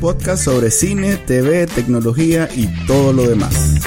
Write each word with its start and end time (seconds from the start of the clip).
Podcast 0.00 0.44
sobre 0.44 0.70
cine, 0.70 1.16
TV, 1.16 1.66
tecnología 1.66 2.48
y 2.54 2.68
todo 2.86 3.12
lo 3.12 3.28
demás. 3.28 3.82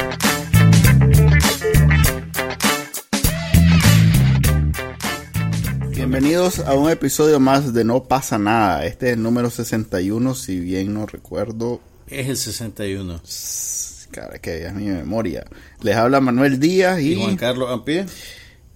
Bienvenidos 5.89 6.59
a 6.59 6.73
un 6.73 6.89
episodio 6.89 7.39
más 7.39 7.73
de 7.73 7.85
No 7.85 8.03
pasa 8.03 8.37
nada. 8.37 8.85
Este 8.85 9.07
es 9.07 9.13
el 9.13 9.23
número 9.23 9.49
61, 9.49 10.35
si 10.35 10.59
bien 10.59 10.93
no 10.93 11.05
recuerdo. 11.05 11.79
Es 12.07 12.27
el 12.27 12.35
61. 12.35 13.21
Cara, 14.11 14.39
que 14.39 14.65
es 14.65 14.73
mi 14.73 14.87
memoria. 14.87 15.45
Les 15.81 15.95
habla 15.95 16.19
Manuel 16.19 16.59
Díaz 16.59 16.99
y, 16.99 17.13
¿Y 17.13 17.15
Juan 17.15 17.37
Carlos 17.37 17.69
Ampie. 17.69 18.05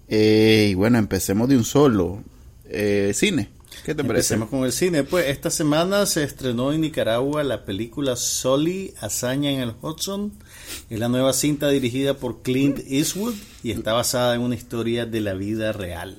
Eh, 0.08 0.70
y 0.72 0.74
bueno, 0.76 0.98
empecemos 0.98 1.50
de 1.50 1.58
un 1.58 1.66
solo. 1.66 2.24
Eh, 2.70 3.12
cine. 3.14 3.55
¿Qué 3.86 3.94
te 3.94 4.04
parece? 4.04 4.34
Empecemos 4.34 4.50
con 4.50 4.66
el 4.66 4.72
cine. 4.72 5.04
Pues 5.04 5.28
esta 5.28 5.52
semana 5.52 6.08
se 6.08 6.24
estrenó 6.24 6.74
en 6.74 6.82
Nicaragua 6.82 7.44
la 7.44 7.66
película 7.66 8.16
Soli, 8.16 8.96
Hazaña 9.00 9.52
en 9.52 9.60
el 9.60 9.74
Hudson. 9.80 10.34
Es 10.90 10.98
la 10.98 11.08
nueva 11.08 11.34
cinta 11.34 11.70
dirigida 11.70 12.16
por 12.16 12.42
Clint 12.42 12.80
Eastwood 12.88 13.36
y 13.62 13.70
está 13.70 13.94
basada 13.94 14.34
en 14.34 14.42
una 14.42 14.56
historia 14.56 15.06
de 15.06 15.22
la 15.22 15.36
vida 15.36 15.72
real. 15.72 16.18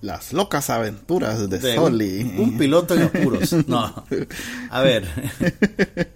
Las 0.00 0.32
locas 0.32 0.70
aventuras 0.70 1.50
de, 1.50 1.58
De 1.58 1.74
Soli. 1.74 2.22
Un, 2.22 2.40
un 2.40 2.58
piloto 2.58 2.94
en 2.94 3.02
apuros. 3.02 3.52
No. 3.68 4.06
A 4.70 4.80
ver. 4.80 5.06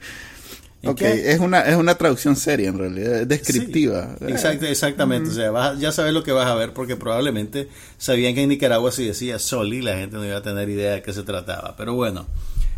¿En 0.86 0.90
Ok, 0.92 0.98
qué? 0.98 1.32
es 1.32 1.40
una, 1.40 1.60
es 1.60 1.76
una 1.76 1.94
traducción 1.96 2.36
seria 2.36 2.68
en 2.68 2.78
realidad, 2.78 3.20
es 3.20 3.28
descriptiva. 3.28 4.16
Sí, 4.18 4.66
exactamente. 4.66 5.30
O 5.30 5.32
sea, 5.34 5.50
vas- 5.50 5.78
ya 5.78 5.92
sabes 5.92 6.12
lo 6.12 6.22
que 6.22 6.32
vas 6.32 6.46
a 6.46 6.54
ver 6.54 6.72
porque 6.72 6.96
probablemente 6.96 7.68
sabían 7.98 8.34
que 8.34 8.42
en 8.42 8.48
Nicaragua 8.48 8.90
si 8.92 9.04
decía 9.06 9.38
Soli 9.38 9.82
la 9.82 9.96
gente 9.96 10.16
no 10.16 10.24
iba 10.24 10.36
a 10.36 10.42
tener 10.42 10.68
idea 10.68 10.92
de 10.94 11.02
qué 11.02 11.12
se 11.12 11.22
trataba. 11.22 11.74
Pero 11.76 11.94
bueno, 11.94 12.26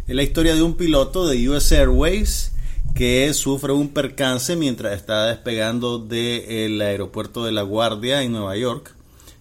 es 0.06 0.15
la 0.15 0.23
historia 0.23 0.55
de 0.55 0.62
un 0.62 0.77
piloto 0.77 1.27
de 1.28 1.48
US 1.48 1.70
Airways 1.73 2.53
que 2.95 3.33
sufre 3.34 3.73
un 3.73 3.91
percance 3.91 4.56
mientras 4.56 4.95
está 4.97 5.27
despegando 5.27 5.98
del 5.98 6.81
aeropuerto 6.81 7.45
de 7.45 7.53
La 7.53 7.62
Guardia 7.62 8.22
en 8.22 8.33
Nueva 8.33 8.56
York. 8.56 8.95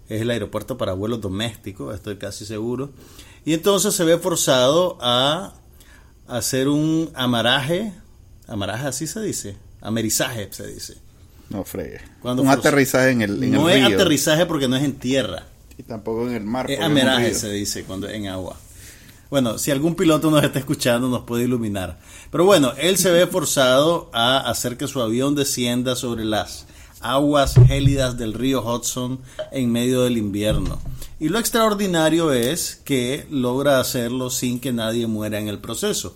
Es 0.09 0.22
el 0.22 0.30
aeropuerto 0.31 0.78
para 0.78 0.94
vuelos 0.94 1.22
domésticos, 1.22 1.94
estoy 1.96 2.18
casi 2.18 2.46
seguro. 2.46 2.92
Y 3.46 3.54
entonces 3.54 3.94
se 3.94 4.04
ve 4.04 4.18
forzado 4.18 4.98
a 5.02 5.54
hacer 6.28 6.68
un 6.68 7.09
amaraje. 7.14 7.94
Amaraje 8.48 8.88
así 8.88 9.08
se 9.08 9.22
dice. 9.22 9.58
Amerizaje 9.81 10.48
se 10.52 10.67
dice. 10.67 10.95
No 11.50 11.64
fregue. 11.64 12.02
Cuando 12.22 12.44
un 12.44 12.50
aterrizaje 12.50 13.12
en 13.12 13.22
el, 13.22 13.44
en 13.44 13.52
no 13.52 13.70
el 13.70 13.78
es 13.78 13.94
aterrizaje 13.94 14.45
porque 14.45 14.67
no 14.67 14.76
es 14.76 14.84
en 14.84 14.94
tierra. 14.94 15.44
Y 15.78 15.84
tampoco 15.84 16.28
en 16.28 16.36
el 16.36 16.44
mar. 16.44 16.70
Es 16.70 16.80
ameraje 16.80 17.34
se 17.34 17.52
dice 17.52 17.84
cuando 17.84 18.09
en 18.09 18.28
agua. 18.28 18.58
Bueno, 19.30 19.58
si 19.58 19.72
algún 19.72 19.95
piloto 19.95 20.31
nos 20.31 20.44
está 20.44 20.59
escuchando 20.59 21.09
nos 21.09 21.23
puede 21.23 21.44
iluminar. 21.44 22.00
Pero 22.31 22.45
bueno, 22.45 22.73
él 22.78 22.98
se 22.98 23.12
ve 23.12 23.28
forzado 23.28 24.09
a 24.14 24.38
hacer 24.38 24.78
que 24.78 24.88
su 24.88 25.02
avión 25.02 25.36
descienda 25.36 25.95
sobre 25.95 26.23
las 26.23 26.66
aguas 27.02 27.56
gélidas 27.68 28.18
del 28.18 28.34
río 28.34 28.62
Hudson 28.62 29.20
en 29.52 29.72
medio 29.72 30.03
del 30.03 30.18
invierno. 30.18 30.80
Y 31.20 31.30
lo 31.30 31.40
extraordinario 31.40 32.31
es 32.31 32.81
que 32.86 33.28
logra 33.29 33.79
hacerlo 33.79 34.29
sin 34.29 34.59
que 34.59 34.72
nadie 34.72 35.08
muera 35.08 35.40
en 35.40 35.47
el 35.47 35.59
proceso. 35.59 36.16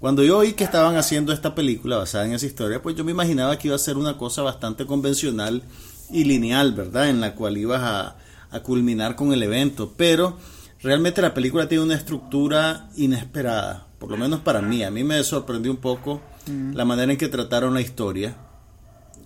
Cuando 0.00 0.24
yo 0.24 0.38
oí 0.38 0.54
que 0.54 0.64
estaban 0.64 0.96
haciendo 0.96 1.30
esta 1.30 1.54
película 1.54 1.98
basada 1.98 2.24
en 2.24 2.32
esa 2.32 2.46
historia, 2.46 2.80
pues 2.80 2.96
yo 2.96 3.04
me 3.04 3.10
imaginaba 3.10 3.58
que 3.58 3.68
iba 3.68 3.76
a 3.76 3.78
ser 3.78 3.98
una 3.98 4.16
cosa 4.16 4.40
bastante 4.40 4.86
convencional 4.86 5.62
y 6.10 6.24
lineal, 6.24 6.72
¿verdad? 6.72 7.10
En 7.10 7.20
la 7.20 7.34
cual 7.34 7.58
ibas 7.58 7.82
a, 7.82 8.16
a 8.50 8.60
culminar 8.60 9.14
con 9.14 9.34
el 9.34 9.42
evento. 9.42 9.92
Pero 9.98 10.38
realmente 10.82 11.20
la 11.20 11.34
película 11.34 11.68
tiene 11.68 11.84
una 11.84 11.96
estructura 11.96 12.88
inesperada, 12.96 13.88
por 13.98 14.10
lo 14.10 14.16
menos 14.16 14.40
para 14.40 14.62
mí. 14.62 14.82
A 14.82 14.90
mí 14.90 15.04
me 15.04 15.22
sorprendió 15.22 15.70
un 15.70 15.76
poco 15.78 16.22
la 16.46 16.86
manera 16.86 17.12
en 17.12 17.18
que 17.18 17.28
trataron 17.28 17.74
la 17.74 17.82
historia 17.82 18.36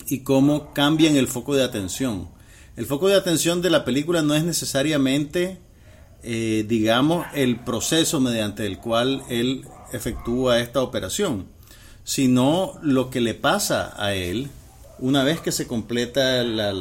y 0.08 0.24
cómo 0.24 0.74
cambian 0.74 1.14
el 1.14 1.28
foco 1.28 1.54
de 1.54 1.62
atención. 1.62 2.28
El 2.74 2.86
foco 2.86 3.06
de 3.06 3.14
atención 3.14 3.62
de 3.62 3.70
la 3.70 3.84
película 3.84 4.22
no 4.22 4.34
es 4.34 4.42
necesariamente, 4.42 5.60
eh, 6.24 6.64
digamos, 6.66 7.24
el 7.32 7.60
proceso 7.60 8.20
mediante 8.20 8.66
el 8.66 8.78
cual 8.78 9.22
él 9.28 9.64
efectúa 9.94 10.60
esta 10.60 10.82
operación, 10.82 11.46
sino 12.04 12.78
lo 12.82 13.10
que 13.10 13.20
le 13.20 13.34
pasa 13.34 13.94
a 13.96 14.14
él 14.14 14.50
una 14.98 15.24
vez 15.24 15.40
que 15.40 15.52
se 15.52 15.66
completa 15.66 16.42
la, 16.44 16.72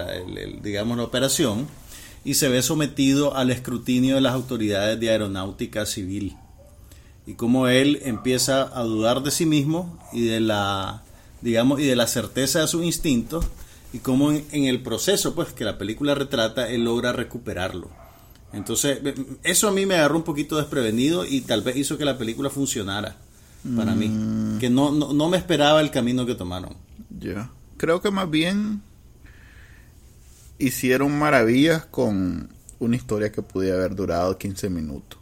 digamos, 0.61 0.97
la 0.97 1.03
operación 1.03 1.67
y 2.23 2.35
se 2.35 2.49
ve 2.49 2.61
sometido 2.61 3.35
al 3.35 3.51
escrutinio 3.51 4.15
de 4.15 4.21
las 4.21 4.33
autoridades 4.33 4.99
de 4.99 5.09
aeronáutica 5.09 5.85
civil. 5.85 6.35
Y 7.25 7.33
cómo 7.33 7.67
él 7.67 8.01
empieza 8.03 8.69
a 8.77 8.83
dudar 8.83 9.23
de 9.23 9.31
sí 9.31 9.45
mismo 9.45 9.99
y 10.11 10.25
de 10.25 10.39
la 10.39 11.03
digamos 11.41 11.79
y 11.79 11.83
de 11.85 11.95
la 11.95 12.07
certeza 12.07 12.61
de 12.61 12.67
sus 12.67 12.85
instintos 12.85 13.45
y 13.91 13.99
cómo 13.99 14.31
en, 14.31 14.45
en 14.51 14.65
el 14.65 14.81
proceso 14.81 15.35
pues 15.35 15.51
que 15.51 15.65
la 15.65 15.77
película 15.77 16.15
retrata 16.15 16.69
él 16.69 16.85
logra 16.85 17.11
recuperarlo 17.11 17.89
entonces 18.53 18.99
eh, 19.03 19.15
eso 19.43 19.67
a 19.67 19.71
mí 19.71 19.85
me 19.85 19.95
agarró 19.95 20.17
un 20.17 20.23
poquito 20.23 20.57
desprevenido 20.57 21.25
y 21.25 21.41
tal 21.41 21.61
vez 21.61 21.75
hizo 21.75 21.97
que 21.97 22.05
la 22.05 22.17
película 22.17 22.49
funcionara 22.49 23.17
para 23.75 23.95
mí 23.95 24.59
que 24.59 24.69
no, 24.69 24.91
no, 24.91 25.13
no 25.13 25.29
me 25.29 25.37
esperaba 25.37 25.81
el 25.81 25.89
camino 25.89 26.25
que 26.25 26.35
tomaron 26.35 26.75
Ya. 27.19 27.49
Creo 27.77 28.01
que 28.01 28.11
más 28.11 28.29
bien 28.29 28.81
hicieron 30.57 31.17
maravillas 31.17 31.85
con 31.85 32.49
una 32.79 32.95
historia 32.95 33.31
que 33.31 33.41
pudiera 33.41 33.77
haber 33.77 33.95
durado 33.95 34.37
15 34.37 34.69
minutos. 34.69 35.19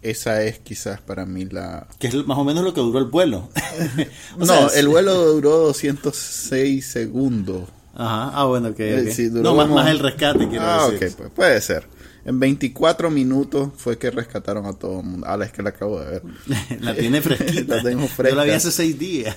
Esa 0.00 0.42
es 0.42 0.58
quizás 0.58 1.00
para 1.00 1.26
mí 1.26 1.44
la... 1.44 1.86
que 1.98 2.08
es 2.08 2.26
más 2.26 2.36
o 2.36 2.44
menos 2.44 2.64
lo 2.64 2.74
que 2.74 2.80
duró 2.80 2.98
el 2.98 3.04
vuelo 3.04 3.48
no, 4.36 4.46
sea, 4.46 4.66
el 4.78 4.88
vuelo 4.88 5.14
duró 5.14 5.58
206 5.58 6.84
segundos. 6.84 7.68
Ajá 7.94 8.30
ah 8.34 8.44
bueno 8.46 8.74
que 8.74 8.94
Eh, 9.00 9.12
sí, 9.12 9.28
no 9.30 9.54
más, 9.54 9.64
como- 9.66 9.74
más 9.76 9.88
el 9.88 9.98
rescate 9.98 10.48
quiero 10.48 10.64
Ah, 10.64 10.88
decir 10.90 11.08
ok, 11.08 11.16
pues 11.16 11.30
puede 11.30 11.60
ser. 11.60 11.86
En 12.24 12.38
24 12.38 13.10
minutos 13.10 13.70
fue 13.76 13.98
que 13.98 14.08
rescataron 14.10 14.64
a 14.66 14.74
todo 14.74 15.00
el 15.00 15.06
mundo. 15.06 15.26
Ah, 15.28 15.36
es 15.44 15.50
que 15.52 15.60
la 15.62 15.70
acabo 15.70 15.98
de 16.00 16.06
ver. 16.10 16.22
la 16.80 16.94
tiene 16.94 17.20
fresquita. 17.20 17.76
La 17.76 17.82
tengo 17.82 18.02
Yo 18.02 18.08
fresca. 18.08 18.36
la 18.36 18.44
vi 18.44 18.50
hace 18.52 18.70
seis 18.70 18.96
días. 18.98 19.34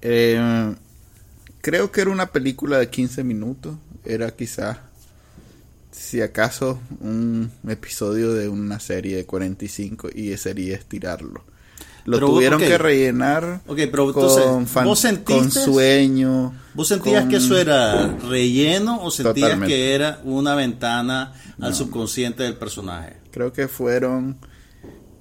Eh, 0.00 0.74
creo 1.60 1.90
que 1.90 2.00
era 2.02 2.10
una 2.10 2.26
película 2.30 2.78
de 2.78 2.88
15 2.88 3.24
minutos. 3.24 3.74
Era 4.04 4.30
quizás, 4.30 4.78
si 5.90 6.20
acaso, 6.22 6.80
un 7.00 7.50
episodio 7.68 8.32
de 8.32 8.48
una 8.48 8.78
serie 8.78 9.16
de 9.16 9.26
45 9.26 10.08
y 10.14 10.36
sería 10.36 10.76
estirarlo. 10.76 11.42
Lo 12.04 12.16
Pero, 12.16 12.26
tuvieron 12.28 12.60
que 12.60 12.78
rellenar 12.78 13.60
pero 13.66 14.12
con, 14.14 14.24
entonces, 14.24 14.70
fan- 14.72 14.86
¿vos 14.86 15.00
sentiste- 15.04 15.24
con 15.24 15.50
sueño. 15.50 16.54
¿Vos 16.78 16.86
sentías 16.86 17.22
con- 17.22 17.30
que 17.30 17.36
eso 17.38 17.58
era 17.58 18.06
relleno 18.30 19.02
o 19.02 19.10
sentías 19.10 19.34
Totalmente. 19.34 19.74
que 19.74 19.94
era 19.96 20.20
una 20.22 20.54
ventana 20.54 21.32
al 21.60 21.74
subconsciente 21.74 22.44
del 22.44 22.54
personaje? 22.54 23.16
Creo 23.32 23.52
que 23.52 23.66
fueron 23.66 24.38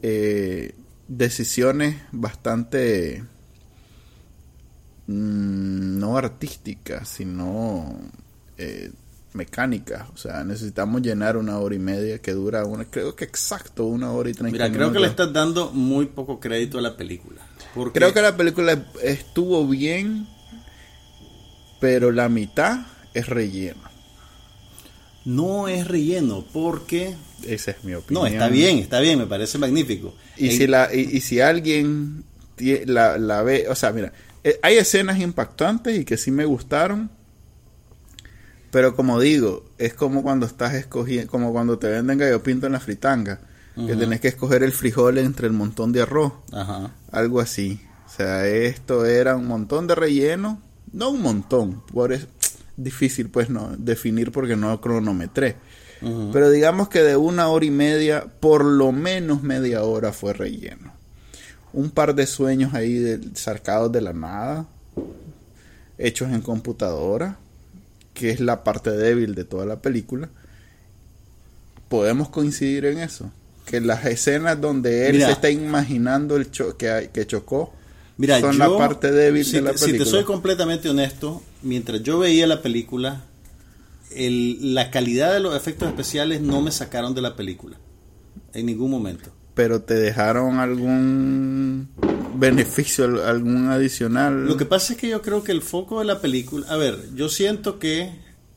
eh, 0.04 0.76
decisiones 1.08 1.96
bastante 2.12 3.24
mm, 5.08 5.98
no 5.98 6.16
artísticas, 6.16 7.10
sino 7.10 8.02
eh, 8.60 8.92
mecánicas. 9.34 10.10
O 10.14 10.18
sea, 10.18 10.44
necesitamos 10.44 11.02
llenar 11.02 11.38
una 11.38 11.58
hora 11.58 11.74
y 11.74 11.80
media 11.80 12.20
que 12.20 12.34
dura 12.34 12.66
una, 12.66 12.86
creo 12.86 13.16
que 13.16 13.26
exacto 13.26 13.86
una 13.86 14.12
hora 14.12 14.30
y 14.30 14.34
treinta 14.34 14.52
Mira, 14.66 14.72
creo 14.72 14.92
que 14.92 15.00
le 15.00 15.08
estás 15.08 15.34
dando 15.34 15.72
muy 15.72 16.06
poco 16.06 16.40
crédito 16.40 16.78
a 16.78 16.82
la 16.82 16.96
película. 16.96 17.42
Porque 17.74 17.98
Creo 17.98 18.14
que 18.14 18.22
la 18.22 18.38
película 18.38 18.86
estuvo 19.02 19.68
bien, 19.68 20.28
pero 21.80 22.12
la 22.12 22.30
mitad 22.30 22.86
es 23.14 23.28
relleno. 23.28 23.82
no 25.26 25.68
es 25.68 25.88
relleno, 25.88 26.46
porque... 26.54 27.16
Esa 27.44 27.72
es 27.72 27.84
mi 27.84 27.94
opinión. 27.94 28.24
No, 28.24 28.28
está 28.28 28.48
bien, 28.48 28.78
está 28.80 29.00
bien, 29.00 29.20
me 29.20 29.28
parece 29.28 29.58
magnífico. 29.58 30.16
Y, 30.38 30.50
En- 30.50 30.58
si 30.58 30.68
la, 30.68 30.90
y, 30.94 31.02
y 31.18 31.22
si 31.22 31.40
alguien 31.42 32.24
la, 32.86 33.18
la 33.18 33.44
ve, 33.44 33.68
o 33.70 33.76
sea, 33.76 33.92
mira, 33.92 34.14
eh, 34.44 34.58
hay 34.64 34.78
escenas 34.78 35.20
impactantes 35.20 36.00
y 36.00 36.06
que 36.06 36.18
sí 36.18 36.32
me 36.32 36.46
gustaron, 36.46 37.12
pero 38.72 38.96
como 38.96 39.20
digo, 39.20 39.66
es 39.78 39.94
como 39.94 40.24
cuando 40.24 40.46
estás 40.46 40.74
escogiendo, 40.74 41.30
como 41.32 41.52
cuando 41.52 41.78
te 41.80 41.88
venden 41.88 42.18
gallo 42.18 42.42
pinto 42.44 42.66
en 42.68 42.74
la 42.74 42.80
fritanga, 42.80 43.40
que 43.76 43.96
tenés 43.96 44.20
que 44.22 44.30
escoger 44.30 44.64
el 44.64 44.72
frijol 44.72 45.20
entre 45.20 45.46
el 45.46 45.54
montón 45.54 45.92
de 45.92 46.02
arroz, 46.02 46.34
Ajá. 46.52 46.96
algo 47.12 47.40
así. 47.40 47.80
O 48.08 48.10
sea, 48.10 48.48
esto 48.48 49.06
era 49.06 49.36
un 49.36 49.46
montón 49.46 49.86
de 49.86 49.94
relleno, 49.94 50.60
no 50.94 51.10
un 51.10 51.22
montón, 51.22 51.84
por 51.94 52.14
es 52.14 52.28
difícil 52.78 53.30
pues 53.30 53.50
no 53.50 53.76
definir 53.78 54.32
porque 54.32 54.56
no 54.56 54.80
cronometré. 54.82 55.56
Pero 56.00 56.52
digamos 56.52 56.90
que 56.90 57.02
de 57.02 57.18
una 57.18 57.48
hora 57.48 57.66
y 57.66 57.72
media, 57.72 58.28
por 58.40 58.64
lo 58.64 58.92
menos 58.92 59.42
media 59.42 59.84
hora 59.84 60.14
fue 60.14 60.32
relleno. 60.34 60.94
Un 61.74 61.90
par 61.90 62.14
de 62.14 62.28
sueños 62.28 62.76
ahí 62.76 63.00
de, 63.00 63.20
sarcados 63.34 63.92
de 63.92 64.02
la 64.02 64.14
nada, 64.14 64.68
hechos 65.98 66.32
en 66.32 66.42
computadora, 66.42 67.40
que 68.14 68.30
es 68.30 68.40
la 68.40 68.64
parte 68.64 68.92
débil 68.92 69.34
de 69.34 69.44
toda 69.44 69.66
la 69.66 69.82
película. 69.82 70.30
Podemos 71.90 72.30
coincidir 72.30 72.86
en 72.86 73.00
eso. 73.00 73.32
Que 73.66 73.82
las 73.82 74.06
escenas 74.06 74.62
donde 74.62 75.10
él 75.10 75.20
se 75.20 75.32
está 75.32 75.50
imaginando 75.50 76.38
el 76.38 76.48
que, 76.48 77.10
que 77.12 77.26
chocó 77.26 77.74
Mira, 78.18 78.40
son 78.40 78.58
la 78.58 78.76
parte 78.76 79.12
débil 79.12 79.50
de 79.50 79.62
la 79.62 79.72
película. 79.72 79.92
Si 79.92 79.98
te 79.98 80.06
soy 80.06 80.24
completamente 80.24 80.90
honesto, 80.90 81.44
mientras 81.62 82.02
yo 82.02 82.20
veía 82.20 82.48
la 82.48 82.62
película, 82.62 83.24
la 84.16 84.90
calidad 84.90 85.34
de 85.34 85.40
los 85.40 85.56
efectos 85.56 85.88
especiales 85.88 86.42
no 86.42 86.62
me 86.62 86.72
sacaron 86.72 87.14
de 87.14 87.22
la 87.22 87.36
película. 87.36 87.78
En 88.54 88.66
ningún 88.66 88.90
momento. 88.90 89.32
Pero 89.54 89.82
te 89.82 89.94
dejaron 89.94 90.60
algún 90.60 91.90
beneficio, 92.36 93.26
algún 93.26 93.70
adicional. 93.70 94.46
Lo 94.46 94.58
que 94.58 94.66
pasa 94.66 94.94
es 94.94 95.00
que 95.00 95.10
yo 95.10 95.22
creo 95.22 95.44
que 95.44 95.52
el 95.52 95.62
foco 95.62 96.00
de 96.00 96.06
la 96.06 96.22
película, 96.22 96.66
a 96.70 96.78
ver, 96.78 97.10
yo 97.16 97.30
siento 97.30 97.78
que 97.78 98.12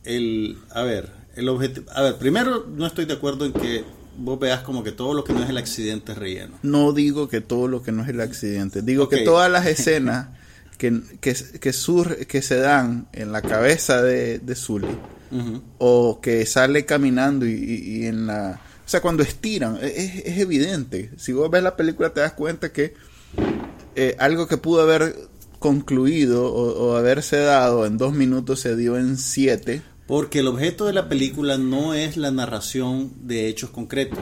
el, 0.05 0.59
a 0.71 0.83
ver, 0.83 1.11
el 1.37 1.49
objetivo, 1.49 1.87
a 1.93 2.03
ver, 2.03 2.17
primero 2.17 2.67
no 2.67 2.87
estoy 2.87 3.05
de 3.05 3.15
acuerdo 3.15 3.45
en 3.45 3.53
que 3.53 3.85
vos 4.21 4.39
veas 4.39 4.61
como 4.61 4.85
que 4.85 4.93
todo 4.93 5.15
lo 5.15 5.25
que 5.25 5.33
no 5.33 5.43
es 5.43 5.49
el 5.49 5.57
accidente 5.57 6.13
es 6.13 6.19
relleno. 6.19 6.59
No 6.63 6.93
digo 6.93 7.29
que 7.29 7.41
todo 7.41 7.69
lo 7.69 7.83
que 7.83 7.91
no 7.93 8.03
es 8.03 8.09
el 8.09 8.21
accidente, 8.21 8.83
digo 8.83 9.09
que 9.09 9.19
todas 9.19 9.51
las 9.51 9.67
escenas 9.67 10.29
que, 10.79 11.01
que, 11.21 11.35
que, 11.61 12.27
que 12.27 12.43
se 12.43 12.57
dan 12.57 13.09
en 13.13 13.33
la 13.33 13.43
cabeza 13.43 14.03
de, 14.03 14.39
de 14.39 14.55
Zully, 14.55 14.97
o 15.79 16.21
que 16.21 16.47
sale 16.47 16.85
caminando 16.85 17.47
y, 17.47 18.07
en 18.07 18.27
la... 18.27 18.61
O 18.85 18.89
sea, 18.91 19.01
cuando 19.01 19.23
estiran, 19.23 19.79
e, 19.81 19.87
es, 19.87 20.27
es, 20.27 20.39
evidente. 20.39 21.13
Si 21.17 21.33
vos 21.33 21.49
ves 21.49 21.63
la 21.63 21.77
película 21.77 22.13
te 22.13 22.21
das 22.21 22.33
cuenta 22.33 22.73
que 22.73 22.95
eh, 23.95 24.17
algo 24.19 24.49
que 24.49 24.57
pudo 24.57 24.83
haber 24.83 25.15
concluido 25.61 26.53
o, 26.53 26.89
o 26.89 26.97
haberse 26.97 27.37
dado 27.37 27.87
en 27.87 27.99
dos 27.99 28.15
minutos 28.15 28.61
se 28.61 28.75
dio 28.75 28.99
en 28.99 29.17
siete 29.17 29.83
porque 30.11 30.41
el 30.41 30.49
objeto 30.49 30.87
de 30.87 30.93
la 30.93 31.09
película 31.09 31.57
no 31.57 31.95
es 31.95 32.17
la 32.17 32.33
narración 32.33 33.13
de 33.29 33.47
hechos 33.47 33.71
concretos, 33.71 34.19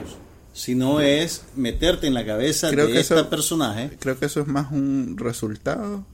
sino 0.53 1.01
es 1.01 1.45
meterte 1.55 2.05
en 2.05 2.13
la 2.13 2.23
cabeza 2.23 2.69
de 2.69 2.99
este 2.99 3.23
personaje. 3.23 3.97
Creo 3.99 4.19
que 4.19 4.27
eso 4.27 4.39
es 4.39 4.45
más 4.45 4.71
un 4.71 5.17
resultado 5.17 6.05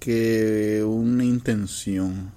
que 0.00 0.82
una 0.84 1.24
intención. 1.24 2.32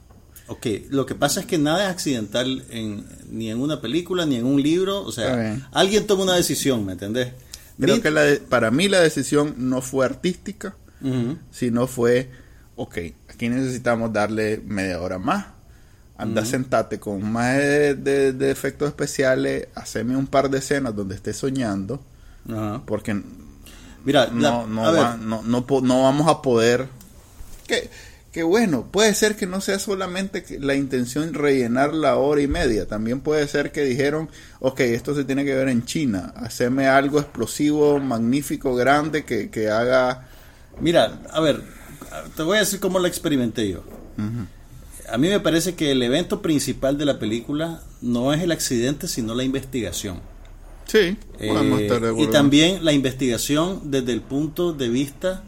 Ok, 0.46 0.68
lo 0.92 1.08
que 1.08 1.16
pasa 1.16 1.40
es 1.40 1.48
que 1.48 1.58
nada 1.58 1.86
es 1.86 1.90
accidental 1.90 2.64
en, 2.70 3.04
ni 3.32 3.50
en 3.50 3.62
una 3.62 3.82
película 3.82 4.28
ni 4.28 4.36
en 4.36 4.46
un 4.46 4.62
libro. 4.62 5.02
O 5.02 5.12
sea, 5.12 5.68
alguien 5.72 6.06
toma 6.06 6.22
una 6.22 6.36
decisión, 6.36 6.86
¿me 6.86 6.92
entendés? 6.92 7.30
Creo 7.80 8.00
que 8.00 8.42
para 8.48 8.70
mí 8.70 8.88
la 8.88 9.00
decisión 9.00 9.56
no 9.58 9.82
fue 9.82 10.06
artística, 10.06 10.76
sino 11.50 11.88
fue, 11.88 12.30
ok, 12.76 12.96
aquí 13.28 13.50
necesitamos 13.50 14.14
darle 14.14 14.62
media 14.64 15.02
hora 15.02 15.18
más 15.18 15.59
Anda, 16.20 16.44
sentate 16.44 17.00
con 17.00 17.24
más 17.32 17.56
de, 17.56 18.52
efectos 18.52 18.90
especiales, 18.90 19.70
haceme 19.74 20.18
un 20.18 20.28
par 20.28 20.50
de 20.50 20.58
escenas 20.58 20.94
donde 20.94 21.16
esté 21.16 21.34
soñando, 21.34 22.02
porque 22.86 23.24
Mira, 24.04 24.28
no, 24.34 24.68
no, 24.68 25.18
no, 25.18 25.44
no, 25.44 26.04
vamos 26.04 26.28
a 26.28 26.42
poder... 26.42 26.88
Que, 27.68 27.90
que 28.34 28.44
bueno, 28.44 28.86
puede 28.92 29.14
ser 29.14 29.38
que 29.38 29.46
no 29.46 29.62
sea 29.62 29.80
solamente 29.80 30.44
la 30.60 30.76
intención 30.76 31.34
rellenar 31.34 31.94
la 31.94 32.18
hora 32.18 32.42
y 32.42 32.48
media, 32.48 32.86
también 32.86 33.22
puede 33.22 33.48
ser 33.48 33.72
que 33.72 33.84
dijeron, 33.86 34.30
ok, 34.60 34.82
esto 34.82 35.16
se 35.16 35.24
tiene 35.24 35.46
que 35.46 35.56
ver 35.56 35.70
en 35.70 35.86
China, 35.86 36.34
haceme 36.36 36.88
algo 36.88 37.20
explosivo, 37.20 38.00
magnífico, 38.00 38.76
grande, 38.76 39.24
que, 39.24 39.50
que 39.50 39.70
haga... 39.70 40.28
Mira, 40.82 41.22
a 41.32 41.40
ver, 41.40 41.62
te 42.36 42.44
voy 42.44 42.58
a 42.58 42.62
decir 42.62 42.82
cómo 42.82 43.00
lo 43.00 43.08
experimenté 43.08 43.70
yo 43.70 43.84
a 45.12 45.18
mí 45.18 45.30
me 45.30 45.40
parece 45.40 45.76
que 45.76 45.92
el 45.92 46.02
evento 46.02 46.42
principal 46.42 46.98
de 46.98 47.06
la 47.06 47.20
película 47.20 47.82
no 48.02 48.34
es 48.34 48.42
el 48.42 48.52
accidente, 48.52 49.08
sino 49.08 49.36
la 49.36 49.44
investigación. 49.44 50.22
Sí, 50.86 51.18
podemos 51.38 51.82
estar 51.82 52.02
de 52.02 52.10
eh, 52.10 52.24
Y 52.24 52.28
también 52.28 52.84
la 52.84 52.94
investigación 52.94 53.92
desde 53.92 54.12
el 54.12 54.22
punto 54.22 54.74
de 54.74 54.90
vista 54.90 55.44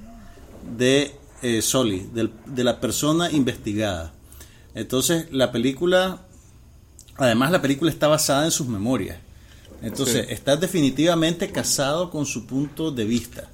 de 0.78 1.16
eh, 1.42 1.62
Soli, 1.62 2.08
de 2.14 2.64
la 2.64 2.80
persona 2.80 3.32
investigada. 3.32 4.14
Entonces, 4.76 5.26
la 5.32 5.52
película, 5.52 6.22
además 7.18 7.52
la 7.52 7.62
película 7.62 7.90
está 7.90 8.08
basada 8.08 8.46
en 8.46 8.52
sus 8.52 8.68
memorias. 8.68 9.18
Entonces, 9.82 10.28
está 10.30 10.58
definitivamente 10.58 11.52
casado 11.52 12.12
con 12.12 12.26
su 12.26 12.46
punto 12.46 12.92
de 12.92 13.06
vista. 13.06 13.50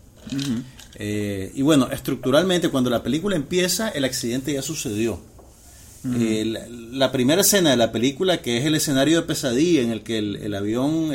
Eh, 0.95 1.51
y 1.55 1.61
bueno, 1.61 1.87
estructuralmente, 1.89 2.69
cuando 2.69 2.89
la 2.89 3.01
película 3.01 3.35
empieza, 3.35 3.89
el 3.89 4.03
accidente 4.03 4.51
ya 4.53 4.61
sucedió. 4.61 5.21
Eh, 6.05 6.67
la, 6.91 7.11
primera 7.11 7.41
escena 7.41 7.71
de 7.71 7.77
la 7.77 7.91
película, 7.91 8.41
que 8.41 8.57
es 8.57 8.65
el 8.65 8.75
escenario 8.75 9.21
de 9.21 9.27
pesadilla 9.27 9.81
en 9.81 9.91
el 9.91 10.03
que 10.03 10.19
el, 10.19 10.53
avión 10.53 11.11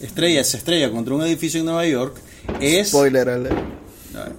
estrella, 0.00 0.44
se 0.44 0.56
estrella 0.56 0.90
contra 0.90 1.14
un 1.14 1.22
edificio 1.22 1.60
en 1.60 1.66
Nueva 1.66 1.86
York, 1.86 2.16
es... 2.60 2.88
Spoiler 2.88 3.28
alert. 3.28 3.58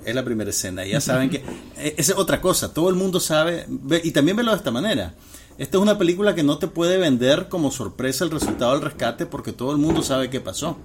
Es 0.06 0.14
la 0.14 0.26
primera 0.26 0.50
escena. 0.50 0.86
Ya 0.86 1.02
saben 1.02 1.30
que... 1.30 1.44
Eh, 1.82 1.96
es 1.98 2.10
otra 2.10 2.42
cosa. 2.42 2.74
Todo 2.74 2.90
el 2.90 2.96
mundo 2.96 3.22
sabe... 3.22 3.66
Y 4.04 4.12
también 4.12 4.36
velo 4.36 4.52
de 4.52 4.58
esta 4.58 4.70
manera. 4.70 5.16
Esta 5.58 5.78
es 5.78 5.82
una 5.82 5.98
película 5.98 6.36
que 6.36 6.44
no 6.44 6.58
te 6.58 6.68
puede 6.68 6.98
vender 6.98 7.48
como 7.48 7.72
sorpresa 7.72 8.26
el 8.26 8.32
resultado 8.32 8.74
del 8.74 8.82
rescate 8.82 9.26
porque 9.26 9.54
todo 9.54 9.72
el 9.72 9.78
mundo 9.78 10.04
sabe 10.04 10.30
qué 10.30 10.42
pasó. 10.42 10.78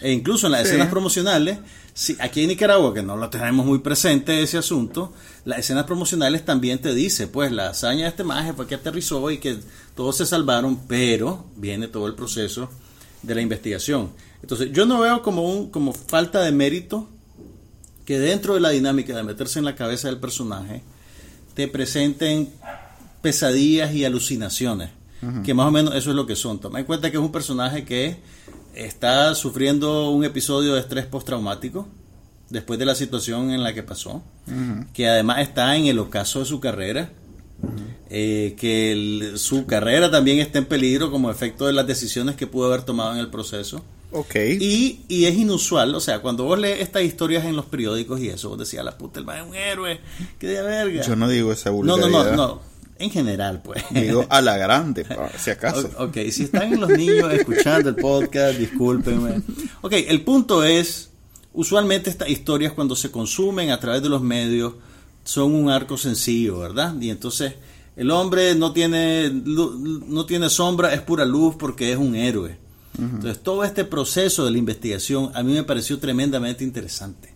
E 0.00 0.12
incluso 0.12 0.46
en 0.46 0.52
las 0.52 0.66
escenas 0.66 0.88
promocionales, 0.88 1.58
si, 1.94 2.16
aquí 2.20 2.42
en 2.42 2.48
Nicaragua, 2.48 2.92
que 2.92 3.02
no 3.02 3.16
lo 3.16 3.30
tenemos 3.30 3.64
muy 3.64 3.78
presente 3.78 4.42
ese 4.42 4.58
asunto, 4.58 5.12
las 5.44 5.60
escenas 5.60 5.84
promocionales 5.84 6.44
también 6.44 6.78
te 6.78 6.94
dice, 6.94 7.26
pues 7.26 7.52
la 7.52 7.70
hazaña 7.70 8.02
de 8.02 8.08
este 8.08 8.24
maje 8.24 8.52
fue 8.52 8.66
que 8.66 8.74
aterrizó 8.74 9.30
y 9.30 9.38
que 9.38 9.58
todos 9.94 10.16
se 10.16 10.26
salvaron, 10.26 10.86
pero 10.86 11.46
viene 11.56 11.88
todo 11.88 12.06
el 12.06 12.14
proceso 12.14 12.68
de 13.22 13.34
la 13.34 13.40
investigación. 13.40 14.10
Entonces, 14.42 14.70
yo 14.72 14.86
no 14.86 15.00
veo 15.00 15.22
como 15.22 15.42
un 15.42 15.70
como 15.70 15.92
falta 15.92 16.42
de 16.42 16.52
mérito 16.52 17.08
que 18.04 18.18
dentro 18.18 18.54
de 18.54 18.60
la 18.60 18.70
dinámica 18.70 19.16
de 19.16 19.22
meterse 19.22 19.58
en 19.58 19.64
la 19.64 19.74
cabeza 19.74 20.08
del 20.08 20.18
personaje 20.18 20.82
te 21.54 21.66
presenten 21.66 22.50
pesadillas 23.22 23.92
y 23.94 24.04
alucinaciones, 24.04 24.90
que 25.42 25.54
más 25.54 25.66
o 25.66 25.70
menos 25.72 25.94
eso 25.94 26.10
es 26.10 26.16
lo 26.16 26.26
que 26.26 26.36
son. 26.36 26.60
Toma 26.60 26.78
en 26.78 26.84
cuenta 26.84 27.10
que 27.10 27.16
es 27.16 27.22
un 27.22 27.32
personaje 27.32 27.84
que 27.84 28.18
está 28.76 29.34
sufriendo 29.34 30.10
un 30.10 30.24
episodio 30.24 30.74
de 30.74 30.80
estrés 30.80 31.06
postraumático 31.06 31.88
después 32.50 32.78
de 32.78 32.84
la 32.84 32.94
situación 32.94 33.50
en 33.50 33.62
la 33.62 33.74
que 33.74 33.82
pasó, 33.82 34.22
que 34.92 35.08
además 35.08 35.40
está 35.40 35.74
en 35.76 35.86
el 35.86 35.98
ocaso 35.98 36.40
de 36.40 36.44
su 36.44 36.60
carrera, 36.60 37.10
eh, 38.10 38.54
que 38.58 39.32
su 39.36 39.66
carrera 39.66 40.10
también 40.10 40.38
está 40.38 40.58
en 40.58 40.66
peligro 40.66 41.10
como 41.10 41.30
efecto 41.30 41.66
de 41.66 41.72
las 41.72 41.86
decisiones 41.86 42.36
que 42.36 42.46
pudo 42.46 42.66
haber 42.66 42.82
tomado 42.82 43.12
en 43.14 43.18
el 43.18 43.28
proceso. 43.28 43.82
Okay. 44.12 44.56
Y, 44.60 45.04
y 45.08 45.24
es 45.24 45.36
inusual, 45.36 45.92
o 45.94 46.00
sea, 46.00 46.20
cuando 46.20 46.44
vos 46.44 46.58
lees 46.58 46.80
estas 46.80 47.02
historias 47.02 47.44
en 47.44 47.56
los 47.56 47.64
periódicos 47.64 48.20
y 48.20 48.28
eso, 48.28 48.50
vos 48.50 48.58
decías, 48.58 48.84
la 48.84 48.96
puta, 48.96 49.18
el 49.18 49.26
man 49.26 49.38
es 49.38 49.48
un 49.48 49.54
héroe, 49.56 50.00
qué 50.38 50.46
de 50.46 50.62
verga. 50.62 51.02
Yo 51.02 51.16
no 51.16 51.28
digo 51.28 51.52
esa 51.52 51.70
vulgaridad. 51.70 52.08
No, 52.08 52.24
no, 52.24 52.30
no, 52.30 52.36
no. 52.36 52.75
En 52.98 53.10
general, 53.10 53.62
pues. 53.62 53.84
Digo 53.90 54.26
a 54.28 54.40
la 54.40 54.56
grande, 54.58 55.06
si 55.38 55.50
acaso. 55.50 55.90
Ok, 55.98 56.16
si 56.30 56.44
están 56.44 56.80
los 56.80 56.90
niños 56.90 57.32
escuchando 57.32 57.88
el 57.88 57.96
podcast, 57.96 58.58
discúlpenme. 58.58 59.42
Ok, 59.82 59.92
el 60.08 60.22
punto 60.22 60.64
es, 60.64 61.10
usualmente 61.52 62.10
estas 62.10 62.28
historias 62.28 62.72
cuando 62.72 62.96
se 62.96 63.10
consumen 63.10 63.70
a 63.70 63.80
través 63.80 64.02
de 64.02 64.08
los 64.08 64.22
medios 64.22 64.74
son 65.24 65.54
un 65.54 65.70
arco 65.70 65.96
sencillo, 65.96 66.58
¿verdad? 66.58 66.94
Y 67.00 67.10
entonces 67.10 67.54
el 67.96 68.10
hombre 68.10 68.54
no 68.54 68.72
tiene, 68.72 69.30
no 69.30 70.26
tiene 70.26 70.48
sombra, 70.50 70.94
es 70.94 71.00
pura 71.00 71.24
luz 71.24 71.56
porque 71.58 71.92
es 71.92 71.98
un 71.98 72.14
héroe. 72.14 72.58
Entonces 72.98 73.42
todo 73.42 73.64
este 73.64 73.84
proceso 73.84 74.44
de 74.44 74.50
la 74.50 74.58
investigación 74.58 75.30
a 75.34 75.42
mí 75.42 75.52
me 75.52 75.64
pareció 75.64 75.98
tremendamente 75.98 76.64
interesante. 76.64 77.34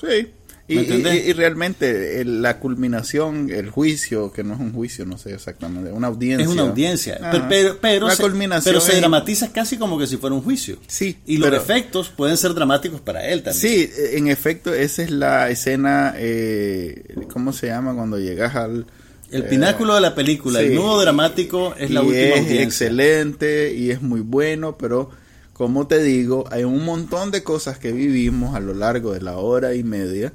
Sí, 0.00 0.28
y, 0.70 1.32
realmente 1.32 2.24
la 2.24 2.58
culminación, 2.58 3.50
el 3.50 3.70
juicio, 3.70 4.32
que 4.32 4.44
no 4.44 4.54
es 4.54 4.60
un 4.60 4.72
juicio, 4.72 5.04
no 5.04 5.18
sé 5.18 5.34
exactamente, 5.34 5.90
una 5.92 6.06
audiencia. 6.06 6.44
Es 6.44 6.50
una 6.50 6.62
audiencia, 6.62 7.18
pero, 7.48 7.78
pero, 7.80 8.10
se, 8.10 8.22
pero 8.64 8.80
se 8.80 8.96
dramatiza 8.96 9.52
casi 9.52 9.76
como 9.76 9.98
que 9.98 10.06
si 10.06 10.16
fuera 10.16 10.34
un 10.34 10.42
juicio. 10.42 10.78
Sí. 10.86 11.18
Y 11.26 11.38
los 11.38 11.52
efectos 11.52 12.08
pueden 12.08 12.36
ser 12.36 12.54
dramáticos 12.54 13.00
para 13.00 13.26
él 13.26 13.42
también. 13.42 13.60
Sí, 13.60 13.90
en 14.12 14.28
efecto, 14.28 14.72
esa 14.72 15.02
es 15.02 15.10
la 15.10 15.50
escena, 15.50 16.14
eh, 16.16 17.16
¿cómo 17.32 17.52
se 17.52 17.68
llama? 17.68 17.94
Cuando 17.94 18.18
llegas 18.18 18.54
al... 18.54 18.86
El 19.30 19.44
pináculo 19.44 19.94
de 19.94 20.00
la 20.00 20.14
película, 20.14 20.60
el 20.60 20.74
nudo 20.74 21.00
dramático 21.00 21.74
es 21.78 21.90
la 21.90 22.02
última 22.02 22.34
es 22.34 22.50
excelente 22.50 23.72
y 23.72 23.90
es 23.90 24.02
muy 24.02 24.20
bueno, 24.20 24.76
pero 24.76 25.10
como 25.52 25.86
te 25.86 26.02
digo, 26.02 26.46
hay 26.50 26.64
un 26.64 26.84
montón 26.84 27.30
de 27.30 27.44
cosas 27.44 27.78
que 27.78 27.92
vivimos 27.92 28.56
a 28.56 28.60
lo 28.60 28.72
largo 28.72 29.12
de 29.12 29.20
la 29.20 29.36
hora 29.36 29.74
y 29.74 29.84
media 29.84 30.32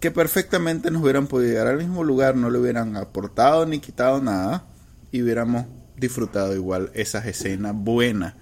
que 0.00 0.10
perfectamente 0.10 0.90
nos 0.90 1.02
hubieran 1.02 1.26
podido 1.26 1.50
llegar 1.50 1.66
al 1.68 1.78
mismo 1.78 2.02
lugar, 2.02 2.34
no 2.34 2.50
le 2.50 2.58
hubieran 2.58 2.96
aportado 2.96 3.66
ni 3.66 3.78
quitado 3.78 4.20
nada 4.20 4.64
y 5.12 5.22
hubiéramos 5.22 5.66
disfrutado 5.96 6.54
igual 6.54 6.90
esas 6.94 7.26
escenas 7.26 7.74
buenas. 7.74 8.34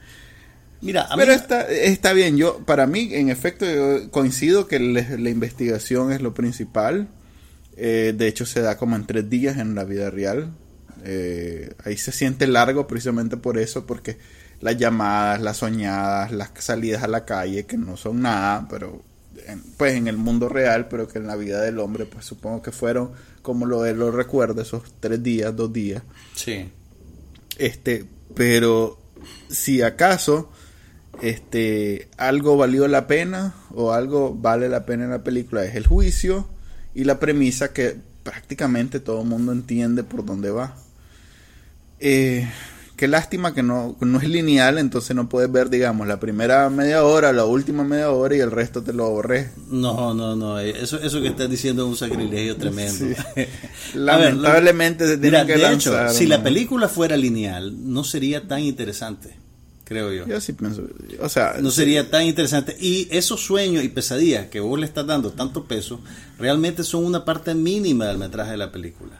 Mira, 0.80 1.08
pero 1.16 1.32
está, 1.32 1.68
está 1.68 2.12
bien, 2.12 2.36
yo 2.36 2.60
para 2.64 2.86
mí 2.86 3.10
en 3.12 3.30
efecto 3.30 3.66
coincido 4.12 4.68
que 4.68 4.78
la 4.78 5.30
investigación 5.30 6.12
es 6.12 6.22
lo 6.22 6.34
principal. 6.34 7.08
Eh, 7.76 8.14
de 8.16 8.28
hecho 8.28 8.46
se 8.46 8.60
da 8.60 8.76
como 8.76 8.96
en 8.96 9.06
tres 9.06 9.28
días 9.28 9.58
en 9.58 9.74
la 9.74 9.84
vida 9.84 10.10
real. 10.10 10.52
Eh, 11.04 11.74
ahí 11.84 11.96
se 11.96 12.12
siente 12.12 12.46
largo 12.46 12.86
precisamente 12.86 13.36
por 13.36 13.58
eso, 13.58 13.86
porque 13.86 14.18
las 14.60 14.76
llamadas, 14.76 15.40
las 15.40 15.58
soñadas, 15.58 16.30
las 16.32 16.50
salidas 16.58 17.02
a 17.02 17.08
la 17.08 17.24
calle, 17.24 17.66
que 17.66 17.76
no 17.76 17.96
son 17.96 18.22
nada, 18.22 18.66
pero 18.70 19.02
pues 19.76 19.94
en 19.94 20.08
el 20.08 20.16
mundo 20.16 20.48
real, 20.48 20.88
pero 20.88 21.08
que 21.08 21.18
en 21.18 21.26
la 21.26 21.36
vida 21.36 21.60
del 21.60 21.78
hombre, 21.78 22.06
pues 22.06 22.24
supongo 22.24 22.62
que 22.62 22.72
fueron 22.72 23.10
como 23.42 23.66
lo 23.66 23.86
él 23.86 23.98
lo 23.98 24.10
recuerda, 24.10 24.62
esos 24.62 24.82
tres 25.00 25.22
días, 25.22 25.54
dos 25.54 25.72
días. 25.72 26.02
Sí. 26.34 26.70
Este, 27.56 28.04
pero 28.34 28.98
si 29.48 29.82
acaso 29.82 30.50
este 31.22 32.08
algo 32.16 32.56
valió 32.56 32.86
la 32.86 33.06
pena 33.06 33.54
o 33.74 33.92
algo 33.92 34.34
vale 34.34 34.68
la 34.68 34.86
pena 34.86 35.04
en 35.04 35.10
la 35.10 35.24
película 35.24 35.64
es 35.64 35.74
el 35.74 35.86
juicio 35.86 36.48
y 36.94 37.04
la 37.04 37.18
premisa 37.18 37.72
que 37.72 37.96
prácticamente 38.22 39.00
todo 39.00 39.22
el 39.22 39.28
mundo 39.28 39.52
entiende 39.52 40.04
por 40.04 40.24
dónde 40.24 40.50
va. 40.50 40.76
Eh, 42.00 42.48
qué 42.98 43.08
lástima 43.08 43.54
que 43.54 43.62
no, 43.62 43.96
no 44.00 44.20
es 44.20 44.28
lineal, 44.28 44.76
entonces 44.76 45.14
no 45.14 45.28
puedes 45.28 45.50
ver, 45.50 45.70
digamos, 45.70 46.06
la 46.06 46.18
primera 46.18 46.68
media 46.68 47.04
hora, 47.04 47.32
la 47.32 47.44
última 47.44 47.84
media 47.84 48.10
hora 48.10 48.36
y 48.36 48.40
el 48.40 48.50
resto 48.50 48.82
te 48.82 48.92
lo 48.92 49.04
ahorré. 49.04 49.50
No, 49.70 50.12
no, 50.12 50.34
no, 50.34 50.58
eso, 50.58 51.00
eso 51.00 51.22
que 51.22 51.28
estás 51.28 51.48
diciendo 51.48 51.84
es 51.84 51.88
un 51.88 51.96
sacrilegio 51.96 52.56
tremendo. 52.56 53.06
Lamentablemente 53.94 55.06
se 55.06 55.16
tiene 55.16 55.46
que 55.46 55.56
de 55.56 55.72
Hecho, 55.72 56.08
si 56.10 56.26
la 56.26 56.42
película 56.42 56.88
fuera 56.88 57.16
lineal, 57.16 57.72
no 57.90 58.02
sería 58.04 58.46
tan 58.46 58.60
interesante 58.60 59.36
creo 59.84 60.12
yo. 60.12 60.26
Yo 60.26 60.38
sí 60.38 60.52
pienso, 60.52 60.82
o 61.18 61.28
sea, 61.30 61.56
no 61.62 61.70
sería 61.70 62.10
tan 62.10 62.26
interesante. 62.26 62.76
Y 62.78 63.08
esos 63.10 63.40
sueños 63.40 63.82
y 63.82 63.88
pesadillas 63.88 64.48
que 64.48 64.60
vos 64.60 64.78
le 64.78 64.84
estás 64.84 65.06
dando 65.06 65.30
tanto 65.30 65.64
peso, 65.64 66.00
realmente 66.38 66.84
son 66.84 67.06
una 67.06 67.24
parte 67.24 67.54
mínima 67.54 68.04
del 68.04 68.18
metraje 68.18 68.50
de 68.50 68.58
la 68.58 68.70
película. 68.70 69.18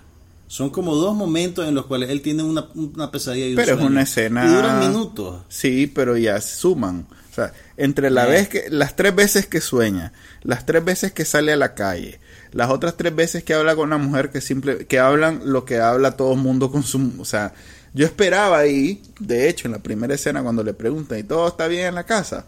Son 0.49 0.71
como 0.71 0.95
dos 0.95 1.15
momentos 1.15 1.69
en 1.69 1.75
los 1.75 1.87
cuales 1.87 2.09
él 2.09 2.23
tiene 2.23 2.43
una, 2.43 2.67
pesadilla 3.11 3.47
y 3.47 3.51
un 3.51 3.57
Pero 3.57 3.75
es 3.75 3.81
una 3.81 4.03
escena. 4.03 4.47
Y 4.47 4.49
duran 4.49 4.81
minutos. 4.81 5.43
Sí, 5.49 5.87
pero 5.87 6.17
ya 6.17 6.41
suman. 6.41 7.07
O 7.31 7.35
sea, 7.35 7.53
entre 7.77 8.11
la 8.11 8.25
vez 8.25 8.49
que, 8.49 8.65
las 8.71 8.97
tres 8.97 9.15
veces 9.15 9.47
que 9.47 9.61
sueña, 9.61 10.13
las 10.43 10.65
tres 10.65 10.85
veces 10.85 11.13
que 11.13 11.27
sale 11.27 11.53
a 11.53 11.57
la 11.57 11.75
calle, 11.75 12.19
las 12.53 12.71
otras 12.71 12.97
tres 12.97 13.15
veces 13.15 13.45
que 13.45 13.55
habla 13.55 13.77
con 13.77 13.89
una 13.89 13.99
mujer 13.99 14.31
que 14.31 14.41
simple, 14.41 14.87
que 14.87 14.99
hablan 14.99 15.43
lo 15.45 15.65
que 15.67 15.79
habla 15.81 16.17
todo 16.17 16.33
el 16.33 16.41
mundo 16.41 16.73
con 16.73 16.83
su, 16.83 17.13
o 17.19 17.25
sea, 17.25 17.53
yo 17.93 18.07
esperaba 18.07 18.59
ahí, 18.59 19.03
de 19.21 19.49
hecho, 19.49 19.69
en 19.69 19.73
la 19.73 19.79
primera 19.81 20.15
escena 20.15 20.43
cuando 20.43 20.65
le 20.65 20.73
preguntan, 20.73 21.19
¿y 21.19 21.23
todo 21.25 21.47
está 21.47 21.69
bien 21.69 21.87
en 21.87 21.95
la 21.95 22.05
casa? 22.05 22.47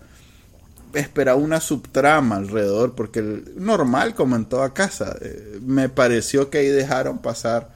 esperaba 0.95 1.38
una 1.38 1.61
subtrama 1.61 2.37
alrededor, 2.37 2.95
porque 2.95 3.23
normal 3.57 4.14
como 4.14 4.37
en 4.37 4.47
toda 4.47 4.75
casa, 4.75 5.16
eh, 5.21 5.59
me 5.62 5.88
pareció 5.88 6.50
que 6.50 6.59
ahí 6.59 6.69
dejaron 6.69 7.19
pasar 7.19 7.71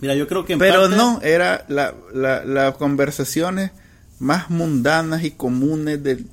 Mira, 0.00 0.14
yo 0.14 0.28
creo 0.28 0.44
que 0.44 0.56
Pero 0.56 0.88
no, 0.88 1.20
era 1.22 1.64
las 1.68 1.94
la, 2.12 2.74
conversaciones 2.78 3.72
más 4.18 4.50
mundanas 4.50 5.24
y 5.24 5.32
comunes 5.32 6.02
del... 6.02 6.26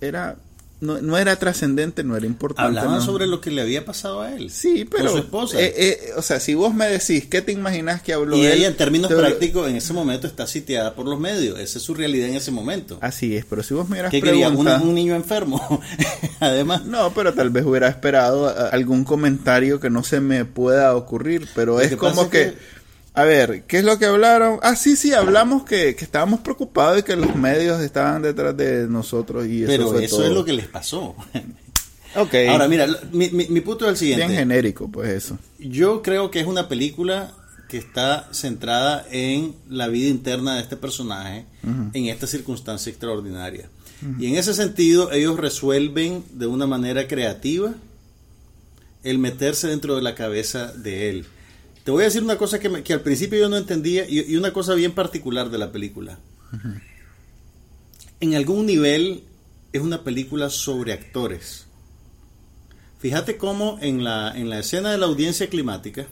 Era... 0.00 0.36
No, 0.82 1.00
no 1.00 1.16
era 1.16 1.36
trascendente, 1.36 2.02
no 2.02 2.16
era 2.16 2.26
importante. 2.26 2.80
Hablaban 2.80 3.00
sobre 3.02 3.28
lo 3.28 3.40
que 3.40 3.52
le 3.52 3.62
había 3.62 3.84
pasado 3.84 4.20
a 4.20 4.34
él. 4.34 4.50
Sí, 4.50 4.84
pero... 4.84 5.04
Con 5.04 5.12
su 5.12 5.18
esposa. 5.18 5.60
Eh, 5.60 5.74
eh, 5.76 5.98
o 6.16 6.22
sea, 6.22 6.40
si 6.40 6.54
vos 6.54 6.74
me 6.74 6.88
decís, 6.88 7.26
¿qué 7.26 7.40
te 7.40 7.52
imaginas 7.52 8.02
que 8.02 8.12
habló 8.12 8.36
y 8.36 8.46
él? 8.46 8.58
ella 8.58 8.66
en 8.66 8.76
términos 8.76 9.12
prácticos 9.12 9.70
en 9.70 9.76
ese 9.76 9.92
momento 9.92 10.26
está 10.26 10.44
sitiada 10.44 10.96
por 10.96 11.06
los 11.06 11.20
medios. 11.20 11.60
Esa 11.60 11.78
es 11.78 11.84
su 11.84 11.94
realidad 11.94 12.28
en 12.30 12.34
ese 12.34 12.50
momento. 12.50 12.98
Así 13.00 13.36
es, 13.36 13.44
pero 13.44 13.62
si 13.62 13.74
vos 13.74 13.88
me 13.88 13.94
hubieras 13.94 14.10
¿Qué 14.10 14.20
quería? 14.20 14.48
¿Un, 14.48 14.92
niño 14.92 15.14
enfermo? 15.14 15.80
Además... 16.40 16.84
No, 16.84 17.14
pero 17.14 17.32
tal 17.32 17.50
vez 17.50 17.64
hubiera 17.64 17.86
esperado 17.86 18.52
algún 18.72 19.04
comentario 19.04 19.78
que 19.78 19.88
no 19.88 20.02
se 20.02 20.20
me 20.20 20.44
pueda 20.44 20.96
ocurrir, 20.96 21.46
pero 21.54 21.80
es 21.80 21.94
como 21.94 22.28
que 22.28 22.54
a 23.14 23.24
ver, 23.24 23.64
¿qué 23.64 23.78
es 23.78 23.84
lo 23.84 23.98
que 23.98 24.06
hablaron? 24.06 24.58
Ah, 24.62 24.74
sí, 24.74 24.96
sí, 24.96 25.12
hablamos 25.12 25.64
que, 25.64 25.94
que 25.94 26.04
estábamos 26.04 26.40
preocupados 26.40 27.00
y 27.00 27.02
que 27.02 27.14
los 27.14 27.34
medios 27.36 27.82
estaban 27.82 28.22
detrás 28.22 28.56
de 28.56 28.88
nosotros 28.88 29.46
y 29.46 29.64
eso 29.64 29.70
Pero 29.70 29.98
eso 29.98 30.24
es 30.24 30.30
lo 30.30 30.44
que 30.44 30.54
les 30.54 30.66
pasó. 30.66 31.14
ok. 32.16 32.34
Ahora, 32.48 32.68
mira, 32.68 32.86
mi, 33.12 33.28
mi, 33.28 33.60
punto 33.60 33.84
es 33.84 33.90
el 33.90 33.96
siguiente. 33.98 34.26
Bien 34.26 34.38
genérico, 34.38 34.88
pues 34.88 35.10
eso. 35.10 35.38
Yo 35.58 36.00
creo 36.00 36.30
que 36.30 36.40
es 36.40 36.46
una 36.46 36.68
película 36.68 37.34
que 37.68 37.76
está 37.78 38.28
centrada 38.32 39.06
en 39.10 39.54
la 39.68 39.88
vida 39.88 40.08
interna 40.08 40.56
de 40.56 40.62
este 40.62 40.76
personaje 40.76 41.46
en 41.94 42.06
esta 42.06 42.26
circunstancia 42.26 42.90
extraordinaria. 42.90 43.68
Y 44.18 44.26
en 44.26 44.36
ese 44.36 44.52
sentido, 44.52 45.12
ellos 45.12 45.38
resuelven 45.38 46.24
de 46.32 46.46
una 46.46 46.66
manera 46.66 47.06
creativa 47.06 47.72
el 49.04 49.18
meterse 49.18 49.68
dentro 49.68 49.96
de 49.96 50.02
la 50.02 50.14
cabeza 50.14 50.72
de 50.72 51.08
él. 51.08 51.26
Te 51.84 51.90
voy 51.90 52.02
a 52.02 52.06
decir 52.06 52.22
una 52.22 52.38
cosa 52.38 52.60
que, 52.60 52.82
que 52.82 52.92
al 52.92 53.00
principio 53.00 53.38
yo 53.38 53.48
no 53.48 53.56
entendía 53.56 54.08
y, 54.08 54.36
una 54.36 54.52
cosa 54.52 54.74
bien 54.74 54.92
particular 54.92 55.50
de 55.50 55.58
la 55.58 55.72
película. 55.72 56.18
En 58.20 58.34
algún 58.34 58.66
nivel 58.66 59.24
es 59.72 59.82
una 59.82 60.04
película 60.04 60.48
sobre 60.50 60.92
actores. 60.92 61.66
Fíjate 63.00 63.36
cómo 63.36 63.78
en 63.80 64.04
la, 64.04 64.32
en 64.36 64.48
la 64.48 64.60
escena 64.60 64.92
de 64.92 64.98
la 64.98 65.06
audiencia 65.06 65.48
climática 65.48 66.06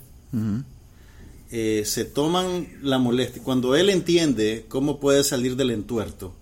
eh, 1.52 1.82
se 1.86 2.04
toman 2.04 2.66
la 2.82 2.98
molestia. 2.98 3.42
Cuando 3.42 3.76
él 3.76 3.90
entiende 3.90 4.66
cómo 4.68 4.98
puede 4.98 5.22
salir 5.22 5.54
del 5.54 5.70
entuerto 5.70 6.34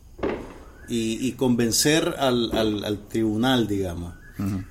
y, 0.89 1.33
convencer 1.33 2.15
al, 2.19 2.51
al, 2.57 3.09
tribunal, 3.09 3.69
digamos, 3.69 4.15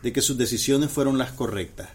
de 0.01 0.11
que 0.11 0.21
sus 0.21 0.35
decisiones 0.35 0.89
fueron 0.89 1.19
las 1.19 1.31
correctas 1.31 1.89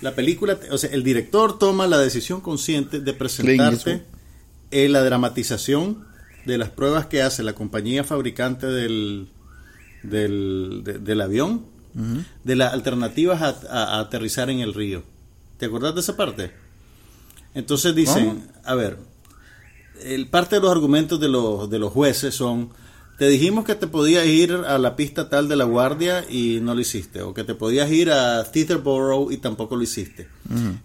la 0.00 0.14
película, 0.14 0.58
o 0.70 0.78
sea, 0.78 0.90
el 0.90 1.02
director 1.02 1.58
toma 1.58 1.86
la 1.86 1.98
decisión 1.98 2.40
consciente 2.40 3.00
de 3.00 3.12
presentarte 3.12 4.02
en 4.70 4.92
la 4.92 5.02
dramatización 5.02 6.06
de 6.44 6.58
las 6.58 6.70
pruebas 6.70 7.06
que 7.06 7.22
hace 7.22 7.42
la 7.42 7.54
compañía 7.54 8.04
fabricante 8.04 8.66
del, 8.66 9.28
del, 10.02 11.20
avión, 11.20 11.64
de 12.44 12.56
las 12.56 12.72
alternativas 12.72 13.40
a, 13.42 14.00
aterrizar 14.00 14.50
en 14.50 14.60
el 14.60 14.74
río. 14.74 15.02
¿Te 15.58 15.66
acordás 15.66 15.94
de 15.94 16.00
esa 16.00 16.16
parte? 16.16 16.52
Entonces 17.54 17.94
dicen, 17.94 18.48
a 18.64 18.74
ver, 18.74 18.98
el, 20.02 20.28
parte 20.28 20.56
de 20.56 20.62
los 20.62 20.70
argumentos 20.70 21.18
de 21.18 21.28
los, 21.28 21.70
de 21.70 21.78
los 21.78 21.92
jueces 21.92 22.34
son 22.34 22.70
te 23.18 23.28
dijimos 23.28 23.64
que 23.64 23.74
te 23.74 23.86
podías 23.86 24.26
ir 24.26 24.52
a 24.52 24.78
la 24.78 24.94
pista 24.94 25.28
tal 25.28 25.48
de 25.48 25.56
la 25.56 25.64
guardia 25.64 26.24
y 26.28 26.60
no 26.60 26.74
lo 26.74 26.80
hiciste, 26.80 27.22
o 27.22 27.32
que 27.32 27.44
te 27.44 27.54
podías 27.54 27.90
ir 27.90 28.10
a 28.10 28.44
Teterboro 28.44 29.30
y 29.30 29.38
tampoco 29.38 29.76
lo 29.76 29.82
hiciste. 29.82 30.28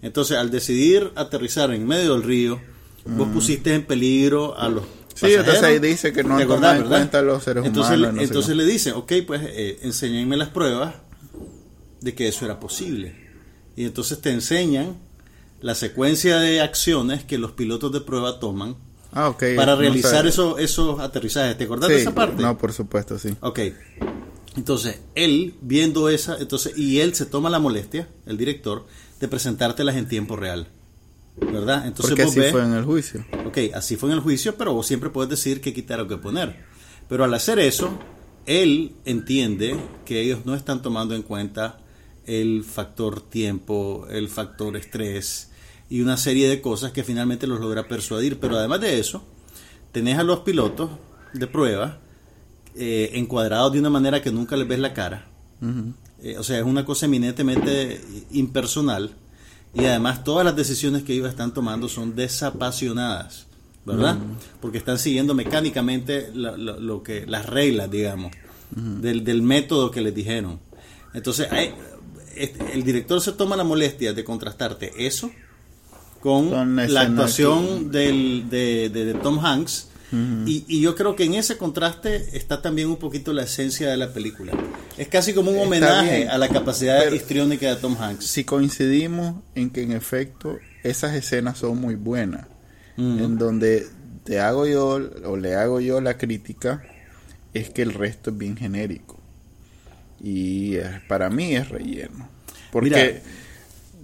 Entonces, 0.00 0.38
al 0.38 0.50
decidir 0.50 1.12
aterrizar 1.14 1.72
en 1.72 1.86
medio 1.86 2.14
del 2.14 2.22
río, 2.22 2.60
vos 3.04 3.28
pusiste 3.28 3.74
en 3.74 3.84
peligro 3.84 4.58
a 4.58 4.68
los 4.68 4.84
Sí, 5.14 5.26
entonces 5.34 5.62
ahí 5.62 5.78
dice 5.78 6.12
que 6.12 6.24
no 6.24 6.38
toma 6.46 6.76
en 6.76 6.84
cuenta 6.84 7.18
a 7.18 7.22
los 7.22 7.42
seres 7.42 7.64
entonces, 7.66 7.98
humanos. 7.98 8.24
entonces 8.24 8.56
le 8.56 8.64
dicen, 8.64 8.94
ok, 8.94 9.12
pues 9.26 9.42
eh, 9.44 9.78
enséñenme 9.82 10.36
las 10.38 10.48
pruebas 10.48 10.94
de 12.00 12.14
que 12.14 12.28
eso 12.28 12.44
era 12.44 12.58
posible. 12.58 13.14
Y 13.76 13.84
entonces 13.84 14.20
te 14.20 14.30
enseñan 14.30 14.96
la 15.60 15.74
secuencia 15.74 16.38
de 16.38 16.60
acciones 16.60 17.24
que 17.24 17.38
los 17.38 17.52
pilotos 17.52 17.92
de 17.92 18.00
prueba 18.00 18.40
toman 18.40 18.76
Ah, 19.12 19.36
para 19.56 19.76
realizar 19.76 20.26
esos, 20.26 20.58
esos 20.58 20.98
aterrizajes. 20.98 21.56
¿Te 21.58 21.64
acordás 21.64 21.90
de 21.90 22.00
esa 22.00 22.14
parte? 22.14 22.42
No, 22.42 22.56
por 22.56 22.72
supuesto, 22.72 23.18
sí. 23.18 23.34
Ok. 23.40 23.60
Entonces, 24.56 25.00
él 25.14 25.54
viendo 25.60 26.08
esa, 26.08 26.36
entonces, 26.38 26.76
y 26.76 27.00
él 27.00 27.14
se 27.14 27.26
toma 27.26 27.50
la 27.50 27.58
molestia, 27.58 28.08
el 28.26 28.36
director, 28.36 28.86
de 29.20 29.28
presentártelas 29.28 29.96
en 29.96 30.08
tiempo 30.08 30.36
real. 30.36 30.68
¿Verdad? 31.36 31.86
Entonces 31.86 32.14
Porque 32.14 32.22
así 32.22 32.50
fue 32.50 32.62
en 32.62 32.74
el 32.74 32.84
juicio. 32.84 33.24
Ok, 33.46 33.58
así 33.74 33.96
fue 33.96 34.10
en 34.10 34.16
el 34.16 34.20
juicio, 34.20 34.56
pero 34.56 34.74
vos 34.74 34.86
siempre 34.86 35.08
puedes 35.08 35.30
decir 35.30 35.62
qué 35.62 35.72
quitar 35.72 36.00
o 36.00 36.08
qué 36.08 36.18
poner. 36.18 36.64
Pero 37.08 37.24
al 37.24 37.32
hacer 37.32 37.58
eso, 37.58 37.98
él 38.44 38.94
entiende 39.04 39.78
que 40.04 40.20
ellos 40.20 40.40
no 40.44 40.54
están 40.54 40.82
tomando 40.82 41.14
en 41.14 41.22
cuenta 41.22 41.78
el 42.26 42.64
factor 42.64 43.20
tiempo, 43.22 44.06
el 44.10 44.28
factor 44.28 44.76
estrés, 44.76 45.50
y 45.92 46.00
una 46.00 46.16
serie 46.16 46.48
de 46.48 46.62
cosas 46.62 46.90
que 46.90 47.04
finalmente 47.04 47.46
los 47.46 47.60
logra 47.60 47.86
persuadir. 47.86 48.40
Pero 48.40 48.56
además 48.56 48.80
de 48.80 48.98
eso, 48.98 49.22
tenés 49.92 50.18
a 50.18 50.22
los 50.22 50.40
pilotos 50.40 50.88
de 51.34 51.46
prueba 51.46 51.98
eh, 52.74 53.10
encuadrados 53.12 53.74
de 53.74 53.80
una 53.80 53.90
manera 53.90 54.22
que 54.22 54.32
nunca 54.32 54.56
les 54.56 54.66
ves 54.66 54.78
la 54.78 54.94
cara. 54.94 55.28
Eh, 56.22 56.38
o 56.38 56.42
sea, 56.42 56.56
es 56.56 56.64
una 56.64 56.86
cosa 56.86 57.04
eminentemente 57.04 58.00
impersonal 58.30 59.12
y 59.74 59.84
además 59.84 60.24
todas 60.24 60.46
las 60.46 60.56
decisiones 60.56 61.02
que 61.02 61.12
ellos 61.12 61.28
están 61.28 61.52
tomando 61.52 61.90
son 61.90 62.16
desapasionadas, 62.16 63.46
¿verdad? 63.84 64.16
Porque 64.62 64.78
están 64.78 64.98
siguiendo 64.98 65.34
mecánicamente 65.34 66.30
lo, 66.32 67.02
que 67.02 67.26
las 67.26 67.44
reglas, 67.44 67.90
digamos, 67.90 68.32
del, 68.70 69.24
del, 69.24 69.42
método 69.42 69.90
que 69.90 70.00
les 70.00 70.14
dijeron. 70.14 70.58
Entonces, 71.12 71.52
hay, 71.52 71.74
este, 72.34 72.72
el 72.72 72.82
director 72.82 73.20
se 73.20 73.32
toma 73.32 73.56
la 73.56 73.64
molestia 73.64 74.14
de 74.14 74.24
contrastarte 74.24 74.90
eso 74.96 75.30
con, 76.22 76.48
Con 76.50 76.76
la 76.76 77.00
actuación 77.02 77.90
del- 77.90 78.48
de, 78.48 78.88
de- 78.88 79.04
de 79.06 79.14
Tom 79.14 79.44
Hanks. 79.44 79.88
y, 80.46 80.64
y 80.68 80.80
yo 80.82 80.94
creo 80.94 81.16
que 81.16 81.24
en 81.24 81.34
ese 81.34 81.56
contraste 81.56 82.36
está 82.36 82.60
también 82.60 82.88
un 82.88 82.96
poquito 82.96 83.32
la 83.32 83.44
esencia 83.44 83.88
de 83.90 83.96
la 83.96 84.12
película. 84.12 84.52
Es 84.98 85.08
casi 85.08 85.32
como 85.32 85.50
un 85.50 85.56
Está 85.56 85.66
homenaje 85.66 86.16
bien. 86.18 86.28
a 86.30 86.36
la 86.38 86.48
capacidad 86.48 87.00
Pero- 87.02 87.16
histriónica 87.16 87.68
de 87.74 87.76
Tom 87.80 87.96
Hanks. 87.98 88.26
Si 88.26 88.44
coincidimos 88.44 89.36
en 89.54 89.70
que 89.70 89.82
en 89.82 89.92
efecto 89.92 90.58
esas 90.82 91.14
escenas 91.14 91.58
son 91.58 91.80
muy 91.80 91.94
buenas, 91.94 92.46
en 92.98 93.38
donde 93.38 93.86
te 94.24 94.38
hago 94.38 94.66
yo 94.66 95.00
o 95.24 95.36
le 95.36 95.54
hago 95.56 95.80
yo 95.80 96.00
la 96.02 96.18
crítica, 96.18 96.82
es 97.54 97.70
que 97.70 97.80
el 97.82 97.94
resto 97.94 98.30
es 98.30 98.38
bien 98.38 98.56
genérico. 98.56 99.18
Y 100.22 100.76
para 101.08 101.30
mí 101.30 101.54
es 101.56 101.68
relleno. 101.70 102.28
Porque 102.70 103.22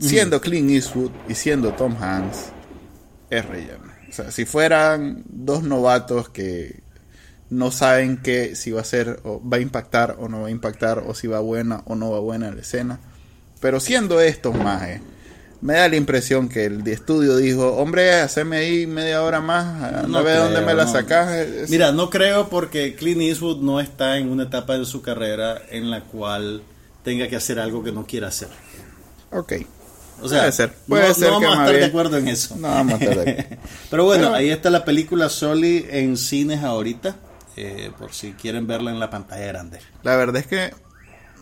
siendo 0.01 0.41
Clint 0.41 0.71
Eastwood 0.71 1.11
y 1.29 1.35
siendo 1.35 1.73
Tom 1.73 1.97
Hanks, 2.01 2.47
es 3.31 3.45
relleno. 3.45 3.89
O 4.09 4.13
sea, 4.13 4.31
si 4.31 4.45
fueran 4.45 5.23
dos 5.29 5.63
novatos 5.63 6.29
que 6.29 6.81
no 7.51 7.71
saben 7.71 8.19
que 8.19 8.57
si 8.57 8.71
va 8.71 8.81
a 8.81 8.85
ser 8.85 9.21
o 9.25 9.41
va 9.47 9.57
a 9.59 9.61
impactar 9.61 10.17
o 10.19 10.29
no 10.29 10.43
va 10.43 10.49
a 10.49 10.51
impactar 10.51 10.99
o 11.07 11.15
si 11.15 11.27
va 11.27 11.41
buena 11.41 11.83
o 11.87 11.95
no 11.95 12.11
va 12.11 12.21
buena 12.21 12.51
la 12.51 12.61
escena. 12.61 13.01
Pero 13.61 13.81
siendo 13.81 14.21
estos 14.21 14.55
más, 14.57 14.83
me 15.61 15.75
da 15.75 15.89
la 15.89 15.97
impresión 15.97 16.49
que 16.49 16.67
el 16.67 16.85
de 16.85 16.93
estudio 16.93 17.37
dijo, 17.37 17.73
hombre, 17.77 18.13
haceme 18.21 18.59
ahí 18.59 18.87
media 18.87 19.23
hora 19.23 19.41
más, 19.41 19.83
a 19.95 20.03
No 20.07 20.23
ver 20.23 20.39
dónde 20.39 20.61
me 20.61 20.75
la 20.75 20.85
no. 20.85 20.93
sacas. 20.93 21.33
Es- 21.33 21.71
Mira, 21.71 21.91
no 21.93 22.09
creo 22.11 22.49
porque 22.49 22.95
Clint 22.95 23.21
Eastwood 23.23 23.61
no 23.63 23.81
está 23.81 24.17
en 24.19 24.31
una 24.31 24.45
etapa 24.45 24.79
de 24.79 24.85
su 24.85 25.03
carrera 25.03 25.61
en 25.71 25.91
la 25.91 26.03
cual 26.03 26.63
tenga 27.03 27.29
que 27.29 27.37
hacer 27.37 27.59
algo 27.59 27.83
que 27.83 27.93
no 27.93 28.07
quiera 28.07 28.29
hacer. 28.29 28.49
Ok. 29.33 29.53
O 30.21 30.29
sea, 30.29 30.41
Puede 30.41 30.53
ser, 30.53 30.73
puede 30.89 31.09
no, 31.09 31.15
ser 31.15 31.31
no 31.31 31.39
que 31.41 31.47
vamos 31.47 31.59
a 31.61 31.65
estar 31.67 31.81
de 31.81 31.87
acuerdo 31.87 32.17
en 32.19 32.29
eso. 32.29 32.57
No 32.57 32.69
vamos 32.69 32.95
a 32.95 33.05
estar 33.05 33.25
de 33.25 33.31
acuerdo. 33.31 33.57
Pero 33.91 34.05
bueno, 34.05 34.23
Pero- 34.25 34.35
ahí 34.35 34.51
está 34.51 34.71
la 34.71 34.85
película 34.85 35.29
Soli 35.29 35.87
en 35.89 36.17
cines 36.17 36.63
ahorita, 36.65 37.17
eh, 37.57 37.91
por 37.99 38.13
si 38.13 38.33
quieren 38.33 38.67
verla 38.67 38.91
en 38.91 38.99
la 39.01 39.11
pantalla 39.11 39.47
grande. 39.47 39.79
La 40.03 40.17
verdad 40.17 40.37
es 40.37 40.47
que 40.47 40.73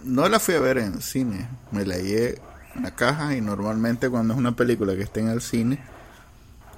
no 0.04 0.28
la 0.28 0.38
fui 0.38 0.54
a 0.54 0.61
ver 0.61 0.78
en 0.78 1.00
cine, 1.00 1.49
me 1.73 1.85
la 1.87 1.97
llevé 1.97 2.38
en 2.75 2.83
la 2.83 2.90
caja 2.95 3.35
y 3.35 3.40
normalmente 3.40 4.09
cuando 4.11 4.35
es 4.35 4.38
una 4.38 4.54
película 4.54 4.95
que 4.95 5.02
está 5.02 5.21
en 5.21 5.28
el 5.28 5.40
cine, 5.40 5.78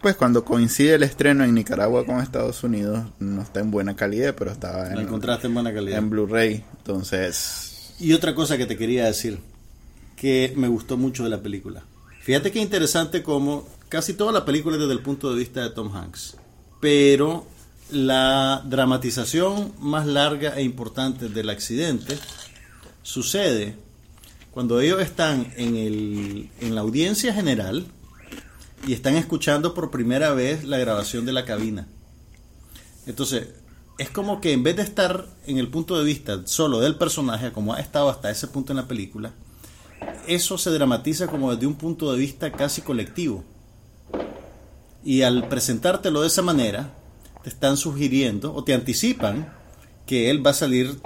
pues 0.00 0.14
cuando 0.14 0.44
coincide 0.44 0.94
el 0.94 1.02
estreno 1.02 1.42
en 1.42 1.52
Nicaragua 1.54 2.06
con 2.06 2.20
Estados 2.20 2.62
Unidos, 2.62 3.04
no 3.18 3.42
está 3.42 3.58
en 3.58 3.72
buena 3.72 3.96
calidad, 3.96 4.34
pero 4.38 4.52
estaba 4.52 4.84
La 4.84 4.92
en, 4.92 4.98
encontraste 5.00 5.48
en 5.48 5.54
buena 5.54 5.74
calidad. 5.74 5.98
en 5.98 6.08
Blu-ray, 6.10 6.64
entonces... 6.78 7.94
Y 7.98 8.12
otra 8.12 8.32
cosa 8.34 8.56
que 8.56 8.64
te 8.66 8.76
quería 8.76 9.06
decir, 9.06 9.40
que 10.20 10.52
me 10.56 10.68
gustó 10.68 10.96
mucho 10.96 11.24
de 11.24 11.30
la 11.30 11.42
película. 11.42 11.84
Fíjate 12.22 12.50
qué 12.52 12.60
interesante 12.60 13.22
como 13.22 13.66
casi 13.88 14.14
toda 14.14 14.32
la 14.32 14.44
película 14.44 14.76
es 14.76 14.80
desde 14.80 14.92
el 14.92 15.00
punto 15.00 15.30
de 15.30 15.38
vista 15.38 15.62
de 15.62 15.70
Tom 15.70 15.94
Hanks. 15.94 16.36
Pero 16.80 17.46
la 17.90 18.62
dramatización 18.66 19.72
más 19.80 20.06
larga 20.06 20.56
e 20.56 20.62
importante 20.62 21.28
del 21.28 21.48
accidente 21.50 22.18
sucede 23.02 23.76
cuando 24.50 24.80
ellos 24.80 25.00
están 25.00 25.52
en, 25.56 25.76
el, 25.76 26.50
en 26.60 26.74
la 26.74 26.82
audiencia 26.82 27.32
general 27.32 27.86
y 28.86 28.92
están 28.92 29.16
escuchando 29.16 29.72
por 29.72 29.90
primera 29.90 30.32
vez 30.34 30.64
la 30.64 30.78
grabación 30.78 31.24
de 31.24 31.32
la 31.32 31.44
cabina. 31.44 31.86
Entonces, 33.06 33.48
es 33.98 34.10
como 34.10 34.40
que 34.40 34.52
en 34.52 34.62
vez 34.62 34.76
de 34.76 34.82
estar 34.82 35.26
en 35.46 35.58
el 35.58 35.68
punto 35.68 35.98
de 35.98 36.04
vista 36.04 36.42
solo 36.46 36.80
del 36.80 36.96
personaje, 36.96 37.52
como 37.52 37.72
ha 37.72 37.80
estado 37.80 38.10
hasta 38.10 38.30
ese 38.30 38.48
punto 38.48 38.72
en 38.72 38.76
la 38.76 38.86
película, 38.86 39.32
eso 40.26 40.58
se 40.58 40.70
dramatiza 40.70 41.26
como 41.28 41.52
desde 41.54 41.66
un 41.66 41.74
punto 41.74 42.12
de 42.12 42.18
vista 42.18 42.52
casi 42.52 42.82
colectivo. 42.82 43.44
Y 45.04 45.22
al 45.22 45.48
presentártelo 45.48 46.22
de 46.22 46.26
esa 46.26 46.42
manera, 46.42 46.90
te 47.42 47.48
están 47.48 47.76
sugiriendo 47.76 48.52
o 48.54 48.64
te 48.64 48.74
anticipan 48.74 49.52
que 50.06 50.30
él 50.30 50.44
va 50.44 50.50
a 50.50 50.54
salir 50.54 50.98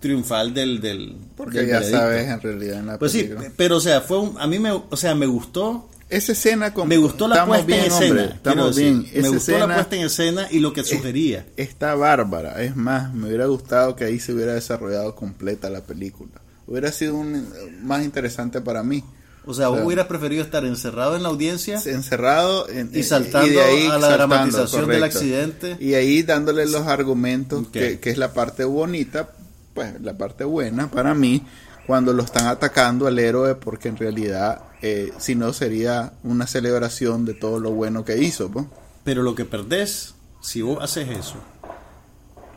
triunfal 0.00 0.52
del... 0.52 0.80
del 0.80 1.16
Porque 1.36 1.58
del 1.60 1.68
ya 1.68 1.74
veredicto. 1.78 1.98
sabes 1.98 2.28
en 2.28 2.40
realidad 2.40 2.78
en 2.80 2.86
la 2.86 2.98
Pues 2.98 3.12
sí, 3.12 3.22
película. 3.24 3.52
pero 3.56 3.76
o 3.76 3.80
sea, 3.80 4.00
fue 4.00 4.18
un- 4.18 4.38
a 4.38 4.46
mí 4.46 4.58
me, 4.58 4.72
o 4.72 4.96
sea, 4.96 5.14
me 5.14 5.26
gustó 5.26 5.88
Esa 6.10 6.32
escena 6.32 6.74
con... 6.74 6.88
me 6.88 6.98
gustó 6.98 7.26
la 7.28 7.46
puesta 7.46 7.74
en 7.76 7.84
escena. 7.84 8.06
hombre, 8.22 8.24
estamos 8.34 8.76
decir. 8.76 8.92
bien. 9.10 9.22
Me 9.22 9.28
gustó 9.30 9.58
la 9.58 9.74
puesta 9.74 9.96
en 9.96 10.02
escena 10.02 10.48
y 10.50 10.58
lo 10.58 10.72
que 10.74 10.84
sugería. 10.84 11.46
está 11.56 11.94
bárbara. 11.94 12.62
Es 12.62 12.76
más, 12.76 13.14
me 13.14 13.28
hubiera 13.28 13.46
gustado 13.46 13.96
que 13.96 14.04
ahí 14.04 14.18
se 14.20 14.34
hubiera 14.34 14.52
desarrollado 14.54 15.14
completa 15.14 15.70
la 15.70 15.80
película. 15.82 16.32
Hubiera 16.66 16.90
sido 16.92 17.14
un, 17.16 17.46
más 17.82 18.04
interesante 18.04 18.60
para 18.60 18.82
mí. 18.82 19.04
O 19.46 19.52
sea, 19.52 19.68
vos 19.68 19.74
O 19.74 19.78
sea, 19.78 19.86
hubieras 19.86 20.06
preferido 20.06 20.42
estar 20.42 20.64
encerrado 20.64 21.16
en 21.16 21.22
la 21.22 21.28
audiencia 21.28 21.78
encerrado 21.84 22.66
en- 22.70 22.90
Y 22.94 23.02
saltando 23.02 23.48
de 23.48 23.60
ahí 23.60 23.86
a 23.86 23.98
la 23.98 24.08
saltando, 24.08 24.16
dramatización 24.16 24.88
del 24.88 25.02
accidente. 25.04 25.76
y 25.80 25.92
ahí 25.94 26.22
dándole 26.22 26.64
los 26.64 26.86
argumentos 26.86 27.68
que, 27.68 28.00
que 28.00 28.08
es 28.10 28.16
la 28.16 28.32
parte 28.32 28.64
bonita 28.64 29.32
pues 29.74 30.00
la 30.00 30.16
parte 30.16 30.44
buena 30.44 30.90
para 30.90 31.14
mí 31.14 31.42
cuando 31.86 32.14
lo 32.14 32.22
están 32.22 32.46
atacando 32.46 33.06
al 33.06 33.18
héroe 33.18 33.54
porque 33.56 33.88
en 33.88 33.98
realidad 33.98 34.62
eh, 34.80 35.12
si 35.18 35.34
no 35.34 35.52
sería 35.52 36.14
una 36.22 36.46
celebración 36.46 37.26
de 37.26 37.34
todo 37.34 37.60
lo 37.60 37.70
bueno 37.72 38.02
que 38.02 38.16
hizo 38.22 38.50
pues. 38.50 38.64
Pero 39.04 39.22
lo 39.22 39.34
que 39.34 39.44
perdés, 39.44 40.14
si 40.40 40.62
vos 40.62 40.78
haces 40.82 41.10
eso, 41.10 41.36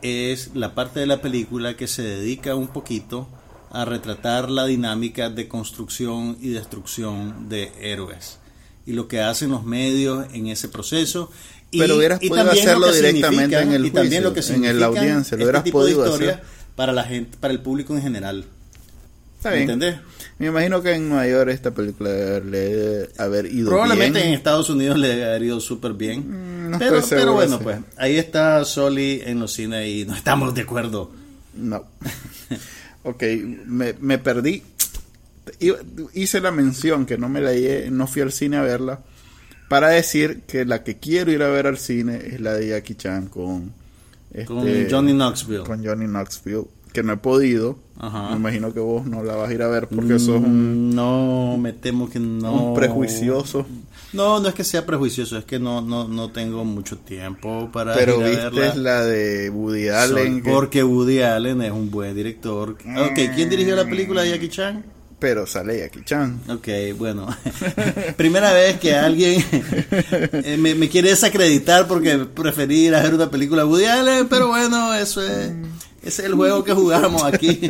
es 0.00 0.52
la 0.54 0.74
parte 0.74 1.00
de 1.00 1.06
la 1.06 1.20
película 1.20 1.76
que 1.76 1.86
se 1.86 2.00
dedica 2.02 2.54
un 2.54 2.68
poquito 2.68 3.28
a 3.70 3.84
retratar 3.84 4.50
la 4.50 4.66
dinámica 4.66 5.30
de 5.30 5.48
construcción 5.48 6.36
y 6.40 6.50
destrucción 6.50 7.48
de 7.48 7.72
héroes. 7.80 8.38
Y 8.86 8.92
lo 8.92 9.08
que 9.08 9.20
hacen 9.20 9.50
los 9.50 9.64
medios 9.64 10.26
en 10.32 10.46
ese 10.46 10.68
proceso. 10.68 11.30
Y, 11.70 11.80
Pero 11.80 11.96
hubieras 11.96 12.22
y 12.22 12.28
podido 12.30 12.50
hacerlo 12.50 12.92
directamente 12.92 13.58
en 13.58 13.72
el 13.72 13.86
y 13.86 13.90
también 13.90 14.22
juicio, 14.22 14.28
lo 14.28 14.34
que 14.34 14.40
en 14.40 14.46
significan 14.46 14.82
audiencia, 14.82 15.12
lo 15.12 15.20
este 15.20 15.44
hubieras 15.44 15.64
tipo 15.64 15.84
de 15.84 15.94
podido 15.94 16.14
hacer. 16.14 16.42
para 16.74 16.92
la 16.92 17.04
gente, 17.04 17.36
para 17.38 17.52
el 17.52 17.60
público 17.60 17.94
en 17.94 18.02
general. 18.02 18.46
Está 19.36 19.50
bien. 19.50 19.62
¿Entendés? 19.62 19.98
me 20.38 20.46
imagino 20.46 20.82
que 20.82 20.94
en 20.94 21.08
Nueva 21.08 21.26
York 21.26 21.50
esta 21.50 21.72
película 21.72 22.10
debe 22.10 23.10
haber 23.18 23.46
ido 23.46 23.68
Probablemente 23.68 24.20
bien 24.20 24.30
en 24.30 24.34
Estados 24.34 24.70
Unidos 24.70 24.96
le 24.98 25.08
debe 25.08 25.26
haber 25.26 25.42
ido 25.42 25.60
súper 25.60 25.92
bien. 25.94 26.20
Mm, 26.20 26.70
no 26.70 26.78
pero, 26.78 27.02
pero 27.08 27.34
bueno, 27.34 27.58
pues 27.58 27.78
ahí 27.96 28.16
está 28.16 28.64
Soli 28.64 29.20
en 29.24 29.40
los 29.40 29.52
cines 29.52 29.86
y 29.86 30.04
no 30.06 30.14
estamos 30.14 30.54
de 30.54 30.62
acuerdo. 30.62 31.10
No. 31.54 31.84
ok, 33.02 33.22
me, 33.66 33.94
me 34.00 34.18
perdí. 34.18 34.62
Hice 36.14 36.40
la 36.40 36.50
mención 36.50 37.06
que 37.06 37.16
no 37.18 37.28
me 37.28 37.40
la 37.40 37.52
no 37.90 38.06
fui 38.06 38.22
al 38.22 38.32
cine 38.32 38.56
a 38.58 38.62
verla. 38.62 39.00
Para 39.68 39.88
decir 39.88 40.42
que 40.46 40.64
la 40.64 40.82
que 40.82 40.96
quiero 40.98 41.30
ir 41.30 41.42
a 41.42 41.48
ver 41.48 41.66
al 41.66 41.78
cine 41.78 42.16
es 42.26 42.40
la 42.40 42.54
de 42.54 42.68
Jackie 42.68 42.94
Chan 42.94 43.26
con, 43.26 43.72
Con 44.46 44.66
este, 44.66 44.88
Johnny 44.90 45.12
Knoxville. 45.12 45.64
con 45.64 45.84
Johnny 45.84 46.06
Knoxville. 46.06 46.64
Que 46.92 47.02
no 47.02 47.12
he 47.12 47.16
podido. 47.18 47.78
Ajá. 47.98 48.30
Me 48.30 48.36
imagino 48.36 48.72
que 48.72 48.80
vos 48.80 49.06
no 49.06 49.22
la 49.22 49.36
vas 49.36 49.50
a 49.50 49.52
ir 49.52 49.62
a 49.62 49.68
ver 49.68 49.88
porque 49.88 50.18
sos 50.18 50.36
un, 50.40 50.90
Mm, 50.90 50.94
No, 50.94 51.56
me 51.58 51.74
temo 51.74 52.08
que 52.08 52.18
no. 52.18 52.70
un 52.70 52.74
prejuicioso. 52.74 53.66
No, 54.12 54.40
no 54.40 54.48
es 54.48 54.54
que 54.54 54.64
sea 54.64 54.86
prejuicioso, 54.86 55.36
es 55.36 55.44
que 55.44 55.58
no, 55.58 55.80
no, 55.82 56.08
no 56.08 56.30
tengo 56.32 56.64
mucho 56.64 56.96
tiempo 56.98 57.70
para 57.72 57.94
Pero 57.94 58.18
ir 58.20 58.38
a 58.40 58.48
viste 58.48 58.60
verla. 58.60 58.74
la 59.00 59.04
de 59.04 59.50
Woody 59.50 59.88
Allen. 59.88 60.42
que- 60.42 60.50
Porque 60.50 60.82
Woody 60.82 61.20
Allen 61.22 61.60
es 61.62 61.72
un 61.72 61.90
buen 61.90 62.14
director. 62.14 62.70
Ok, 62.72 63.18
¿quién 63.34 63.50
dirigió 63.50 63.76
la 63.76 63.84
película 63.84 64.22
de 64.22 64.30
Jackie 64.30 64.48
Chan? 64.48 64.84
pero 65.20 65.48
sale 65.48 65.80
Jackie 65.80 66.04
Chan. 66.04 66.40
Ok, 66.48 66.68
bueno. 66.96 67.26
Primera 68.16 68.52
vez 68.52 68.78
que 68.78 68.94
alguien 68.94 69.44
eh, 69.52 70.56
me, 70.60 70.76
me 70.76 70.88
quiere 70.88 71.10
desacreditar 71.10 71.88
porque 71.88 72.18
preferí 72.18 72.86
ir 72.86 72.94
a 72.94 73.02
ver 73.02 73.14
una 73.14 73.28
película 73.28 73.62
de 73.62 73.68
Woody 73.68 73.84
Allen, 73.86 74.28
pero 74.28 74.46
bueno, 74.46 74.94
eso 74.94 75.20
es, 75.20 75.50
ese 76.02 76.22
es 76.22 76.28
el 76.28 76.34
juego 76.34 76.64
que 76.64 76.72
jugamos 76.72 77.22
aquí. 77.24 77.68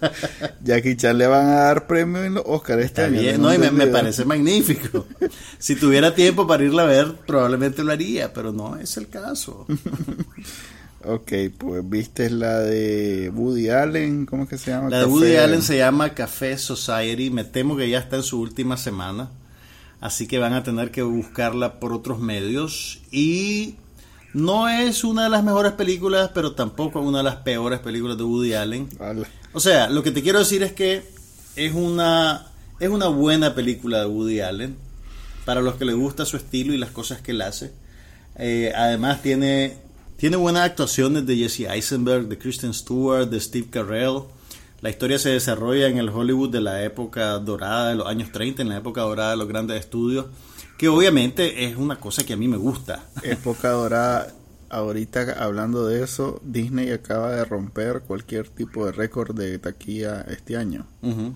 Jackie 0.64 0.96
Chan 0.96 1.16
le 1.18 1.26
van 1.26 1.46
a 1.46 1.54
dar 1.64 1.86
premio 1.86 2.22
en 2.24 2.34
los 2.34 2.44
Oscars 2.46 2.84
este 2.84 3.02
Está 3.02 3.12
año. 3.12 3.20
bien, 3.20 3.40
no, 3.42 3.52
y 3.52 3.58
me, 3.58 3.70
me 3.70 3.86
parece 3.88 4.24
magnífico. 4.24 5.06
Si 5.58 5.76
tuviera 5.76 6.14
tiempo 6.14 6.46
para 6.46 6.64
irla 6.64 6.82
a 6.84 6.86
ver, 6.86 7.14
probablemente 7.26 7.82
lo 7.84 7.92
haría, 7.92 8.32
pero 8.32 8.52
no 8.52 8.76
es 8.76 8.96
el 8.96 9.08
caso. 9.08 9.66
Ok, 11.04 11.32
pues 11.56 11.88
viste 11.88 12.28
la 12.28 12.58
de 12.58 13.30
Woody 13.32 13.68
Allen, 13.70 14.26
¿cómo 14.26 14.42
es 14.42 14.48
que 14.48 14.58
se 14.58 14.72
llama? 14.72 14.90
La 14.90 14.98
de 14.98 15.04
Café- 15.04 15.12
Woody 15.12 15.36
Allen 15.36 15.62
se 15.62 15.78
llama 15.78 16.12
Café 16.12 16.58
Society. 16.58 17.30
Me 17.30 17.44
temo 17.44 17.76
que 17.76 17.88
ya 17.88 18.00
está 18.00 18.16
en 18.16 18.24
su 18.24 18.40
última 18.40 18.76
semana. 18.76 19.30
Así 20.00 20.26
que 20.26 20.38
van 20.38 20.54
a 20.54 20.64
tener 20.64 20.90
que 20.90 21.02
buscarla 21.02 21.78
por 21.78 21.92
otros 21.92 22.18
medios. 22.18 23.00
Y 23.12 23.76
no 24.34 24.68
es 24.68 25.04
una 25.04 25.24
de 25.24 25.30
las 25.30 25.42
mejores 25.42 25.72
películas, 25.72 26.30
pero 26.34 26.52
tampoco 26.52 27.00
una 27.00 27.18
de 27.18 27.24
las 27.24 27.36
peores 27.36 27.80
películas 27.80 28.16
de 28.18 28.24
Woody 28.24 28.54
Allen. 28.54 28.88
O 29.52 29.60
sea, 29.60 29.88
lo 29.88 30.02
que 30.02 30.10
te 30.10 30.22
quiero 30.22 30.38
decir 30.38 30.62
es 30.62 30.72
que 30.72 31.02
es 31.56 31.74
una, 31.74 32.46
es 32.78 32.88
una 32.88 33.08
buena 33.08 33.54
película 33.54 34.00
de 34.00 34.06
Woody 34.06 34.40
Allen. 34.40 34.76
Para 35.44 35.62
los 35.62 35.76
que 35.76 35.86
le 35.86 35.94
gusta 35.94 36.26
su 36.26 36.36
estilo 36.36 36.74
y 36.74 36.78
las 36.78 36.90
cosas 36.90 37.22
que 37.22 37.30
él 37.30 37.40
hace. 37.40 37.72
Eh, 38.36 38.72
además 38.76 39.22
tiene, 39.22 39.78
tiene 40.18 40.36
buenas 40.36 40.62
actuaciones 40.62 41.26
de 41.26 41.36
Jesse 41.36 41.60
Eisenberg, 41.70 42.28
de 42.28 42.38
Kristen 42.38 42.74
Stewart, 42.74 43.28
de 43.28 43.40
Steve 43.40 43.68
Carell. 43.70 44.24
La 44.80 44.90
historia 44.90 45.18
se 45.18 45.30
desarrolla 45.30 45.88
en 45.88 45.98
el 45.98 46.10
Hollywood 46.10 46.50
de 46.50 46.60
la 46.60 46.84
época 46.84 47.38
dorada 47.38 47.88
de 47.88 47.94
los 47.96 48.06
años 48.06 48.30
30, 48.30 48.62
en 48.62 48.68
la 48.68 48.76
época 48.76 49.00
dorada 49.00 49.32
de 49.32 49.36
los 49.38 49.48
grandes 49.48 49.80
estudios, 49.80 50.26
que 50.78 50.88
obviamente 50.88 51.64
es 51.64 51.76
una 51.76 51.98
cosa 52.00 52.24
que 52.24 52.32
a 52.32 52.36
mí 52.36 52.48
me 52.48 52.56
gusta. 52.56 53.04
Época 53.22 53.70
dorada, 53.70 54.32
ahorita 54.70 55.34
hablando 55.42 55.86
de 55.86 56.04
eso, 56.04 56.40
Disney 56.44 56.90
acaba 56.90 57.32
de 57.34 57.44
romper 57.44 58.02
cualquier 58.06 58.48
tipo 58.48 58.86
de 58.86 58.92
récord 58.92 59.34
de 59.36 59.58
taquilla 59.58 60.24
este 60.28 60.56
año. 60.56 60.86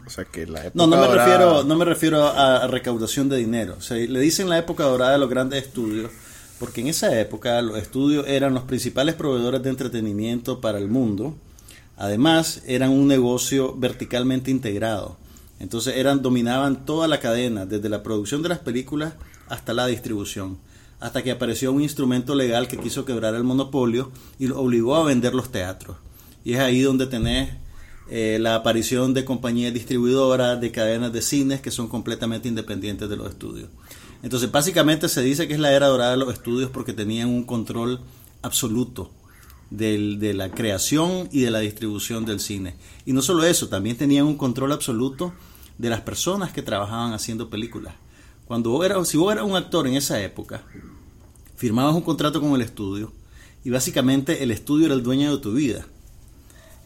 O 0.06 0.10
sea 0.10 0.24
que 0.24 0.46
la 0.46 0.60
época 0.66 0.72
No, 0.74 0.86
no 0.86 0.96
me 1.00 1.06
dorada- 1.08 1.24
refiero, 1.26 1.64
no 1.64 1.74
me 1.76 1.84
refiero 1.84 2.24
a, 2.24 2.58
a 2.62 2.66
recaudación 2.68 3.28
de 3.28 3.38
dinero. 3.38 3.74
O 3.78 3.82
sea, 3.82 3.96
le 3.96 4.20
dicen 4.20 4.48
la 4.48 4.58
época 4.58 4.84
dorada 4.84 5.12
de 5.12 5.18
los 5.18 5.28
grandes 5.28 5.64
estudios, 5.64 6.10
porque 6.60 6.80
en 6.82 6.86
esa 6.86 7.18
época 7.18 7.60
los 7.62 7.76
estudios 7.78 8.24
eran 8.28 8.54
los 8.54 8.62
principales 8.64 9.16
proveedores 9.16 9.62
de 9.62 9.70
entretenimiento 9.70 10.60
para 10.60 10.78
el 10.78 10.86
mundo. 10.88 11.34
Además, 11.96 12.62
eran 12.66 12.90
un 12.90 13.08
negocio 13.08 13.74
verticalmente 13.76 14.50
integrado. 14.52 15.16
Entonces 15.58 15.96
eran, 15.96 16.22
dominaban 16.22 16.84
toda 16.84 17.06
la 17.08 17.20
cadena, 17.20 17.66
desde 17.66 17.88
la 17.88 18.02
producción 18.02 18.42
de 18.42 18.48
las 18.48 18.58
películas 18.58 19.14
hasta 19.48 19.72
la 19.72 19.86
distribución, 19.86 20.58
hasta 21.00 21.22
que 21.22 21.30
apareció 21.30 21.72
un 21.72 21.82
instrumento 21.82 22.34
legal 22.34 22.68
que 22.68 22.78
quiso 22.78 23.04
quebrar 23.04 23.34
el 23.34 23.44
monopolio 23.44 24.10
y 24.38 24.46
lo 24.46 24.60
obligó 24.60 24.96
a 24.96 25.04
vender 25.04 25.34
los 25.34 25.50
teatros. 25.50 25.96
Y 26.44 26.54
es 26.54 26.60
ahí 26.60 26.80
donde 26.80 27.06
tenés 27.06 27.50
eh, 28.10 28.38
la 28.40 28.56
aparición 28.56 29.14
de 29.14 29.24
compañías 29.24 29.72
distribuidoras, 29.72 30.60
de 30.60 30.72
cadenas 30.72 31.12
de 31.12 31.22
cines 31.22 31.60
que 31.60 31.70
son 31.70 31.88
completamente 31.88 32.48
independientes 32.48 33.08
de 33.08 33.16
los 33.16 33.30
estudios. 33.30 33.68
Entonces, 34.22 34.50
básicamente 34.52 35.08
se 35.08 35.22
dice 35.22 35.48
que 35.48 35.54
es 35.54 35.60
la 35.60 35.72
era 35.72 35.86
dorada 35.88 36.12
de 36.12 36.18
los 36.18 36.32
estudios 36.32 36.70
porque 36.70 36.92
tenían 36.92 37.28
un 37.28 37.44
control 37.44 38.00
absoluto 38.42 39.10
de 39.70 40.34
la 40.34 40.50
creación 40.50 41.28
y 41.32 41.40
de 41.40 41.50
la 41.50 41.60
distribución 41.60 42.26
del 42.26 42.40
cine. 42.40 42.74
Y 43.06 43.12
no 43.14 43.22
solo 43.22 43.44
eso, 43.44 43.68
también 43.68 43.96
tenían 43.96 44.26
un 44.26 44.36
control 44.36 44.72
absoluto 44.72 45.32
de 45.78 45.88
las 45.88 46.02
personas 46.02 46.52
que 46.52 46.62
trabajaban 46.62 47.14
haciendo 47.14 47.48
películas. 47.48 47.94
Cuando 48.52 48.68
vos 48.68 48.84
eras, 48.84 49.08
si 49.08 49.16
vos 49.16 49.32
eras 49.32 49.46
un 49.46 49.56
actor 49.56 49.86
en 49.86 49.94
esa 49.94 50.20
época, 50.20 50.60
firmabas 51.56 51.94
un 51.94 52.02
contrato 52.02 52.38
con 52.38 52.52
el 52.54 52.60
estudio 52.60 53.10
y 53.64 53.70
básicamente 53.70 54.42
el 54.42 54.50
estudio 54.50 54.84
era 54.84 54.94
el 54.94 55.02
dueño 55.02 55.34
de 55.34 55.40
tu 55.42 55.54
vida. 55.54 55.86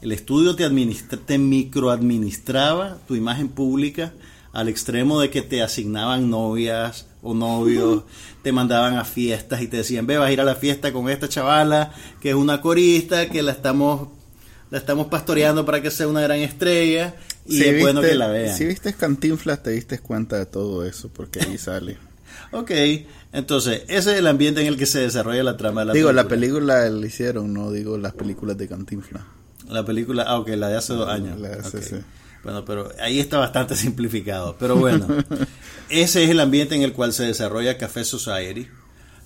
El 0.00 0.12
estudio 0.12 0.54
te, 0.54 0.64
administra- 0.64 1.18
te 1.18 1.38
microadministraba 1.38 2.98
tu 3.08 3.16
imagen 3.16 3.48
pública 3.48 4.12
al 4.52 4.68
extremo 4.68 5.18
de 5.18 5.28
que 5.30 5.42
te 5.42 5.60
asignaban 5.60 6.30
novias 6.30 7.06
o 7.20 7.34
novios, 7.34 8.04
te 8.44 8.52
mandaban 8.52 8.96
a 8.96 9.04
fiestas 9.04 9.60
y 9.60 9.66
te 9.66 9.78
decían, 9.78 10.06
ve, 10.06 10.18
vas 10.18 10.28
a 10.28 10.32
ir 10.32 10.40
a 10.40 10.44
la 10.44 10.54
fiesta 10.54 10.92
con 10.92 11.08
esta 11.10 11.28
chavala 11.28 11.92
que 12.20 12.28
es 12.30 12.36
una 12.36 12.60
corista, 12.60 13.28
que 13.28 13.42
la 13.42 13.50
estamos, 13.50 14.06
la 14.70 14.78
estamos 14.78 15.08
pastoreando 15.08 15.64
para 15.66 15.82
que 15.82 15.90
sea 15.90 16.06
una 16.06 16.20
gran 16.20 16.38
estrella 16.38 17.16
y 17.48 17.58
Si 17.58 17.64
es 17.64 17.80
bueno 17.80 18.00
viste- 18.00 18.12
que 18.12 18.18
la 18.18 18.28
vean. 18.28 18.56
Si 18.56 18.64
viste 18.64 18.92
Cantinflas, 18.94 19.62
te 19.62 19.70
diste 19.70 19.98
cuenta 19.98 20.36
de 20.38 20.46
todo 20.46 20.84
eso, 20.84 21.08
porque 21.12 21.40
ahí 21.40 21.58
sale. 21.58 21.98
Ok, 22.52 22.70
entonces, 23.32 23.82
ese 23.88 24.12
es 24.12 24.18
el 24.18 24.26
ambiente 24.26 24.60
en 24.60 24.66
el 24.68 24.76
que 24.76 24.86
se 24.86 25.00
desarrolla 25.00 25.42
la 25.42 25.56
trama 25.56 25.80
de 25.80 25.86
la 25.86 25.92
digo, 25.94 26.08
película. 26.08 26.22
la 26.22 26.28
película 26.28 26.88
la 26.90 27.06
hicieron, 27.06 27.52
no 27.52 27.72
digo 27.72 27.98
las 27.98 28.12
películas 28.12 28.56
de 28.56 28.68
Cantinflas. 28.68 29.24
La 29.68 29.84
película, 29.84 30.22
ah, 30.28 30.38
ok, 30.38 30.48
la 30.50 30.68
de 30.68 30.76
hace 30.76 30.92
dos 30.92 31.08
años. 31.08 31.40
La 31.40 31.48
de 31.48 31.54
hace, 31.60 31.78
Ok. 31.78 31.82
sí. 31.82 31.96
Bueno, 32.44 32.64
pero 32.64 32.92
ahí 33.00 33.18
está 33.18 33.38
bastante 33.38 33.74
simplificado. 33.76 34.56
Pero 34.60 34.76
bueno, 34.76 35.08
ese 35.88 36.22
es 36.24 36.30
el 36.30 36.38
ambiente 36.40 36.76
en 36.76 36.82
el 36.82 36.92
cual 36.92 37.12
se 37.12 37.24
desarrolla 37.24 37.78
Café 37.78 38.04
Society. 38.04 38.68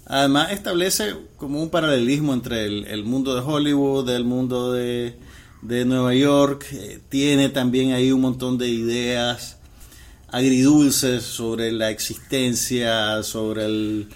Además, 0.06 0.52
establece 0.52 1.14
como 1.36 1.62
un 1.62 1.68
paralelismo 1.70 2.32
entre 2.32 2.64
el, 2.66 2.86
el 2.86 3.04
mundo 3.04 3.34
de 3.34 3.42
Hollywood, 3.42 4.08
el 4.08 4.24
mundo 4.24 4.72
de, 4.72 5.14
de 5.62 5.84
Nueva 5.84 6.14
York. 6.14 6.66
Eh, 6.72 7.00
tiene 7.08 7.48
también 7.48 7.92
ahí 7.92 8.12
un 8.12 8.20
montón 8.20 8.58
de 8.58 8.68
ideas 8.68 9.56
agridulces 10.32 11.24
sobre 11.24 11.72
la 11.72 11.90
existencia, 11.90 13.22
sobre 13.22 13.64
el- 13.66 14.08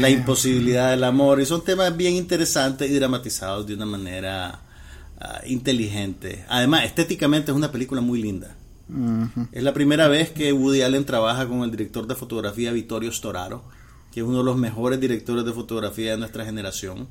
la 0.00 0.08
imposibilidad 0.10 0.90
del 0.90 1.04
amor. 1.04 1.40
Y 1.40 1.46
son 1.46 1.64
temas 1.64 1.96
bien 1.96 2.14
interesantes 2.14 2.90
y 2.90 2.94
dramatizados 2.94 3.66
de 3.66 3.74
una 3.74 3.86
manera 3.86 4.60
ah, 5.20 5.40
inteligente. 5.46 6.44
Además, 6.48 6.84
estéticamente 6.84 7.50
es 7.50 7.56
una 7.56 7.72
película 7.72 8.00
muy 8.00 8.22
linda. 8.22 8.54
Es 9.52 9.62
la 9.64 9.74
primera 9.74 10.06
vez 10.08 10.30
que 10.30 10.52
Woody 10.52 10.82
Allen 10.82 11.04
trabaja 11.04 11.46
con 11.48 11.62
el 11.64 11.70
director 11.72 12.06
de 12.06 12.14
fotografía 12.14 12.70
Vittorio 12.72 13.10
Storaro, 13.12 13.64
que 14.12 14.20
es 14.20 14.26
uno 14.26 14.38
de 14.38 14.44
los 14.44 14.56
mejores 14.56 14.98
directores 15.00 15.44
de 15.44 15.52
fotografía 15.52 16.12
de 16.12 16.18
nuestra 16.18 16.44
generación. 16.44 17.08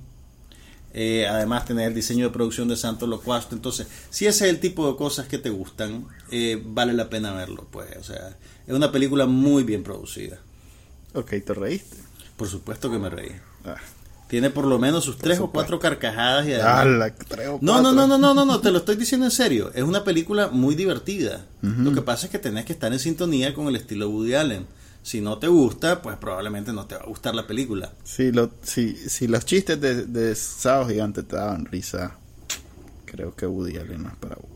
Eh, 0.99 1.27
además, 1.27 1.63
tener 1.65 1.89
el 1.89 1.93
diseño 1.93 2.25
de 2.25 2.31
producción 2.33 2.67
de 2.67 2.75
Santos 2.75 3.07
Locuasto. 3.07 3.53
Entonces, 3.53 3.85
si 4.09 4.25
ese 4.25 4.45
es 4.45 4.49
el 4.55 4.59
tipo 4.59 4.89
de 4.91 4.97
cosas 4.97 5.27
que 5.27 5.37
te 5.37 5.51
gustan, 5.51 6.07
eh, 6.31 6.59
vale 6.65 6.91
la 6.93 7.07
pena 7.07 7.33
verlo. 7.33 7.67
Pues, 7.69 7.95
o 7.99 8.03
sea, 8.03 8.35
es 8.65 8.73
una 8.73 8.91
película 8.91 9.27
muy 9.27 9.63
bien 9.63 9.83
producida. 9.83 10.39
Ok, 11.13 11.33
te 11.45 11.53
reíste. 11.53 11.97
Por 12.35 12.47
supuesto 12.47 12.89
que 12.89 12.97
me 12.97 13.09
reí. 13.11 13.31
Ah, 13.63 13.75
Tiene 14.27 14.49
por 14.49 14.65
lo 14.65 14.79
menos 14.79 15.03
sus 15.05 15.17
tres 15.19 15.39
o 15.39 15.51
cuatro 15.51 15.79
carcajadas 15.79 16.47
y 16.47 16.53
además- 16.53 16.79
ala, 16.79 17.15
tres 17.15 17.47
o 17.47 17.59
No, 17.61 17.79
no, 17.81 17.93
no, 17.93 18.07
no, 18.07 18.17
no, 18.17 18.33
no, 18.33 18.43
no, 18.45 18.59
te 18.59 18.71
lo 18.71 18.79
estoy 18.79 18.95
diciendo 18.95 19.25
en 19.27 19.31
serio. 19.31 19.71
Es 19.75 19.83
una 19.83 20.03
película 20.03 20.47
muy 20.47 20.73
divertida. 20.73 21.45
Lo 21.61 21.93
que 21.93 22.01
pasa 22.01 22.25
es 22.25 22.31
que 22.31 22.39
tenés 22.39 22.65
que 22.65 22.73
estar 22.73 22.91
en 22.91 22.97
sintonía 22.99 23.53
con 23.53 23.67
el 23.67 23.75
estilo 23.75 24.09
Woody 24.09 24.33
Allen. 24.33 24.65
Si 25.07 25.21
no 25.21 25.37
te 25.37 25.47
gusta, 25.47 26.01
pues 26.01 26.17
probablemente 26.17 26.73
no 26.73 26.85
te 26.85 26.95
va 26.95 27.03
a 27.03 27.05
gustar 27.05 27.33
la 27.33 27.47
película. 27.47 27.93
Si, 28.03 28.29
lo, 28.33 28.51
si, 28.61 28.93
si 28.93 29.29
los 29.29 29.45
chistes 29.45 29.79
de, 29.79 30.05
de 30.05 30.35
Sábado 30.35 30.89
Gigante 30.89 31.23
te 31.23 31.37
daban 31.37 31.63
risa, 31.63 32.17
creo 33.05 33.33
que 33.33 33.47
Woody 33.47 33.77
Allen 33.77 34.03
no 34.03 34.09
es 34.09 34.17
para 34.17 34.35
vos. 34.35 34.49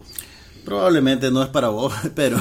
Probablemente 0.66 1.32
no 1.32 1.42
es 1.42 1.48
para 1.48 1.70
vos, 1.70 1.94
pero 2.16 2.38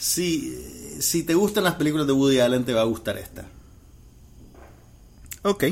si, 0.00 0.52
si 0.98 1.22
te 1.22 1.34
gustan 1.34 1.62
las 1.62 1.76
películas 1.76 2.08
de 2.08 2.12
Woody 2.12 2.40
Allen, 2.40 2.64
te 2.64 2.72
va 2.72 2.80
a 2.80 2.86
gustar 2.86 3.16
esta. 3.18 3.44
Ok. 5.42 5.64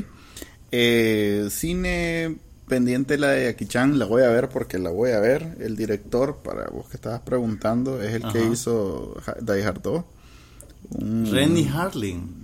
Eh, 0.71 1.49
cine 1.51 2.39
pendiente 2.69 3.19
la 3.19 3.31
de 3.31 3.47
Jackie 3.47 3.67
Chan, 3.67 3.99
la 3.99 4.05
voy 4.05 4.23
a 4.23 4.29
ver 4.29 4.51
porque 4.51 4.79
la 4.79 4.91
voy 4.91 5.11
a 5.11 5.19
ver. 5.19 5.57
El 5.59 5.75
director, 5.75 6.45
para 6.45 6.71
vos 6.71 6.89
que 6.89 6.97
estabas 6.97 7.23
preguntando, 7.23 8.01
es 8.01 8.15
el 8.15 8.23
que 8.31 8.45
hizo 8.45 9.21
Die 9.41 9.65
Hard 9.65 9.83
2. 9.83 10.05
Rennie 10.91 11.69
Harling. 11.69 12.43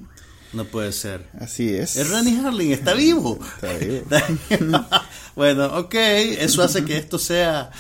No 0.53 0.65
puede 0.65 0.91
ser. 0.93 1.27
Así 1.39 1.73
es. 1.73 1.97
Es 1.97 2.11
Rennie 2.11 2.37
Harling, 2.41 2.73
está 2.73 2.93
vivo. 2.95 3.39
Está 3.63 3.73
vivo. 3.79 4.85
bueno, 5.37 5.67
ok, 5.79 5.95
eso 5.95 6.63
hace 6.65 6.85
que 6.85 6.97
esto 6.97 7.19
sea 7.21 7.71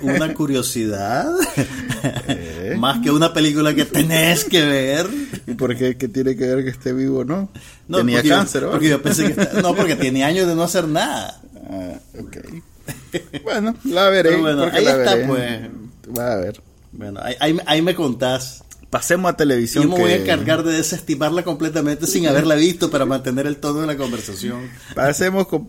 una 0.00 0.32
curiosidad. 0.32 1.26
Eh. 2.28 2.74
Más 2.78 3.00
que 3.00 3.10
una 3.10 3.32
película 3.34 3.74
que 3.74 3.84
tenés 3.84 4.44
que 4.44 4.64
ver. 4.64 5.06
¿Y 5.46 5.52
por 5.52 5.76
qué, 5.76 5.98
qué 5.98 6.08
tiene 6.08 6.34
que 6.34 6.46
ver 6.46 6.64
que 6.64 6.70
esté 6.70 6.94
vivo 6.94 7.18
o 7.20 7.24
no? 7.24 7.50
No, 7.88 7.98
Tenía 7.98 8.16
porque 8.16 8.28
cáncer, 8.30 8.66
yo 8.80 9.02
pensé 9.02 9.24
que 9.34 9.42
está- 9.42 9.60
no, 9.60 9.74
porque 9.74 9.94
tiene 9.96 10.24
años 10.24 10.46
de 10.46 10.54
no 10.54 10.62
hacer 10.62 10.88
nada. 10.88 11.42
Ah, 11.68 11.92
ok. 12.18 12.38
Bueno, 13.42 13.76
la 13.84 14.08
veré. 14.08 14.30
Pero 14.30 14.42
bueno, 14.42 14.62
ahí 14.72 14.84
la 14.84 14.90
está, 14.92 15.14
veré. 15.14 15.26
pues. 15.28 16.16
Va 16.18 16.32
a 16.32 16.36
ver. 16.36 16.62
Bueno, 16.92 17.20
ahí, 17.22 17.34
ahí- 17.40 17.60
ahí 17.66 17.82
me 17.82 17.94
contás. 17.94 18.63
Pasemos 18.94 19.32
a 19.32 19.36
televisión. 19.36 19.82
Yo 19.84 19.90
me 19.90 19.98
voy 19.98 20.12
a 20.12 20.16
encargar 20.18 20.62
de 20.62 20.72
desestimarla 20.74 21.42
completamente 21.42 22.06
sin 22.06 22.28
haberla 22.28 22.54
visto 22.54 22.92
para 22.92 23.04
mantener 23.04 23.44
el 23.48 23.56
tono 23.56 23.80
de 23.80 23.88
la 23.88 23.96
conversación. 23.96 24.70
Pasemos, 24.94 25.48
con- 25.48 25.68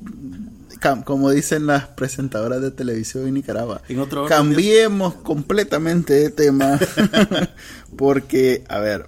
cam- 0.79 1.03
como 1.03 1.31
dicen 1.31 1.65
las 1.65 1.88
presentadoras 1.88 2.61
de 2.61 2.69
televisión 2.69 3.27
en 3.27 3.33
Nicaragua, 3.33 3.81
En 3.89 3.97
otro 3.99 4.25
orden. 4.25 4.38
cambiemos 4.38 5.15
completamente 5.15 6.13
de 6.13 6.29
tema. 6.29 6.79
porque, 7.97 8.63
a 8.69 8.77
ver, 8.77 9.07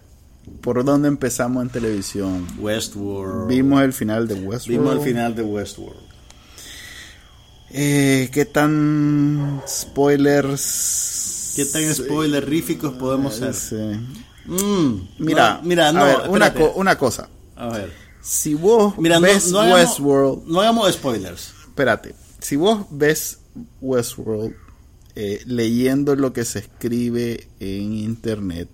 ¿por 0.62 0.84
dónde 0.84 1.10
empezamos 1.10 1.62
en 1.62 1.70
televisión? 1.70 2.48
Westworld. 2.58 3.48
Vimos 3.48 3.84
el 3.84 3.94
final 3.94 4.28
de 4.28 4.34
Westworld. 4.34 4.68
Vimos 4.68 4.96
el 4.96 5.02
final 5.02 5.36
de 5.36 5.44
Westworld. 5.44 6.02
Eh, 7.70 8.30
¿Qué 8.32 8.46
tan 8.46 9.62
spoilers? 9.68 11.26
¿Qué 11.58 11.66
tan 11.66 11.94
spoileríficos 11.94 12.94
podemos 12.94 13.36
ser? 13.36 13.54
Sí. 13.54 13.76
Mm, 14.46 15.08
Mira, 15.20 15.56
no, 15.62 15.68
mira, 15.68 15.92
no, 15.92 16.02
a 16.02 16.06
ver, 16.06 16.30
una, 16.30 16.54
co- 16.54 16.72
una 16.76 16.98
cosa. 16.98 17.28
A 17.56 17.68
ver. 17.70 17.92
Si 18.22 18.54
vos 18.54 18.98
Mira, 18.98 19.20
ves 19.20 19.52
no 19.52 19.60
hagamos, 19.62 19.80
Westworld, 19.82 20.44
no 20.48 20.62
hagamos 20.62 20.94
spoilers. 20.94 21.54
espérate, 21.68 22.14
si 22.40 22.56
vos 22.56 22.86
ves 22.92 23.40
Westworld 23.82 24.54
eh, 25.16 25.42
leyendo 25.48 26.16
lo 26.16 26.32
que 26.32 26.46
se 26.46 26.60
escribe 26.60 27.48
en 27.60 27.94
internet, 27.94 28.70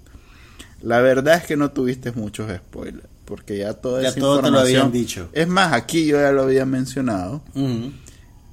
la 0.82 1.00
verdad 1.00 1.38
es 1.38 1.44
que 1.46 1.56
no 1.56 1.72
tuviste 1.72 2.12
muchos 2.12 2.52
spoilers, 2.54 3.08
porque 3.26 3.60
ya 3.60 3.74
toda 3.76 4.02
Ya 4.02 4.10
esa 4.10 4.20
todo 4.20 4.36
te 4.38 4.42
lo 4.44 4.48
información- 4.50 4.82
habían 4.82 4.92
dicho. 4.92 5.30
Es 5.32 5.48
más, 5.48 5.72
aquí 5.74 6.06
yo 6.06 6.18
ya 6.20 6.32
lo 6.34 6.44
había 6.44 6.66
mencionado 6.66 7.42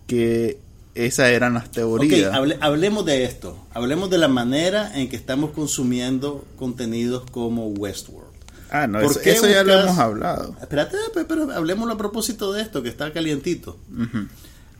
que 0.06 0.58
esas 0.94 1.28
eran 1.30 1.54
las 1.54 1.70
teorías. 1.70 2.32
hable- 2.32 2.58
hablemos 2.60 3.04
de 3.04 3.24
esto. 3.24 3.56
Hablemos 3.72 4.10
de 4.10 4.18
la 4.18 4.28
manera 4.28 4.98
en 4.98 5.08
que 5.08 5.16
estamos 5.16 5.50
consumiendo 5.52 6.44
contenidos 6.56 7.24
como 7.30 7.68
Westworld. 7.68 8.28
ah, 8.70 8.86
no, 8.86 9.00
¿por 9.00 9.10
eso, 9.12 9.20
eso 9.20 9.48
ya 9.48 9.62
lo 9.64 9.78
hemos 9.80 9.98
hablado. 9.98 10.54
Espérate, 10.60 10.96
pe- 11.14 11.24
pero 11.24 11.50
hablemos 11.52 11.90
a 11.90 11.96
propósito 11.96 12.52
de 12.52 12.62
esto, 12.62 12.82
que 12.82 12.88
está 12.88 13.12
calientito. 13.12 13.78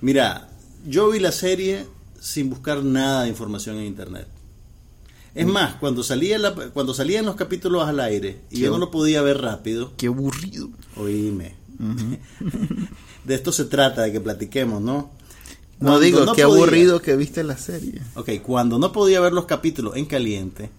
Mira, 0.00 0.48
yo 0.86 1.10
vi 1.10 1.18
la 1.20 1.32
serie 1.32 1.86
sin 2.20 2.50
buscar 2.50 2.82
nada 2.84 3.22
de 3.24 3.28
información 3.28 3.76
en 3.76 3.84
internet. 3.84 4.26
Es 5.34 5.46
más, 5.46 5.74
cuando 5.76 6.02
salía 6.02 6.38
la- 6.38 6.52
cuando 6.54 6.92
salían 6.92 7.24
los 7.24 7.36
capítulos 7.36 7.86
al 7.88 8.00
aire 8.00 8.40
y 8.50 8.56
Qué 8.56 8.60
yo 8.62 8.70
no 8.72 8.78
lo 8.78 8.90
podía 8.90 9.22
ver 9.22 9.40
rápido, 9.40 9.92
Qué 9.96 10.08
aburrido. 10.08 10.68
oíme. 10.96 11.54
de 13.24 13.34
esto 13.34 13.52
se 13.52 13.64
trata, 13.66 14.02
de 14.02 14.12
que 14.12 14.20
platiquemos, 14.20 14.82
¿no? 14.82 15.10
No 15.80 15.98
digo, 15.98 16.24
no 16.24 16.34
qué 16.34 16.44
podía- 16.44 16.62
aburrido 16.64 17.00
que 17.02 17.16
viste 17.16 17.42
la 17.42 17.56
serie. 17.56 18.00
Ok, 18.14 18.30
cuando 18.42 18.78
no 18.78 18.92
podía 18.92 19.20
ver 19.20 19.32
los 19.32 19.46
capítulos 19.46 19.96
en 19.96 20.04
caliente, 20.06 20.70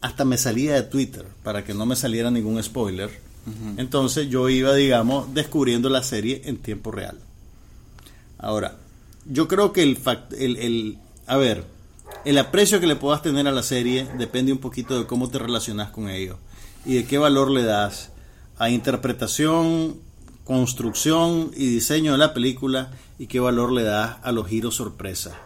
hasta 0.00 0.24
me 0.24 0.38
salía 0.38 0.74
de 0.74 0.82
Twitter 0.82 1.26
para 1.42 1.64
que 1.64 1.74
no 1.74 1.84
me 1.86 1.96
saliera 1.96 2.30
ningún 2.30 2.62
spoiler. 2.62 3.10
Entonces 3.76 4.28
yo 4.28 4.48
iba, 4.48 4.74
digamos, 4.74 5.32
descubriendo 5.34 5.88
la 5.88 6.02
serie 6.02 6.42
en 6.46 6.56
tiempo 6.58 6.90
real. 6.90 7.18
Ahora, 8.38 8.76
yo 9.24 9.46
creo 9.48 9.72
que 9.72 9.82
el, 9.82 9.96
fact- 10.02 10.34
el, 10.38 10.56
el- 10.56 10.98
a 11.26 11.36
ver, 11.36 11.64
el 12.24 12.38
aprecio 12.38 12.80
que 12.80 12.86
le 12.86 12.96
puedas 12.96 13.22
tener 13.22 13.46
a 13.48 13.52
la 13.52 13.62
serie 13.62 14.06
depende 14.18 14.52
un 14.52 14.58
poquito 14.58 14.98
de 14.98 15.06
cómo 15.06 15.28
te 15.30 15.38
relacionas 15.38 15.90
con 15.90 16.08
ello 16.08 16.38
y 16.84 16.94
de 16.94 17.04
qué 17.04 17.18
valor 17.18 17.50
le 17.50 17.62
das 17.64 18.10
a 18.58 18.68
interpretación, 18.70 19.96
construcción 20.46 21.50
y 21.56 21.66
diseño 21.66 22.12
de 22.12 22.18
la 22.18 22.32
película 22.32 22.90
y 23.18 23.26
qué 23.26 23.40
valor 23.40 23.72
le 23.72 23.82
das 23.82 24.16
a 24.22 24.32
los 24.32 24.46
giros 24.48 24.74
sorpresa 24.76 25.38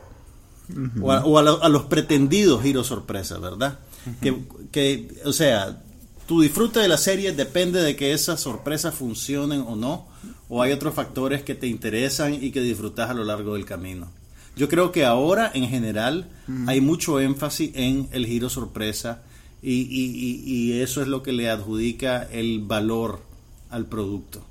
o, 1.02 1.10
a, 1.10 1.24
o 1.24 1.38
a 1.38 1.42
lo- 1.42 1.62
a 1.64 1.68
los 1.68 1.84
pretendidos 1.84 2.62
giros 2.62 2.86
sorpresa, 2.86 3.38
¿verdad? 3.38 3.80
que, 4.22 4.36
que, 4.70 5.08
o 5.24 5.32
sea, 5.32 5.82
tu 6.28 6.40
disfrute 6.42 6.78
de 6.80 6.86
la 6.88 6.96
serie 6.96 7.32
depende 7.32 7.82
de 7.82 7.96
que 7.96 8.12
esas 8.12 8.40
sorpresas 8.40 8.94
funcionen 8.94 9.62
o 9.66 9.74
no, 9.74 10.06
o 10.48 10.62
hay 10.62 10.70
otros 10.72 10.94
factores 10.94 11.42
que 11.42 11.54
te 11.56 11.66
interesan 11.66 12.34
y 12.34 12.50
que 12.52 12.60
disfrutas 12.60 13.10
a 13.10 13.14
lo 13.14 13.24
largo 13.24 13.54
del 13.54 13.64
camino. 13.64 14.08
Yo 14.56 14.68
creo 14.68 14.92
que 14.92 15.04
ahora, 15.04 15.50
en 15.54 15.68
general, 15.68 16.28
hay 16.68 16.80
mucho 16.80 17.18
énfasis 17.20 17.70
en 17.74 18.08
el 18.12 18.26
giro 18.26 18.48
sorpresa 18.50 19.22
y, 19.62 19.72
y- 19.72 20.12
y- 20.14 20.40
y 20.72 20.80
eso 20.82 21.02
es 21.02 21.08
lo 21.08 21.22
que 21.22 21.32
le 21.32 21.48
adjudica 21.50 22.22
el 22.30 22.60
valor 22.60 23.20
al 23.70 23.86
producto. 23.86 24.44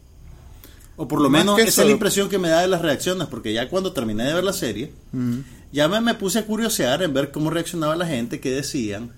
O 1.01 1.07
por 1.07 1.21
lo 1.21 1.29
Más 1.29 1.45
menos 1.45 1.57
esa 1.59 1.83
es 1.83 1.87
la 1.87 1.93
impresión 1.93 2.27
que 2.27 2.37
me 2.37 2.49
da 2.49 2.59
de 2.59 2.67
las 2.67 2.81
reacciones, 2.81 3.29
porque 3.29 3.53
ya 3.53 3.69
cuando 3.69 3.93
terminé 3.93 4.25
de 4.25 4.33
ver 4.33 4.43
la 4.43 4.51
serie, 4.51 4.91
ya 5.71 5.87
me, 5.87 6.01
me 6.01 6.13
puse 6.13 6.39
a 6.39 6.45
curiosear 6.45 7.01
en 7.03 7.13
ver 7.13 7.31
cómo 7.31 7.49
reaccionaba 7.49 7.95
la 7.95 8.05
gente, 8.05 8.41
qué 8.41 8.51
decían. 8.51 9.13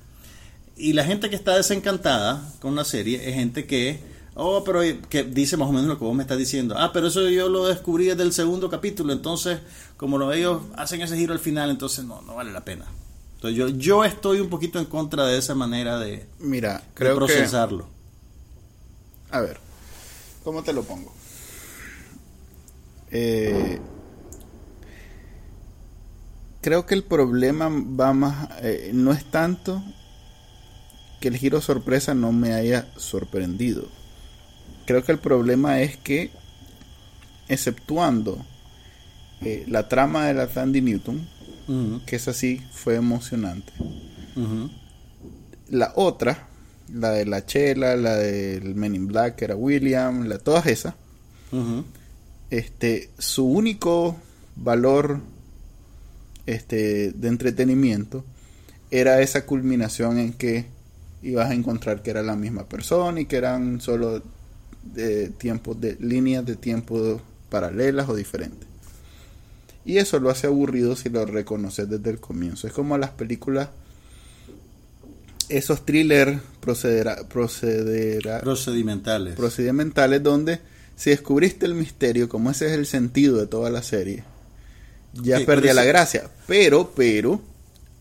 Y 0.77 0.93
la 0.93 1.03
gente 1.05 1.31
que 1.31 1.35
está 1.35 1.55
desencantada 1.57 2.53
con 2.59 2.75
la 2.75 2.83
serie 2.85 3.27
es 3.27 3.33
gente 3.33 3.65
que, 3.65 3.99
oh, 4.35 4.63
pero 4.63 4.81
que 5.09 5.23
dice 5.23 5.57
más 5.57 5.69
o 5.69 5.71
menos 5.71 5.87
lo 5.87 5.97
que 5.97 6.05
vos 6.05 6.15
me 6.15 6.21
estás 6.21 6.37
diciendo. 6.37 6.75
Ah, 6.77 6.91
pero 6.93 7.07
eso 7.07 7.27
yo 7.29 7.49
lo 7.49 7.65
descubrí 7.65 8.05
desde 8.05 8.21
el 8.21 8.33
segundo 8.33 8.69
capítulo, 8.69 9.11
entonces, 9.11 9.57
como 9.97 10.19
lo, 10.19 10.31
ellos 10.33 10.61
hacen 10.75 11.01
ese 11.01 11.17
giro 11.17 11.33
al 11.33 11.39
final, 11.39 11.71
entonces 11.71 12.05
no, 12.05 12.21
no 12.21 12.35
vale 12.35 12.51
la 12.51 12.63
pena. 12.63 12.85
Entonces 13.37 13.57
yo, 13.57 13.69
yo 13.69 14.05
estoy 14.05 14.39
un 14.39 14.49
poquito 14.49 14.77
en 14.77 14.85
contra 14.85 15.25
de 15.25 15.39
esa 15.39 15.55
manera 15.55 15.97
de, 15.97 16.27
Mira, 16.37 16.73
de 16.77 16.83
creo 16.93 17.13
que... 17.13 17.25
procesarlo. 17.25 17.87
A 19.31 19.39
ver, 19.41 19.57
¿cómo 20.43 20.61
te 20.61 20.73
lo 20.73 20.83
pongo? 20.83 21.11
Eh, 23.11 23.79
creo 26.61 26.85
que 26.85 26.95
el 26.95 27.03
problema 27.03 27.69
va 27.69 28.13
más, 28.13 28.49
eh, 28.61 28.91
no 28.93 29.11
es 29.11 29.25
tanto 29.25 29.83
que 31.19 31.27
el 31.27 31.37
giro 31.37 31.61
sorpresa 31.61 32.13
no 32.13 32.31
me 32.31 32.53
haya 32.53 32.87
sorprendido. 32.97 33.87
Creo 34.85 35.03
que 35.03 35.11
el 35.11 35.19
problema 35.19 35.81
es 35.81 35.97
que, 35.97 36.31
exceptuando 37.47 38.43
eh, 39.41 39.65
la 39.67 39.87
trama 39.87 40.25
de 40.27 40.33
la 40.33 40.47
Tandy 40.47 40.81
Newton, 40.81 41.27
que 42.05 42.17
es 42.17 42.27
así, 42.27 42.61
fue 42.73 42.95
emocionante. 42.95 43.71
La 45.69 45.93
otra, 45.95 46.49
la 46.93 47.11
de 47.11 47.25
la 47.25 47.45
Chela, 47.45 47.95
la 47.95 48.15
del 48.15 48.75
Men 48.75 48.95
in 48.95 49.07
Black, 49.07 49.35
que 49.35 49.45
era 49.45 49.55
William, 49.55 50.27
la, 50.27 50.37
todas 50.37 50.65
esas. 50.65 50.95
Este, 52.51 53.09
su 53.17 53.45
único 53.45 54.17
valor 54.57 55.19
este, 56.45 57.13
de 57.13 57.27
entretenimiento 57.29 58.23
era 58.91 59.21
esa 59.21 59.45
culminación 59.45 60.19
en 60.19 60.33
que 60.33 60.65
ibas 61.23 61.49
a 61.49 61.53
encontrar 61.53 62.03
que 62.03 62.09
era 62.09 62.21
la 62.21 62.35
misma 62.35 62.65
persona 62.65 63.21
y 63.21 63.25
que 63.25 63.37
eran 63.37 63.79
solo 63.79 64.21
de 64.83 65.29
tiempos 65.29 65.79
de 65.79 65.95
líneas 65.99 66.45
de 66.45 66.55
tiempo 66.57 67.21
paralelas 67.49 68.09
o 68.09 68.15
diferentes. 68.15 68.67
Y 69.85 69.97
eso 69.97 70.19
lo 70.19 70.29
hace 70.29 70.47
aburrido 70.47 70.95
si 70.95 71.09
lo 71.09 71.25
reconoces 71.25 71.89
desde 71.89 72.09
el 72.09 72.19
comienzo. 72.19 72.67
Es 72.67 72.73
como 72.73 72.97
las 72.97 73.11
películas, 73.11 73.69
esos 75.47 75.85
thrillers 75.85 76.41
procedera, 76.59 77.23
procedera, 77.27 78.41
Procedimentales. 78.41 79.35
procedimentales 79.35 80.21
donde 80.21 80.59
si 81.01 81.09
descubriste 81.09 81.65
el 81.65 81.73
misterio, 81.73 82.29
como 82.29 82.51
ese 82.51 82.67
es 82.67 82.73
el 82.73 82.85
sentido 82.85 83.37
de 83.37 83.47
toda 83.47 83.69
la 83.71 83.81
serie, 83.81 84.23
ya 85.13 85.39
Sí, 85.39 85.45
perdía 85.45 85.73
la 85.73 85.83
gracia. 85.83 86.29
Pero, 86.47 86.91
pero, 86.95 87.41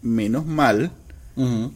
menos 0.02 0.44
mal 0.46 0.90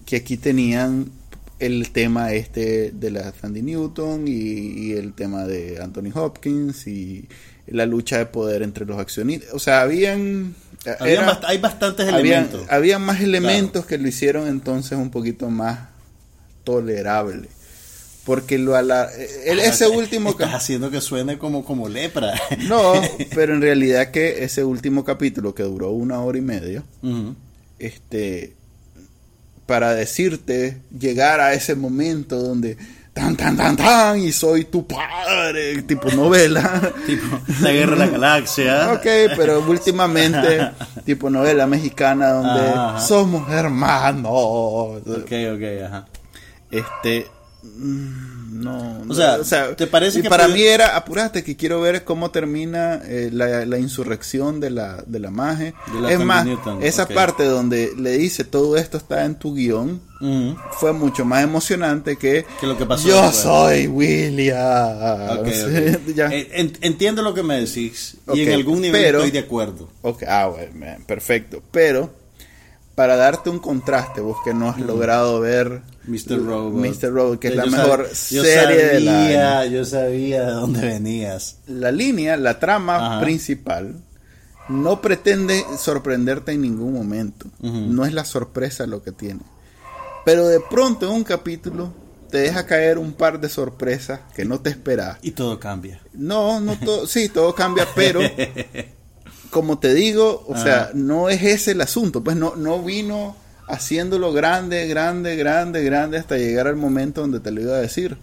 que 0.04 0.16
aquí 0.16 0.36
tenían 0.36 1.10
el 1.58 1.90
tema 1.92 2.32
este 2.34 2.90
de 2.92 3.10
la 3.10 3.32
Sandy 3.32 3.62
Newton 3.62 4.28
y, 4.28 4.32
y 4.32 4.92
el 4.92 5.14
tema 5.14 5.44
de 5.46 5.80
Anthony 5.80 6.10
Hopkins 6.14 6.86
y 6.86 7.26
la 7.68 7.86
lucha 7.86 8.18
de 8.18 8.26
poder 8.26 8.62
entre 8.62 8.84
los 8.84 8.98
accionistas. 8.98 9.54
O 9.54 9.58
sea, 9.58 9.80
habían... 9.80 10.54
Habían 11.00 11.22
era- 11.24 11.32
bast- 11.40 11.44
hay 11.46 11.56
bastantes 11.58 12.06
habían, 12.06 12.44
elementos. 12.44 12.66
habían 12.68 13.00
más 13.02 13.22
elementos 13.22 13.86
que 13.86 13.96
lo 13.96 14.06
hicieron 14.06 14.46
entonces 14.48 14.98
un 14.98 15.10
poquito 15.10 15.48
más 15.48 15.88
tolerable. 16.64 17.48
Porque 18.24 18.56
lo 18.58 18.74
ala- 18.74 19.10
el- 19.44 19.60
ese 19.60 19.86
último 19.88 20.30
Estás 20.30 20.54
haciendo 20.54 20.90
que 20.90 21.00
suene 21.02 21.36
como, 21.38 21.64
como 21.64 21.88
lepra. 21.88 22.32
no, 22.68 22.94
pero 23.34 23.54
en 23.54 23.60
realidad 23.60 24.10
que 24.10 24.44
ese 24.44 24.64
último 24.64 25.04
capítulo 25.04 25.54
que 25.54 25.62
duró 25.62 25.90
una 25.90 26.20
hora 26.20 26.38
y 26.38 26.40
media, 26.40 26.82
este, 27.78 28.54
para 29.66 29.94
decirte 29.94 30.78
llegar 30.98 31.40
a 31.40 31.52
ese 31.54 31.74
momento 31.74 32.38
donde 32.40 32.76
tan 33.12 33.36
tan 33.36 33.56
tan 33.56 33.76
tan 33.76 34.18
y 34.18 34.32
soy 34.32 34.64
tu 34.64 34.86
padre, 34.86 35.82
tipo 35.82 36.10
novela. 36.10 36.92
Tipo, 37.06 37.38
la 37.60 37.70
guerra 37.72 37.92
de 37.92 37.98
la 37.98 38.06
galaxia. 38.08 38.92
Ok, 38.94 39.06
pero 39.36 39.60
últimamente 39.60 40.70
tipo 41.04 41.28
novela 41.30 41.66
mexicana 41.66 42.30
donde 42.32 42.68
Ajá, 42.70 42.88
ajá. 42.96 43.00
somos 43.00 43.50
hermanos. 43.52 44.32
Ok, 45.06 45.32
ok, 45.54 45.84
ajá. 45.86 46.06
Este 46.70 47.26
mm, 47.30 47.33
no, 47.64 49.02
O 49.08 49.14
sea, 49.14 49.74
¿te 49.74 49.86
parece 49.86 50.18
y 50.20 50.22
que 50.22 50.28
para 50.28 50.48
mí 50.48 50.62
era 50.62 50.96
apurate 50.96 51.42
que 51.42 51.56
quiero 51.56 51.80
ver 51.80 52.04
cómo 52.04 52.30
termina 52.30 53.00
eh, 53.04 53.30
la, 53.32 53.64
la 53.66 53.78
insurrección 53.78 54.60
de 54.60 54.70
la 54.70 55.02
de 55.06 55.18
la 55.18 55.30
maje. 55.30 55.74
De 55.92 56.00
la 56.00 56.12
es 56.12 56.20
más, 56.20 56.44
Newton, 56.46 56.82
esa 56.82 57.06
parte 57.08 57.44
donde 57.44 57.92
le 57.98 58.12
dice 58.18 58.44
todo 58.44 58.76
esto 58.76 58.96
está 58.96 59.24
en 59.24 59.34
tu 59.36 59.54
guion 59.54 60.00
fue 60.78 60.94
mucho 60.94 61.26
más 61.26 61.44
emocionante 61.44 62.16
que, 62.16 62.46
Que 62.58 62.66
lo 62.66 62.78
que 62.78 62.86
pasó 62.86 63.06
yo 63.08 63.16
después. 63.16 63.36
soy 63.36 63.86
William. 63.88 65.44
Ya. 66.14 66.30
Entiendo 66.32 67.20
lo 67.22 67.34
que 67.34 67.42
me 67.42 67.60
decís 67.60 68.16
y 68.32 68.42
en 68.42 68.52
algún 68.52 68.80
nivel 68.80 69.02
pero- 69.02 69.18
estoy 69.18 69.32
de 69.32 69.40
acuerdo. 69.40 69.90
Ok, 70.02 70.22
ah, 70.26 70.46
bueno, 70.46 70.72
man, 70.76 71.04
perfecto. 71.06 71.62
Pero 71.70 72.10
para 72.94 73.16
darte 73.16 73.50
un 73.50 73.58
contraste, 73.58 74.20
vos 74.20 74.36
que 74.44 74.54
no 74.54 74.68
has 74.68 74.78
logrado 74.80 75.40
ver 75.40 75.82
Mr. 76.06 76.44
Robot. 76.44 76.74
Mr. 76.74 77.10
Robot, 77.12 77.38
que 77.40 77.48
es 77.48 77.56
la 77.56 77.66
mejor 77.66 78.08
serie 78.12 78.76
de 78.86 79.00
la 79.00 79.12
sabía, 79.12 79.66
Yo 79.66 79.84
sabía 79.84 80.44
de 80.46 80.52
dónde 80.52 80.80
venías. 80.80 81.56
la 81.66 81.90
línea, 81.90 82.36
la 82.36 82.58
trama 82.60 83.14
Ajá. 83.16 83.20
principal 83.20 83.96
no 84.68 85.00
pretende 85.00 85.64
sorprenderte 85.78 86.52
en 86.52 86.62
ningún 86.62 86.92
momento. 86.94 87.46
No 87.60 88.04
es 88.06 88.12
la 88.14 88.24
sorpresa 88.24 88.86
lo 88.86 89.02
que 89.02 89.12
tiene. 89.12 89.40
Pero 90.24 90.46
de 90.48 90.60
pronto 90.60 91.06
en 91.06 91.12
un 91.12 91.24
capítulo 91.24 91.92
te 92.30 92.38
deja 92.38 92.64
caer 92.66 92.98
un 92.98 93.12
par 93.12 93.40
de 93.40 93.48
sorpresas 93.48 94.20
que 94.34 94.44
no 94.44 94.60
te 94.60 94.70
esperas. 94.70 95.18
Y 95.20 95.32
todo 95.32 95.60
cambia. 95.60 96.00
No, 96.14 96.60
no 96.60 96.78
todo, 96.78 97.06
sí, 97.06 97.28
todo 97.28 97.54
cambia, 97.54 97.86
pero 97.94 98.20
como 99.54 99.78
te 99.78 99.94
digo, 99.94 100.44
o 100.48 100.56
sea, 100.56 100.82
Ajá. 100.82 100.90
no 100.94 101.28
es 101.28 101.40
ese 101.44 101.70
el 101.70 101.80
asunto, 101.80 102.24
pues 102.24 102.36
no, 102.36 102.56
no 102.56 102.82
vino 102.82 103.36
haciéndolo 103.68 104.32
grande, 104.32 104.88
grande, 104.88 105.36
grande, 105.36 105.84
grande 105.84 106.18
hasta 106.18 106.36
llegar 106.36 106.66
al 106.66 106.74
momento 106.74 107.20
donde 107.20 107.38
te 107.38 107.52
lo 107.52 107.60
iba 107.60 107.74
a 107.76 107.78
decir. 107.78 108.18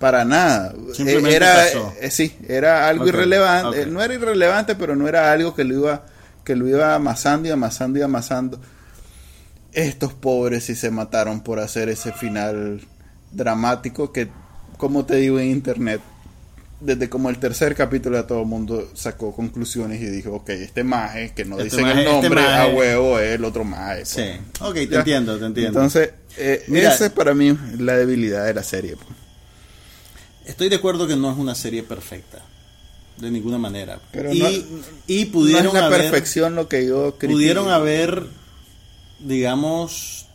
Para 0.00 0.24
nada. 0.24 0.74
Simplemente 0.94 1.36
era, 1.36 1.54
pasó. 1.54 1.92
eh, 2.00 2.10
sí, 2.10 2.34
era 2.48 2.88
algo 2.88 3.06
irrelevante. 3.06 3.82
Eh, 3.82 3.86
No 3.86 4.02
era 4.02 4.14
irrelevante, 4.14 4.74
pero 4.74 4.96
no 4.96 5.06
era 5.06 5.30
algo 5.30 5.54
que 5.54 5.64
lo 5.64 5.74
iba, 5.74 6.06
que 6.44 6.56
lo 6.56 6.66
iba 6.66 6.94
amasando 6.94 7.46
y 7.46 7.50
amasando 7.52 7.98
y 7.98 8.02
amasando. 8.02 8.58
Estos 9.72 10.14
pobres 10.14 10.64
sí 10.64 10.74
se 10.74 10.90
mataron 10.90 11.42
por 11.42 11.60
hacer 11.60 11.90
ese 11.90 12.10
final 12.12 12.80
dramático 13.32 14.12
que, 14.12 14.28
como 14.78 15.04
te 15.04 15.16
digo 15.16 15.38
en 15.38 15.50
internet, 15.50 16.00
desde 16.84 17.08
como 17.08 17.30
el 17.30 17.38
tercer 17.38 17.74
capítulo 17.74 18.16
ya 18.20 18.26
todo 18.26 18.40
el 18.40 18.46
mundo 18.46 18.90
sacó 18.94 19.34
conclusiones 19.34 20.00
y 20.02 20.06
dijo, 20.06 20.32
ok, 20.34 20.50
este 20.50 20.84
maje, 20.84 21.32
que 21.34 21.44
no 21.44 21.56
Este 21.58 21.64
dicen 21.64 21.82
maje- 21.86 21.98
el 22.00 22.04
nombre, 22.04 22.28
este 22.28 22.50
maje- 22.52 22.70
a 22.72 22.74
huevo 22.74 23.18
es 23.18 23.34
el 23.34 23.44
otro 23.44 23.64
maje. 23.64 23.96
pues. 24.00 24.08
Sí, 24.08 24.22
ok, 24.60 24.74
te 24.74 24.86
Ya. 24.88 24.98
entiendo, 24.98 25.38
te 25.38 25.46
entiendo. 25.46 25.78
Entonces, 25.80 26.10
eh, 26.36 26.64
Mira- 26.68 26.94
esa 26.94 27.06
es 27.06 27.12
para 27.12 27.34
mí 27.34 27.56
la 27.78 27.96
debilidad 27.96 28.44
de 28.44 28.54
la 28.54 28.62
serie. 28.62 28.96
pues. 28.96 29.08
Estoy 30.46 30.68
de 30.68 30.76
acuerdo 30.76 31.06
que 31.06 31.16
no 31.16 31.30
es 31.32 31.38
una 31.38 31.54
serie 31.54 31.82
perfecta, 31.82 32.42
de 33.16 33.30
ninguna 33.30 33.56
manera. 33.58 33.98
Pero 34.12 34.32
y, 34.32 34.38
no- 34.40 34.48
y 35.06 35.24
pudieron 35.26 35.64
no 35.64 35.68
es 35.70 35.80
la 35.80 35.86
haber, 35.86 36.00
perfección 36.02 36.54
lo 36.54 36.68
que 36.68 36.86
yo 36.86 37.16
critico. 37.16 37.36
pudieron 37.38 37.70
haber, 37.70 38.26
digamos, 39.20 40.26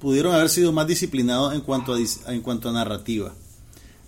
pudieron 0.00 0.34
haber 0.34 0.48
sido 0.48 0.72
más 0.72 0.86
disciplinados 0.86 1.54
en 1.54 1.60
cuanto 1.60 1.94
a, 1.94 1.98
en 2.32 2.40
cuanto 2.40 2.68
a 2.68 2.72
narrativa. 2.72 3.32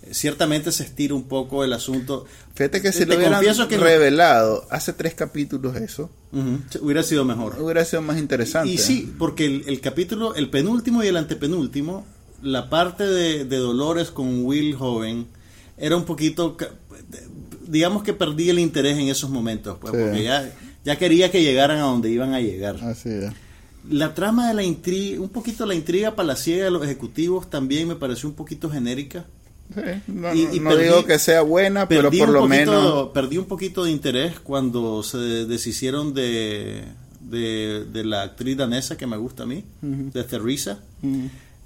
Eh, 0.03 0.13
Ciertamente 0.13 0.71
se 0.71 0.83
estira 0.83 1.13
un 1.13 1.23
poco 1.23 1.63
el 1.63 1.73
asunto. 1.73 2.25
Fíjate 2.55 2.81
que 2.81 2.91
Te- 2.91 2.93
si 2.93 2.99
te 3.05 3.05
lo 3.07 3.17
hubieran 3.17 3.67
que 3.67 3.77
revelado 3.77 4.65
hace 4.69 4.93
tres 4.93 5.13
capítulos 5.13 5.75
eso, 5.77 6.09
Ujú, 6.31 6.59
hubiera 6.81 7.03
sido 7.03 7.23
mejor. 7.25 7.57
hubiera 7.61 7.85
sido 7.85 8.01
más 8.01 8.17
interesante. 8.17 8.69
Y 8.71 8.77
sí, 8.77 9.13
porque 9.17 9.45
el, 9.45 9.63
el 9.67 9.79
capítulo, 9.81 10.35
el 10.35 10.49
penúltimo 10.49 11.03
y 11.03 11.07
el 11.07 11.17
antepenúltimo, 11.17 12.05
la 12.41 12.69
parte 12.69 13.05
de, 13.05 13.45
de 13.45 13.57
Dolores 13.57 14.09
con 14.11 14.43
Will 14.45 14.75
joven 14.75 15.27
era 15.77 15.95
un 15.95 16.05
poquito, 16.05 16.57
digamos 17.67 18.03
que 18.03 18.13
perdí 18.13 18.49
el 18.49 18.59
interés 18.59 18.97
en 18.97 19.09
esos 19.09 19.29
momentos, 19.29 19.77
pues, 19.79 19.93
Sí. 19.93 19.99
porque 20.01 20.23
ya, 20.23 20.51
ya 20.83 20.97
quería 20.97 21.31
que 21.31 21.43
llegaran 21.43 21.77
a 21.77 21.83
donde 21.83 22.09
iban 22.09 22.33
a 22.33 22.39
llegar. 22.41 22.77
Así 22.83 23.09
es. 23.09 23.31
La 23.89 24.13
trama 24.13 24.47
de 24.47 24.53
la 24.53 24.63
intriga, 24.63 25.19
un 25.21 25.29
poquito 25.29 25.65
la 25.65 25.73
intriga 25.73 26.15
palaciega 26.15 26.65
de 26.65 26.71
los 26.71 26.83
ejecutivos 26.83 27.49
también 27.49 27.87
me 27.87 27.95
pareció 27.95 28.29
un 28.29 28.35
poquito 28.35 28.69
genérica. 28.69 29.25
Sí, 29.73 29.81
No, 30.07 30.33
Y- 30.33 30.45
no- 30.45 30.53
y 30.55 30.59
no 30.59 30.69
perdí- 30.71 30.83
digo 30.83 31.05
que 31.05 31.17
sea 31.19 31.41
buena, 31.41 31.87
pero 31.87 32.09
por 32.09 32.29
lo 32.29 32.41
poquito- 32.41 32.47
menos... 32.47 33.07
Perdí 33.13 33.37
un 33.37 33.45
poquito 33.45 33.83
de 33.83 33.91
interés 33.91 34.39
cuando 34.39 35.01
se 35.03 35.17
deshicieron 35.17 36.13
de, 36.13 36.83
de, 37.21 37.85
de 37.91 38.03
la 38.03 38.23
actriz 38.23 38.57
danesa 38.57 38.97
que 38.97 39.07
me 39.07 39.17
gusta 39.17 39.43
a 39.43 39.45
mí, 39.45 39.63
de 39.81 40.23
Theresa. 40.23 40.79
Mm, 41.01 41.25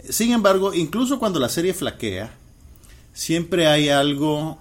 Sin 0.09 0.31
embargo, 0.33 0.73
incluso 0.73 1.17
cuando 1.19 1.39
la 1.39 1.49
serie 1.49 1.73
flaquea, 1.73 2.31
siempre 3.13 3.67
hay 3.67 3.89
algo 3.89 4.57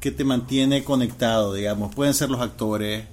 que 0.00 0.10
te 0.12 0.24
mantiene 0.24 0.84
conectado, 0.84 1.52
digamos. 1.54 1.94
Pueden 1.94 2.14
ser 2.14 2.30
los 2.30 2.40
actores. 2.40 3.04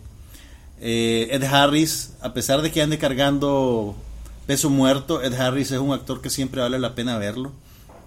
Eh, 0.79 1.29
Ed 1.31 1.43
Harris, 1.43 2.11
a 2.21 2.33
pesar 2.33 2.61
de 2.61 2.71
que 2.71 2.81
ande 2.81 2.97
cargando 2.99 3.95
peso 4.45 4.69
muerto, 4.69 5.21
Ed 5.23 5.33
Harris 5.33 5.71
es 5.71 5.79
un 5.79 5.91
actor 5.93 6.21
que 6.21 6.29
siempre 6.29 6.61
vale 6.61 6.77
la 6.79 6.93
pena 6.95 7.17
verlo. 7.17 7.51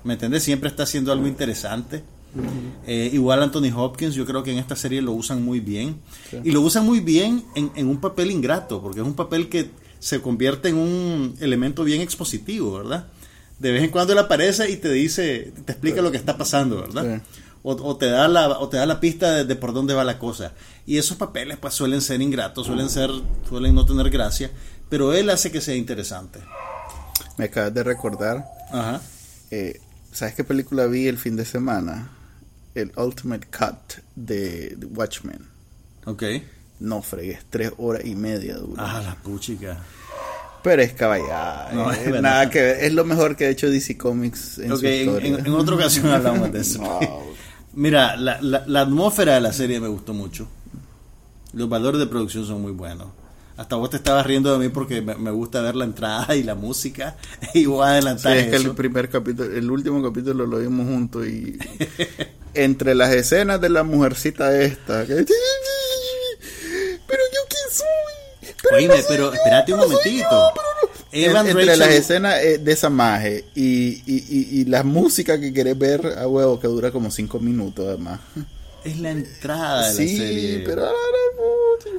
¿Me 0.05 0.15
entiendes? 0.15 0.43
Siempre 0.43 0.69
está 0.69 0.85
haciendo 0.85 1.13
algo 1.13 1.27
interesante. 1.27 2.03
Eh, 2.87 3.11
igual 3.13 3.43
Anthony 3.43 3.73
Hopkins, 3.75 4.15
yo 4.15 4.25
creo 4.25 4.43
que 4.43 4.53
en 4.53 4.59
esta 4.59 4.77
serie 4.77 5.03
lo 5.03 5.13
usan 5.13 5.45
muy 5.45 5.61
bien. 5.61 6.01
Y 6.45 6.53
lo 6.53 6.61
usan 6.61 6.87
muy 6.87 7.01
bien 7.01 7.45
en, 7.55 7.71
en 7.75 7.89
un 7.89 8.01
papel 8.01 8.31
ingrato, 8.31 8.81
porque 8.81 9.01
es 9.01 9.07
un 9.07 9.15
papel 9.15 9.49
que 9.49 9.71
se 9.99 10.21
convierte 10.23 10.69
en 10.69 10.77
un 10.77 11.35
elemento 11.41 11.85
bien 11.85 12.01
expositivo, 12.01 12.73
¿verdad? 12.73 13.07
De 13.59 13.73
vez 13.73 13.83
en 13.83 13.91
cuando 13.91 14.15
él 14.15 14.19
aparece 14.19 14.71
y 14.71 14.77
te 14.77 14.91
dice, 14.91 15.53
te 15.67 15.73
explica 15.73 16.01
lo 16.01 16.11
que 16.11 16.17
está 16.17 16.39
pasando, 16.39 16.81
¿verdad? 16.81 17.19
Sí. 17.19 17.23
O, 17.63 17.73
o 17.73 17.97
te 17.97 18.07
da 18.07 18.27
la, 18.27 18.49
o 18.59 18.69
te 18.71 18.79
da 18.79 18.87
la 18.87 19.01
pista 19.01 19.33
de, 19.35 19.45
de 19.45 19.55
por 19.57 19.75
dónde 19.75 19.93
va 19.93 20.03
la 20.03 20.19
cosa. 20.19 20.53
Y 20.87 20.97
esos 20.97 21.19
papeles 21.19 21.59
pues 21.59 21.75
suelen 21.75 22.01
ser 22.01 22.23
ingratos, 22.23 22.67
suelen 22.67 22.89
ser, 22.89 23.11
suelen 23.47 23.75
no 23.75 23.85
tener 23.85 24.09
gracia, 24.09 24.51
pero 24.89 25.13
él 25.13 25.29
hace 25.29 25.51
que 25.53 25.61
sea 25.61 25.75
interesante. 25.75 26.39
Me 27.37 27.45
acabas 27.47 27.75
de 27.75 27.83
recordar, 27.83 28.47
Ajá. 28.73 29.03
eh, 29.51 29.79
¿sabes 30.13 30.35
qué 30.35 30.45
película 30.45 30.87
vi 30.87 31.07
el 31.09 31.19
fin 31.19 31.37
de 31.37 31.45
semana? 31.45 32.11
El 32.75 32.93
Ultimate 32.97 33.47
Cut 33.49 34.03
de 34.15 34.77
Watchmen. 34.95 35.41
Ok. 36.07 36.23
No 36.81 37.03
fregues, 37.03 37.41
tres 37.51 37.73
horas 37.79 38.05
y 38.05 38.15
media 38.15 38.57
dura. 38.57 38.83
Ah, 38.85 39.03
la 39.03 39.15
puchica. 39.17 39.79
Pero 40.63 40.83
es 40.83 40.93
caballada. 40.93 41.73
No, 41.73 41.91
es 41.91 42.21
nada 42.21 42.49
que 42.51 42.61
ver. 42.61 42.85
Es 42.85 42.93
lo 42.93 43.05
mejor 43.05 43.35
que 43.37 43.47
ha 43.47 43.49
hecho 43.49 43.71
DC 43.71 43.97
Comics 43.99 44.59
en 44.59 44.73
Ok, 44.73 44.79
su 44.81 44.87
historia. 44.87 45.29
en- 45.39 45.47
en 45.47 45.53
otra 45.55 45.75
ocasión 45.75 46.07
hablamos 46.11 46.53
de 46.53 46.61
eso. 46.61 46.79
No. 46.83 47.01
Mira, 47.75 48.17
la, 48.17 48.41
la, 48.43 48.65
la 48.67 48.81
atmósfera 48.83 49.35
de 49.35 49.41
la 49.41 49.53
serie 49.53 49.81
me 49.81 49.89
gustó 49.89 50.13
mucho. 50.13 50.49
Los 51.53 51.69
valores 51.69 51.99
de 52.01 52.07
producción 52.07 52.47
son 52.47 52.63
muy 52.63 52.73
buenos. 52.73 53.09
Hasta 53.61 53.77
vos 53.77 53.91
te 53.91 53.99
estabas 53.99 54.25
riendo 54.27 54.51
de 54.59 54.59
mí 54.59 54.73
porque 54.73 55.03
me, 55.03 55.15
me 55.17 55.31
gusta 55.31 55.61
ver 55.61 55.77
la 55.77 55.85
entrada 55.85 56.35
y 56.35 56.43
la 56.43 56.55
música. 56.55 57.17
Y 57.55 57.67
voy 57.67 57.83
a 57.85 57.89
Sí, 57.89 57.93
adelantar 57.93 58.37
es 58.39 58.47
que 58.49 58.57
el 58.57 58.75
primer 58.75 59.11
capítulo, 59.11 59.55
el 59.55 59.71
último 59.71 60.03
capítulo 60.03 60.47
lo 60.47 60.59
vimos 60.61 60.87
juntos 60.87 61.27
y 61.27 61.59
entre 62.55 62.95
las 62.95 63.13
escenas 63.13 63.61
de 63.61 63.69
la 63.69 63.83
mujercita 63.83 64.59
esta, 64.63 65.05
que, 65.07 65.27
pero 67.07 67.23
yo 67.35 67.41
quién 67.49 67.71
soy, 67.71 68.55
pero 68.63 68.77
Oíme, 68.77 68.89
no 68.89 69.03
soy 69.03 69.05
pero 69.09 69.25
yo, 69.29 69.35
espérate 69.35 69.73
un 69.75 69.79
pero 69.81 69.91
momentito. 69.91 70.31
yo, 70.31 70.53
pero 70.55 70.67
no". 70.83 70.91
Evan 71.13 71.47
En- 71.47 71.51
entre 71.59 71.67
Rachel- 71.67 71.79
las 71.79 71.89
escenas 71.91 72.43
eh, 72.43 72.59
de 72.59 72.73
esa 72.73 72.89
maje 72.89 73.45
y, 73.55 74.03
y, 74.07 74.25
y, 74.29 74.61
y 74.61 74.65
la 74.67 74.85
música 74.85 75.41
que 75.41 75.53
querés 75.53 75.77
ver 75.79 76.07
a 76.19 76.27
huevo 76.29 76.59
que 76.61 76.69
dura 76.69 76.91
como 76.93 77.11
cinco 77.11 77.41
minutos 77.41 77.87
además. 77.89 78.21
Es 78.85 78.99
la 78.99 79.11
entrada 79.11 79.93
de 79.93 79.95
Sí, 80.07 80.19
la 80.19 80.25
serie. 80.25 80.63
pero 80.67 80.89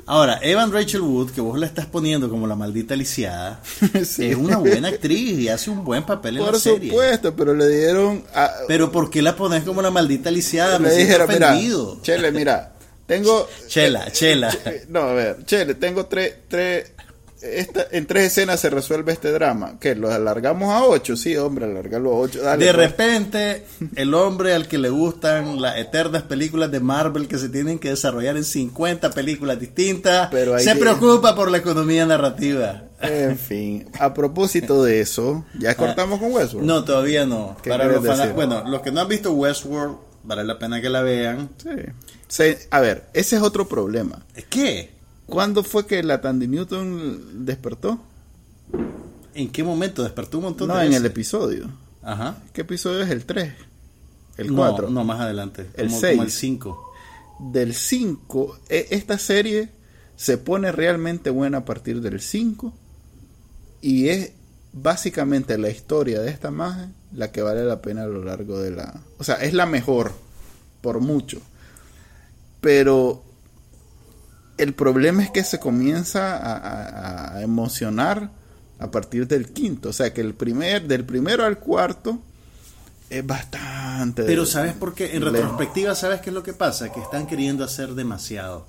Ahora, 0.06 0.40
Evan 0.42 0.72
Rachel 0.72 1.02
Wood, 1.02 1.32
que 1.32 1.42
vos 1.42 1.58
la 1.60 1.66
estás 1.66 1.86
poniendo 1.86 2.30
como 2.30 2.48
la 2.48 2.56
maldita 2.56 2.96
lisiada, 2.96 3.62
Sí. 4.06 4.28
es 4.28 4.36
una 4.36 4.58
buena 4.58 4.90
actriz 4.90 5.40
y 5.40 5.50
hace 5.50 5.70
un 5.70 5.84
buen 5.84 6.04
papel 6.06 6.38
en 6.38 6.44
por 6.44 6.54
la 6.54 6.60
serie. 6.60 6.90
supuesto, 6.90 7.36
pero 7.36 7.54
le 7.54 7.68
dieron 7.68 8.24
a, 8.34 8.52
Pero 8.68 8.92
¿por 8.92 9.10
qué 9.10 9.22
la 9.22 9.36
pones 9.36 9.64
como 9.64 9.82
la 9.82 9.92
maldita 9.92 10.30
lisiada? 10.32 10.80
Me 10.80 10.92
dijeron, 10.92 11.28
mira. 11.30 11.56
Chele, 12.02 12.32
mira, 12.32 12.74
tengo 13.06 13.48
Chela, 13.68 14.12
chela. 14.12 14.56
Eh, 14.66 14.86
No, 14.90 15.02
a 15.02 15.14
ver, 15.14 15.46
Chele, 15.46 15.76
tengo 15.76 16.06
tres, 16.08 16.34
tres, 16.48 16.92
esta, 17.42 17.86
en 17.92 18.06
tres 18.06 18.28
escenas 18.28 18.60
se 18.60 18.70
resuelve 18.70 19.12
este 19.14 19.32
drama. 19.32 19.78
¿Qué? 19.80 19.96
¿Lo 19.96 20.12
alargamos 20.12 20.70
a 20.70 20.84
ocho? 20.86 21.16
Sí, 21.16 21.36
hombre, 21.38 21.66
alargarlo 21.66 22.12
a 22.14 22.16
ocho. 22.20 22.42
Dale, 22.42 22.66
De 22.66 22.74
pues. 22.74 22.88
repente, 22.90 23.66
el 23.96 24.14
hombre 24.14 24.54
al 24.54 24.68
que 24.68 24.78
le 24.78 24.90
gustan 24.90 25.62
las 25.62 25.78
eternas 25.78 26.24
películas 26.24 26.72
de 26.72 26.80
Marvel 26.80 27.28
que 27.28 27.38
se 27.38 27.50
tienen 27.50 27.80
que 27.80 27.90
desarrollar 27.90 28.38
en 28.38 28.44
50 28.44 29.12
películas 29.12 29.60
distintas, 29.60 30.30
Pero 30.32 30.58
se 30.60 30.74
que- 30.74 30.80
preocupa 30.80 31.36
por 31.36 31.50
la 31.52 31.58
economía 31.58 32.06
narrativa. 32.06 32.84
En 33.02 33.38
fin, 33.38 33.90
a 34.00 34.14
propósito 34.14 34.84
de 34.84 35.02
eso, 35.02 35.44
ya 35.58 35.76
cortamos 35.76 36.20
con 36.20 36.32
Westworld. 36.34 36.68
No, 36.68 36.84
todavía 36.84 37.26
no. 37.26 37.58
¿Qué 37.64 37.72
Para 37.72 37.88
los 37.88 38.04
bueno, 38.36 38.64
los 38.70 38.82
que 38.82 38.92
no 38.92 39.02
han 39.02 39.08
visto 39.08 39.32
Westworld, 39.34 39.96
vale 40.24 40.44
la 40.44 40.60
pena 40.60 40.80
que 40.82 40.90
la 40.90 41.02
vean. 41.02 41.50
Sí. 41.58 41.70
Se- 42.28 42.68
a 42.70 42.80
ver, 42.80 43.06
ese 43.14 43.38
es 43.38 43.42
otro 43.42 43.68
problema. 43.68 44.24
¿Qué? 44.52 44.92
¿Cuándo 45.32 45.64
fue 45.64 45.86
que 45.88 46.04
la 46.04 46.22
Tandy 46.22 46.48
Newton 46.48 47.46
despertó? 47.46 48.00
¿En 49.34 49.50
qué 49.50 49.64
momento 49.64 50.04
despertó 50.04 50.38
un 50.40 50.44
montón 50.46 50.68
No, 50.68 50.78
de 50.78 50.86
en 50.86 50.94
el 50.94 51.06
episodio. 51.06 51.70
Ajá. 52.04 52.38
¿Qué 52.54 52.62
episodio 52.62 53.02
es 53.02 53.10
el 53.10 53.26
3? 53.26 53.54
El 54.38 54.48
No, 54.50 54.56
4. 54.58 54.90
No, 54.90 55.04
más 55.04 55.20
adelante. 55.22 55.70
El 55.76 55.88
como, 55.88 56.00
seis. 56.00 56.12
como 56.14 56.24
el 56.24 56.32
5. 56.32 56.92
Del 57.52 57.74
5, 57.74 58.60
e- 58.70 58.88
esta 58.92 59.18
serie 59.18 59.70
se 60.16 60.38
pone 60.38 60.72
realmente 60.72 61.30
buena 61.30 61.60
a 61.60 61.66
partir 61.66 62.02
del 62.02 62.20
5 62.22 62.74
y 63.82 64.10
es 64.10 64.34
básicamente 64.74 65.58
la 65.58 65.70
historia 65.70 66.20
de 66.22 66.30
esta 66.30 66.52
magia 66.52 66.92
la 67.14 67.32
que 67.32 67.42
vale 67.42 67.64
la 67.66 67.82
pena 67.82 68.04
a 68.04 68.08
lo 68.08 68.24
largo 68.24 68.60
de 68.60 68.72
la... 68.72 69.02
O 69.18 69.24
sea, 69.24 69.36
es 69.36 69.54
la 69.54 69.66
mejor 69.66 70.12
por 70.82 71.00
mucho. 71.00 71.42
Pero 72.62 73.24
el 74.62 74.74
problema 74.74 75.24
es 75.24 75.32
que 75.32 75.44
se 75.44 75.60
comienza 75.60 76.38
a, 76.38 76.56
a- 76.58 77.38
a 77.38 77.42
emocionar 77.42 78.30
a 78.80 78.90
partir 78.92 79.28
del 79.28 79.50
quinto. 79.54 79.90
O 79.90 79.94
sea, 79.94 80.14
que 80.14 80.22
el 80.22 80.34
primer, 80.34 80.88
del 80.88 81.04
primero 81.06 81.46
al 81.46 81.60
cuarto 81.60 82.20
es 83.10 83.26
bastante... 83.26 84.24
Pero 84.24 84.46
¿sabes 84.46 84.74
por 84.74 84.94
qué? 84.94 85.16
En 85.16 85.22
retrospectiva, 85.34 85.96
¿sabes 85.96 86.22
qué 86.22 86.30
es 86.30 86.34
lo 86.34 86.44
que 86.44 86.54
pasa? 86.54 86.92
Que 86.92 87.02
están 87.02 87.28
queriendo 87.28 87.64
hacer 87.64 87.94
demasiado. 87.94 88.66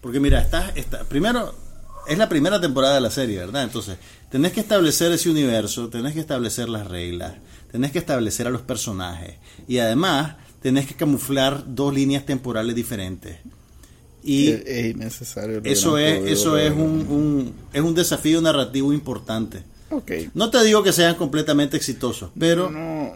Porque 0.00 0.20
mira, 0.20 0.40
estás, 0.40 0.72
está, 0.76 1.04
primero, 1.04 1.54
es 2.08 2.16
la 2.16 2.28
primera 2.28 2.60
temporada 2.60 2.94
de 2.94 3.00
la 3.02 3.10
serie, 3.10 3.38
¿verdad? 3.38 3.64
Entonces, 3.64 3.98
tenés 4.30 4.52
que 4.52 4.60
establecer 4.60 5.12
ese 5.12 5.28
universo, 5.28 5.88
tenés 5.90 6.14
que 6.14 6.20
establecer 6.20 6.68
las 6.68 6.86
reglas, 6.86 7.34
tenés 7.70 7.92
que 7.92 7.98
establecer 7.98 8.46
a 8.46 8.50
los 8.50 8.62
personajes. 8.62 9.34
Y 9.68 9.78
además, 9.78 10.36
tenés 10.62 10.86
que 10.86 10.94
camuflar 10.94 11.64
dos 11.74 11.92
líneas 11.92 12.24
temporales 12.24 12.74
diferentes. 12.74 13.38
Y 14.22 14.50
es, 14.50 14.62
es 14.66 14.86
innecesario. 14.94 15.60
eso 15.64 15.96
es, 15.98 16.30
eso 16.30 16.58
es 16.58 16.70
un, 16.72 17.06
un- 17.08 17.54
es 17.72 17.80
un 17.80 17.94
desafío 17.94 18.40
narrativo 18.40 18.92
importante. 18.92 19.62
No 20.34 20.50
te 20.50 20.62
digo 20.62 20.82
que 20.82 20.92
sean 20.92 21.14
completamente 21.16 21.76
exitosos, 21.76 22.30
pero 22.38 22.70
No, 22.70 23.12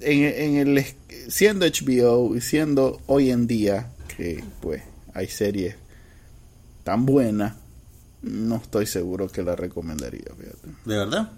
en, 0.00 0.24
en 0.24 0.56
el 0.76 0.84
siendo 1.28 1.64
HBO 1.66 2.36
y 2.36 2.40
siendo 2.40 3.00
hoy 3.06 3.30
en 3.30 3.46
día 3.46 3.90
que 4.16 4.42
pues 4.60 4.82
hay 5.14 5.26
series 5.28 5.76
tan 6.84 7.06
buenas, 7.06 7.54
no 8.22 8.56
estoy 8.56 8.86
seguro 8.86 9.28
que 9.28 9.42
la 9.42 9.56
recomendaría, 9.56 10.24
fíjate. 10.38 10.68
¿de 10.84 10.96
verdad? 10.96 11.30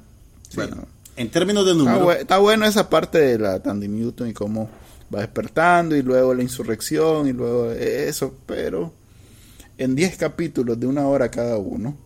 Sí, 0.48 0.56
Bueno, 0.56 0.76
no. 0.76 0.88
En 1.16 1.28
términos 1.30 1.64
de 1.66 1.72
Está, 1.72 1.84
número, 1.84 2.06
bue- 2.06 2.20
está 2.20 2.38
bueno 2.38 2.64
esa 2.66 2.88
parte 2.88 3.18
de 3.18 3.38
la 3.38 3.62
Tandy 3.62 3.88
Newton 3.88 4.28
y 4.30 4.32
cómo 4.32 4.70
va 5.14 5.20
despertando 5.20 5.94
y 5.96 6.02
luego 6.02 6.34
la 6.34 6.42
insurrección 6.42 7.26
y 7.28 7.32
luego 7.32 7.70
eso, 7.72 8.34
pero 8.46 8.92
en 9.80 9.94
10 9.96 10.16
capítulos 10.16 10.78
de 10.78 10.86
una 10.86 11.06
hora 11.08 11.30
cada 11.30 11.56
uno, 11.58 11.96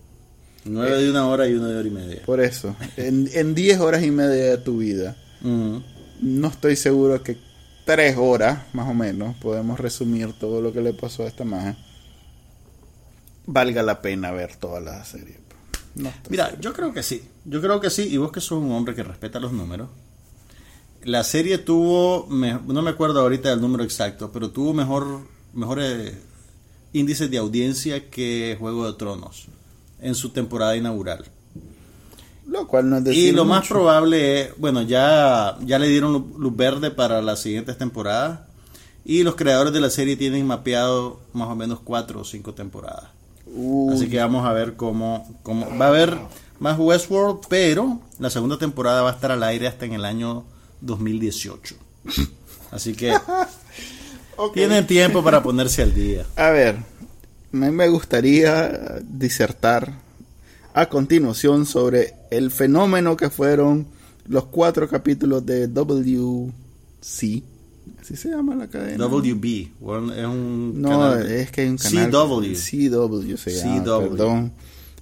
nueve 0.65 1.03
de 1.03 1.11
una 1.11 1.27
hora 1.29 1.47
y 1.49 1.53
uno 1.55 1.67
de 1.69 1.77
hora 1.79 1.89
y 1.89 1.91
media. 1.91 2.23
por 2.25 2.41
eso, 2.41 2.75
en, 2.97 3.29
en 3.35 3.55
10 3.55 3.81
horas 3.81 4.03
y 4.03 4.11
media 4.11 4.51
de 4.51 4.59
tu 4.59 4.79
vida, 4.79 5.17
no 5.43 6.49
estoy 6.49 6.77
seguro 6.77 7.23
que 7.23 7.37
3 7.85 8.17
horas, 8.19 8.61
más 8.73 8.89
o 8.89 8.95
menos, 8.95 9.37
podemos 9.37 9.79
resumir 9.79 10.33
todo 10.39 10.61
lo 10.63 10.73
que 10.73 10.81
le 10.81 10.95
pasó 10.95 11.25
a 11.25 11.27
esta 11.27 11.45
magia, 11.45 11.77
valga 13.47 13.83
la 13.83 14.01
pena 14.01 14.31
ver 14.33 14.57
toda 14.57 14.81
la 14.81 15.05
serie. 15.05 15.39
No 15.97 16.09
estoy 16.09 16.31
Mira, 16.31 16.59
yo 16.61 16.73
creo 16.73 16.93
que 16.93 17.03
sí. 17.03 17.23
Yo 17.45 17.61
creo 17.61 17.81
que 17.81 17.91
sí. 17.91 18.09
Y 18.11 18.17
vos 18.17 18.33
que 18.33 18.41
sos 18.41 18.63
un 18.63 18.73
hombre 18.73 18.95
que 18.95 19.03
respeta 19.05 19.39
los 19.39 19.53
números. 19.53 19.89
La 21.05 21.23
serie 21.23 21.59
tuvo, 21.59 22.27
me- 22.27 22.59
no 22.67 22.83
me 22.83 22.91
acuerdo 22.91 23.21
ahorita 23.21 23.51
del 23.51 23.61
número 23.61 23.85
exacto, 23.85 24.33
pero 24.33 24.51
tuvo 24.51 24.73
mejor, 24.73 25.21
mejores 25.53 26.15
índices 26.95 27.31
de 27.31 27.37
audiencia 27.37 28.09
que 28.09 28.57
Juego 28.59 28.87
de 28.91 28.97
Tronos 28.97 29.47
en 30.01 30.15
su 30.15 30.31
temporada 30.31 30.75
inaugural. 30.77 31.25
Lo 32.47 32.67
cual 32.67 32.89
no 32.91 32.97
es 32.99 33.03
Y 33.03 33.07
decir 33.07 33.35
lo 33.35 33.45
más 33.45 33.67
probable 33.69 34.41
es, 34.43 34.51
bueno, 34.59 34.83
ya, 34.83 35.57
ya 35.65 35.79
le 35.79 35.89
dieron 35.89 36.13
lu- 36.13 36.35
luz 36.39 36.55
verde 36.57 36.91
para 36.91 37.21
las 37.23 37.41
siguientes 37.41 37.77
temporadas. 37.79 38.41
Y 39.05 39.23
los 39.23 39.35
creadores 39.35 39.73
de 39.73 39.81
la 39.81 39.91
serie 39.91 40.17
tienen 40.17 40.47
mapeado 40.47 41.21
más 41.35 41.49
o 41.49 41.55
menos 41.57 41.81
cuatro 41.83 42.21
o 42.21 42.25
cinco 42.25 42.55
temporadas. 42.55 43.05
Uy, 43.47 43.95
Así 43.95 44.09
que 44.09 44.19
vamos 44.19 44.47
a 44.47 44.53
ver 44.53 44.77
cómo, 44.77 45.39
cómo 45.43 45.67
va 45.79 45.87
a 45.87 45.89
haber 45.89 46.17
más 46.59 46.79
Westworld, 46.79 47.41
pero 47.49 48.01
la 48.19 48.31
segunda 48.31 48.57
temporada 48.59 49.03
va 49.03 49.11
a 49.11 49.15
estar 49.15 49.31
al 49.33 49.43
aire 49.43 49.67
hasta 49.67 49.85
en 49.85 49.93
el 49.95 50.05
año 50.05 50.45
2018. 50.81 51.75
Así 52.71 52.95
que 52.95 53.13
tienen 54.53 54.87
tiempo 54.87 55.23
para 55.23 55.43
ponerse 55.43 55.83
al 55.83 55.95
día. 55.95 56.25
A 56.37 56.51
ver, 56.51 56.77
me 57.53 57.89
gustaría 57.89 59.01
disertar 59.09 59.93
a 60.73 60.87
continuación 60.89 61.67
sobre 61.67 62.15
el 62.31 62.51
fenómeno 62.51 63.17
que 63.17 63.31
fueron 63.31 63.87
los 64.27 64.47
cuatro 64.47 64.89
capítulos 64.89 65.45
de 65.47 65.69
WC. 65.69 67.43
Así 68.01 68.17
se 68.17 68.29
llama 68.31 68.55
la 68.55 68.67
cadena. 68.69 69.07
WB 69.07 69.69
bueno, 69.81 70.13
es 70.13 70.25
un 70.27 70.81
No, 70.81 70.89
canal- 70.89 71.31
es 71.31 71.51
que 71.51 71.63
hay 71.63 71.69
un 71.69 71.77
canal. 71.79 72.11
CW. 72.11 72.55
CW 72.55 73.37
se 73.37 73.51
llama, 73.61 73.85
CW. 73.85 74.09
perdón. 74.11 74.53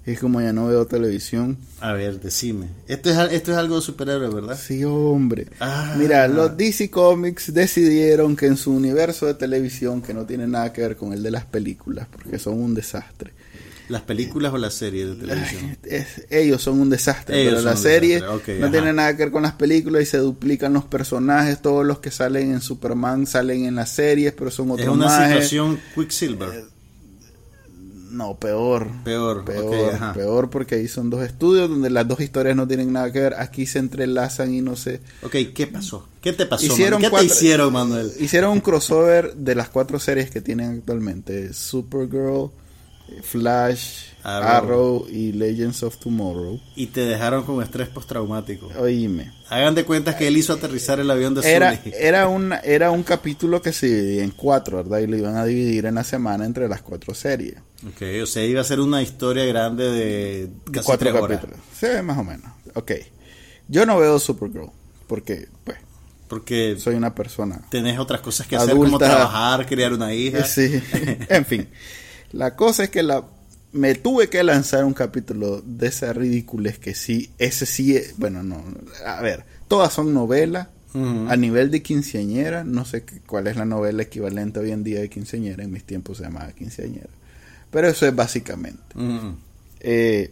Es 0.05 0.19
como 0.19 0.41
ya 0.41 0.53
no 0.53 0.67
veo 0.67 0.85
televisión. 0.87 1.57
A 1.81 1.93
ver, 1.93 2.21
decime. 2.21 2.67
Esto 2.89 3.11
es, 3.11 3.33
esto 3.33 3.53
es 3.53 3.57
algo 3.59 3.77
de 3.77 3.83
superhéroe, 3.83 4.31
¿verdad? 4.35 4.59
Sí, 4.61 4.83
hombre. 4.83 5.47
Ah. 5.61 5.95
Mira, 5.97 6.27
los 6.27 6.57
DC 6.57 6.91
Comics 6.91 7.55
decidieron 7.55 8.35
que 8.35 8.47
en 8.47 8.57
su 8.57 8.73
universo 8.73 9.27
de 9.27 9.35
televisión, 9.35 10.03
que 10.03 10.13
no 10.13 10.25
tiene 10.27 10.49
nada 10.49 10.73
que 10.73 10.81
ver 10.81 10.97
con 10.97 11.13
el 11.13 11.23
de 11.23 11.31
las 11.31 11.45
películas, 11.45 12.09
porque 12.11 12.39
son 12.39 12.55
un 12.61 12.75
desastre, 12.75 13.33
¿Las 13.89 14.03
películas 14.03 14.55
o 14.55 14.59
las 14.59 14.75
series 14.75 15.09
de 15.09 15.15
televisión? 15.17 15.77
Es- 15.83 16.25
ellos 16.31 16.63
son 16.63 16.81
un 16.81 16.89
desastre, 16.89 17.43
Ellos 17.43 17.51
pero 17.51 17.57
son 17.59 17.65
la 17.67 17.73
un 17.73 17.83
serie 17.83 18.15
desastre, 18.21 18.55
ok, 18.55 18.61
no 18.61 18.67
ajá. 18.67 18.73
tiene 18.73 18.93
nada 18.95 19.17
que 19.17 19.23
ver 19.25 19.33
con 19.33 19.43
las 19.43 19.53
películas 19.53 20.03
y 20.03 20.07
se 20.07 20.19
duplican 20.19 20.73
los 20.73 20.85
personajes, 20.85 21.61
todos 21.61 21.85
los 21.85 21.99
que 21.99 22.11
salen 22.11 22.53
en 22.53 22.61
Superman 22.63 23.27
salen 23.27 23.67
en 23.67 23.75
las 23.75 23.91
series, 23.91 24.33
pero 24.33 24.51
son 24.51 24.69
Es 24.69 24.73
otros 24.75 24.95
una 24.97 25.07
majes. 25.07 25.29
situación 25.49 25.79
Quicksilver. 25.95 26.65
No, 28.13 28.37
peor. 28.37 28.89
Peor, 29.05 29.45
Peor, 29.45 29.95
ajá. 29.95 30.13
peor 30.13 30.51
porque 30.51 30.75
ahí 30.77 30.87
son 30.89 31.09
dos 31.11 31.23
estudios 31.23 31.69
donde 31.71 31.89
las 31.91 32.07
dos 32.07 32.21
historias 32.21 32.55
no 32.55 32.69
tienen 32.69 32.93
nada 32.93 33.11
que 33.11 33.21
ver, 33.21 33.35
aquí 33.39 33.67
se 33.67 33.79
entrelazan 33.79 34.53
y 34.55 34.61
no 34.61 34.77
sé. 34.77 35.01
Ok, 35.23 35.37
¿qué 35.55 35.67
pasó? 35.67 36.07
¿Qué 36.21 36.33
te 36.33 36.47
pasó? 36.47 36.67
Hicieron? 36.67 37.01
¿Qué 37.01 37.11
cuatro- 37.11 37.27
te 37.29 37.35
hicieron, 37.35 37.73
Manuel? 37.73 38.13
Hicieron 38.21 38.53
un 38.53 38.61
crossover 38.61 39.35
de 39.35 39.55
las 39.55 39.69
cuatro 39.71 39.99
series 39.99 40.31
que 40.31 40.41
tienen 40.41 40.71
actualmente, 40.79 41.53
Supergirl, 41.55 42.51
Flash, 43.23 44.05
Arrow. 44.23 44.49
Arrow 44.49 45.07
y 45.11 45.33
Legends 45.33 45.83
of 45.83 45.99
Tomorrow. 45.99 46.61
Y 46.77 46.87
te 46.87 47.01
dejaron 47.01 47.45
con 47.45 47.63
estrés 47.63 47.89
postraumático. 47.89 48.69
Oíme. 48.79 49.33
Hagan 49.49 49.75
de 49.75 49.85
cuenta 49.85 50.17
que 50.17 50.29
él 50.29 50.37
hizo 50.37 50.53
aterrizar 50.55 51.01
el 51.01 51.11
avión 51.11 51.35
de 51.35 51.51
Era, 51.51 51.77
Sully. 51.77 51.93
era, 51.99 52.29
un, 52.29 52.55
era 52.65 52.91
un 52.91 53.03
capítulo 53.03 53.61
que 53.61 53.73
se 53.73 53.87
dividía 53.89 54.25
en 54.25 54.31
cuatro, 54.31 54.79
¿verdad? 54.79 54.99
Y 55.01 55.07
lo 55.09 55.17
iban 55.17 55.37
a 55.37 55.45
dividir 55.45 55.87
en 55.87 55.97
la 55.97 56.05
semana 56.05 56.45
entre 56.47 56.69
las 56.69 56.83
cuatro 56.83 57.15
series. 57.15 57.57
Ok, 57.89 58.03
o 58.23 58.27
sea, 58.27 58.45
iba 58.45 58.61
a 58.61 58.65
ser 58.65 58.81
una 58.81 59.03
historia 59.03 59.45
grande 59.45 59.85
de 59.91 60.51
casi 60.73 60.87
cuatro 60.87 61.11
tres 61.11 61.23
horas. 61.23 61.41
capítulos. 61.41 61.65
Sí, 61.79 61.87
más 62.03 62.19
o 62.19 62.25
menos. 62.25 62.51
Ok. 62.75 62.93
Yo 63.69 63.87
no 63.87 63.99
veo 63.99 64.19
Supergirl 64.19 64.71
porque, 65.07 65.49
pues, 65.65 65.79
Porque 66.29 66.77
soy 66.79 66.95
una 66.95 67.15
persona. 67.15 67.61
tenés 67.71 67.99
otras 67.99 68.21
cosas 68.21 68.47
que 68.47 68.57
hacer, 68.57 68.75
como 68.77 68.99
trabajar, 68.99 69.67
criar 69.67 69.93
una 69.93 70.15
hija. 70.15 70.45
Sí. 70.45 70.81
en 71.29 71.45
fin. 71.45 71.69
La 72.33 72.55
cosa 72.57 72.85
es 72.85 72.91
que 72.91 73.03
la 73.03 73.25
me 73.73 73.95
tuve 73.95 74.29
que 74.29 74.43
lanzar 74.45 74.85
un 74.85 74.93
capítulo 74.93 75.63
de 75.65 75.87
esa 75.89 76.13
ridiculez 76.13 76.79
que 76.79 76.95
sí, 76.95 77.31
ese 77.39 77.65
sí, 77.67 77.97
es- 77.97 78.19
bueno, 78.19 78.43
no, 78.43 78.63
a 79.07 79.21
ver, 79.23 79.45
todas 79.67 79.93
son 79.95 80.13
novelas 80.13 80.69
a 80.95 81.37
nivel 81.37 81.71
de 81.71 81.81
quinceañera, 81.83 82.65
no 82.65 82.85
sé 82.85 83.03
cuál 83.27 83.47
es 83.47 83.57
la 83.57 83.65
novela 83.65 84.03
equivalente 84.03 84.61
hoy 84.61 84.73
en 84.73 84.85
día 84.85 85.01
de 85.01 85.09
quinceañera, 85.09 85.65
en 85.65 85.71
mis 85.73 85.85
tiempos 85.85 86.19
se 86.19 86.25
llamaba 86.25 86.53
quinceañera, 86.53 87.09
pero 87.73 87.89
eso 87.89 88.07
es 88.07 88.15
básicamente. 88.15 88.81
Ujú. 88.95 89.35
Eh, 89.81 90.31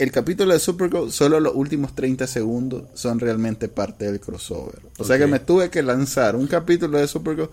el 0.00 0.10
capítulo 0.10 0.54
de 0.54 0.58
Supergirl, 0.58 1.12
solo 1.12 1.38
los 1.38 1.54
últimos 1.54 1.94
30 1.94 2.26
segundos 2.26 2.84
son 2.94 3.20
realmente 3.20 3.68
parte 3.68 4.06
del 4.06 4.18
crossover. 4.18 4.80
O 4.96 5.04
sea 5.04 5.18
que 5.18 5.26
me 5.26 5.38
tuve 5.40 5.68
que 5.70 5.82
lanzar 5.82 6.34
un 6.34 6.46
capítulo 6.46 6.98
de 6.98 7.06
Supergirl 7.06 7.50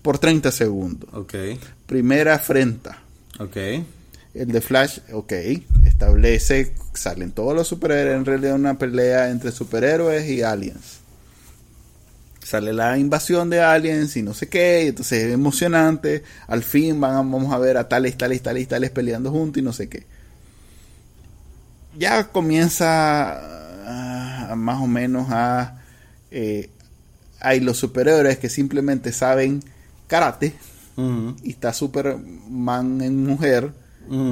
por 0.00 0.18
30 0.18 0.52
segundos. 0.52 1.10
Ok, 1.12 1.34
Primera 1.86 2.36
afrenta. 2.36 3.02
ok. 3.38 3.56
El 4.32 4.52
de 4.52 4.60
Flash, 4.60 5.00
ok, 5.12 5.32
establece, 5.84 6.72
salen 6.94 7.32
todos 7.32 7.52
los 7.52 7.66
superhéroes, 7.66 8.16
en 8.16 8.24
realidad 8.24 8.54
una 8.54 8.78
pelea 8.78 9.28
entre 9.30 9.50
superhéroes 9.50 10.28
y 10.30 10.42
aliens. 10.42 10.99
Sale 12.50 12.72
la 12.72 12.98
invasión 12.98 13.48
de 13.48 13.60
aliens 13.60 14.16
y 14.16 14.22
no 14.22 14.34
sé 14.34 14.48
qué, 14.48 14.82
y 14.84 14.88
entonces 14.88 15.22
es 15.22 15.32
emocionante, 15.32 16.24
al 16.48 16.64
fin 16.64 17.00
van 17.00 17.12
a- 17.12 17.16
vamos 17.18 17.52
a 17.52 17.58
ver 17.58 17.76
a 17.76 17.88
tales, 17.88 18.18
tales, 18.18 18.42
tales, 18.42 18.66
tales 18.66 18.90
peleando 18.90 19.30
juntos 19.30 19.60
y 19.60 19.64
no 19.64 19.72
sé 19.72 19.88
qué. 19.88 20.04
Ya 21.96 22.24
comienza 22.28 23.38
ah, 23.86 24.54
más 24.56 24.80
o 24.82 24.86
menos 24.88 25.28
a... 25.30 25.80
eh, 26.32 26.70
hay 27.40 27.60
los 27.60 27.78
superhéroes 27.78 28.38
que 28.38 28.48
simplemente 28.48 29.12
saben 29.12 29.62
karate, 30.08 30.52
y 31.42 31.50
está 31.50 31.72
Superman 31.72 33.00
en 33.00 33.24
mujer 33.24 33.70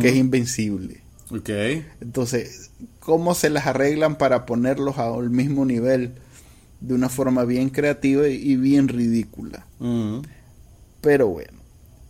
que 0.00 0.08
es 0.08 0.16
invencible. 0.16 1.00
Ok. 1.30 1.48
Entonces, 2.00 2.70
¿cómo 2.98 3.34
se 3.34 3.48
las 3.48 3.66
arreglan 3.66 4.16
para 4.18 4.44
ponerlos 4.44 4.98
al 4.98 5.30
mismo 5.30 5.64
nivel 5.64 6.12
de 6.80 6.94
una 6.94 7.08
forma 7.08 7.44
bien 7.44 7.70
creativa 7.70 8.28
y- 8.28 8.56
bien 8.56 8.88
ridícula? 8.88 9.66
Pero 11.00 11.28
bueno, 11.28 11.58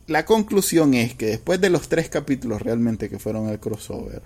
la 0.07 0.25
conclusión 0.25 0.95
es 0.95 1.15
que 1.15 1.27
después 1.27 1.61
de 1.61 1.71
los 1.71 1.89
tres 1.89 2.09
capítulos 2.09 2.63
realmente 2.63 3.09
que 3.09 3.19
fueron 3.19 3.49
el 3.49 3.59
crossover, 3.61 4.23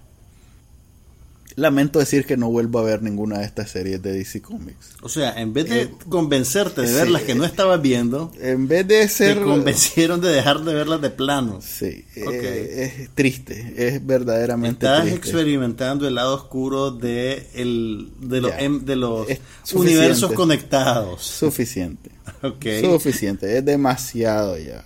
lamento 1.56 1.98
decir 1.98 2.24
que 2.24 2.36
no 2.36 2.50
vuelvo 2.50 2.78
a 2.78 2.82
ver 2.82 3.02
ninguna 3.02 3.38
de 3.40 3.44
estas 3.44 3.70
series 3.70 4.00
de 4.02 4.12
DC 4.12 4.40
Comics. 4.42 4.90
O 5.02 5.08
sea, 5.08 5.32
en 5.40 5.52
vez 5.52 5.68
de 5.68 5.82
Eh, 5.82 5.90
convencerte 6.08 6.80
de 6.82 6.88
sí. 6.88 6.94
ver 6.94 7.10
las 7.10 7.22
que 7.22 7.34
no 7.34 7.44
estabas 7.44 7.80
viendo, 7.82 8.32
En 8.40 8.68
vez 8.68 8.86
de 8.88 9.06
ser... 9.08 9.38
te 9.38 9.44
convencieron 9.44 10.20
de 10.20 10.28
dejar 10.30 10.60
de 10.62 10.74
verlas 10.74 11.00
de 11.00 11.10
plano. 11.10 11.60
Sí, 11.62 12.04
eh, 12.16 12.94
es 13.00 13.10
triste, 13.14 13.74
es 13.76 14.04
verdaderamente 14.06 14.86
Estás 14.86 15.02
triste. 15.02 15.18
experimentando 15.18 16.06
el 16.08 16.14
lado 16.14 16.34
oscuro 16.34 16.90
de, 16.90 17.48
el, 17.54 18.10
de, 18.20 18.40
los 18.40 18.50
Ya. 18.52 18.58
em- 18.60 18.84
de 18.84 18.96
los 18.96 19.26
universos 19.74 20.32
conectados. 20.32 21.22
Suficiente. 21.22 22.10
Suficiente, 22.82 23.58
es 23.58 23.64
demasiado 23.64 24.58
ya. 24.58 24.84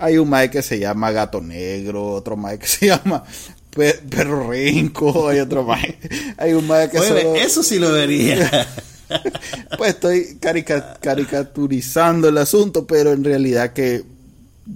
Hay 0.00 0.16
un 0.16 0.30
Mike 0.30 0.50
que 0.50 0.62
se 0.62 0.78
llama 0.78 1.10
Gato 1.10 1.40
Negro, 1.40 2.06
otro 2.12 2.36
Mike 2.36 2.58
que 2.60 2.66
se 2.66 2.86
llama 2.88 3.24
Pe- 3.74 4.00
Perro 4.10 4.50
Rinco, 4.50 5.28
hay 5.28 5.38
otro 5.40 5.64
Mike. 5.64 5.98
Hay 6.36 6.52
un 6.52 6.66
Mike 6.66 6.90
que 6.92 6.98
Oye, 7.00 7.08
solo- 7.08 7.34
eso 7.36 7.62
sí 7.62 7.78
lo 7.78 7.92
vería. 7.92 8.66
Pues 9.78 9.94
estoy 9.94 10.36
carica- 10.38 10.98
caricaturizando 11.00 12.28
el 12.28 12.36
asunto, 12.36 12.86
pero 12.86 13.12
en 13.12 13.24
realidad 13.24 13.72
que 13.72 14.02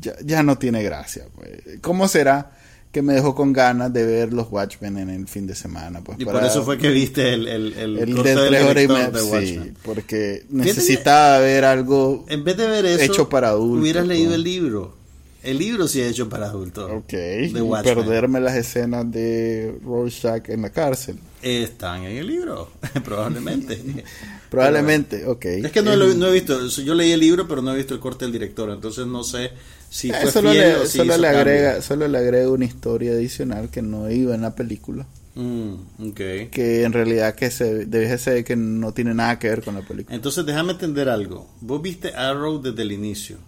ya, 0.01 0.15
ya 0.25 0.43
no 0.43 0.57
tiene 0.57 0.83
gracia. 0.83 1.25
Pues. 1.35 1.51
¿Cómo 1.83 2.09
será 2.09 2.51
que 2.93 3.03
me 3.03 3.13
dejó 3.13 3.35
con 3.35 3.53
ganas 3.53 3.93
de 3.93 4.07
ver 4.07 4.33
los 4.33 4.51
Watchmen 4.51 4.97
en 4.97 5.11
el 5.11 5.29
fin 5.29 5.47
de 5.47 5.55
semana? 5.55 6.01
Pues 6.03 6.19
y 6.19 6.25
para- 6.25 6.39
por 6.41 6.49
eso 6.49 6.65
fue 6.65 6.79
que 6.79 6.89
viste 6.89 7.35
el, 7.35 7.47
el, 7.47 7.73
el, 7.75 7.99
el 7.99 8.15
corte 8.15 8.35
de 8.35 8.49
tres 8.49 8.63
horas 8.65 8.85
y 8.85 8.89
media. 8.89 9.11
de 9.11 9.47
Sí, 9.47 9.73
porque 9.83 10.47
necesitaba 10.49 11.39
ver 11.41 11.67
algo 11.67 12.25
En 12.31 12.43
vez 12.43 12.57
de 12.57 12.67
ver 12.69 12.87
eso, 12.87 13.03
Hecho 13.03 13.29
para 13.29 13.49
adultos, 13.51 13.83
hubieras 13.83 14.07
leído 14.07 14.29
pues. 14.29 14.37
el 14.37 14.45
libro. 14.45 14.97
El 15.43 15.59
libro 15.59 15.89
sí 15.89 16.01
es 16.01 16.11
hecho 16.13 16.29
para 16.29 16.47
adultos. 16.47 16.91
Ok. 16.91 17.13
De 17.13 17.81
perderme 17.83 18.41
las 18.41 18.55
escenas 18.57 19.11
de 19.11 19.77
Rorschach 19.85 20.49
en 20.49 20.63
la 20.63 20.71
cárcel. 20.71 21.19
Están 21.43 22.05
en 22.05 22.19
el 22.19 22.27
libro, 22.27 22.71
probablemente. 23.05 23.79
Probablemente, 24.51 25.25
ok. 25.27 25.45
Es 25.47 25.73
que 25.73 25.81
no, 25.81 25.97
lo- 25.97 26.13
no 26.13 26.27
he 26.29 26.33
visto, 26.33 26.67
yo 26.69 26.95
leí 26.95 27.11
el 27.13 27.21
libro, 27.21 27.49
pero 27.49 27.63
no 27.63 27.73
he 27.73 27.77
visto 27.79 27.95
el 27.95 28.01
corte 28.01 28.27
del 28.27 28.33
director, 28.33 28.69
entonces 28.69 29.07
no 29.07 29.25
sé 29.25 29.51
si 29.89 30.11
Eh, 30.11 30.15
fue 30.21 30.31
solo 30.31 30.51
fiel 30.53 30.69
le, 30.69 30.75
o 30.77 30.87
si 30.87 30.99
solo 30.99 31.17
le 31.17 31.23
cambio. 31.23 31.41
agrega, 31.41 31.81
solo 31.83 32.07
le 32.07 32.19
agrega 32.19 32.51
una 32.51 32.67
historia 32.67 33.13
adicional 33.13 33.71
que 33.71 33.81
no 33.81 34.11
iba 34.11 34.35
en 34.35 34.43
la 34.43 34.55
película. 34.55 35.07
Mm, 35.35 35.73
ok. 36.11 36.51
Que 36.51 36.83
en 36.83 36.93
realidad 36.93 37.35
que 37.35 37.51
se 37.51 37.87
debe 37.87 38.19
ser 38.19 38.45
que 38.45 38.55
no 38.55 38.93
tiene 38.93 39.15
nada 39.15 39.39
que 39.39 39.49
ver 39.49 39.63
con 39.63 39.75
la 39.75 39.81
película. 39.81 40.15
Entonces 40.15 40.45
déjame 40.45 40.73
entender 40.73 41.09
algo. 41.09 41.49
¿Vos 41.63 41.81
viste 41.81 42.15
Arrow 42.15 42.61
desde 42.61 42.83
el 42.83 42.93
inicio? 42.93 43.39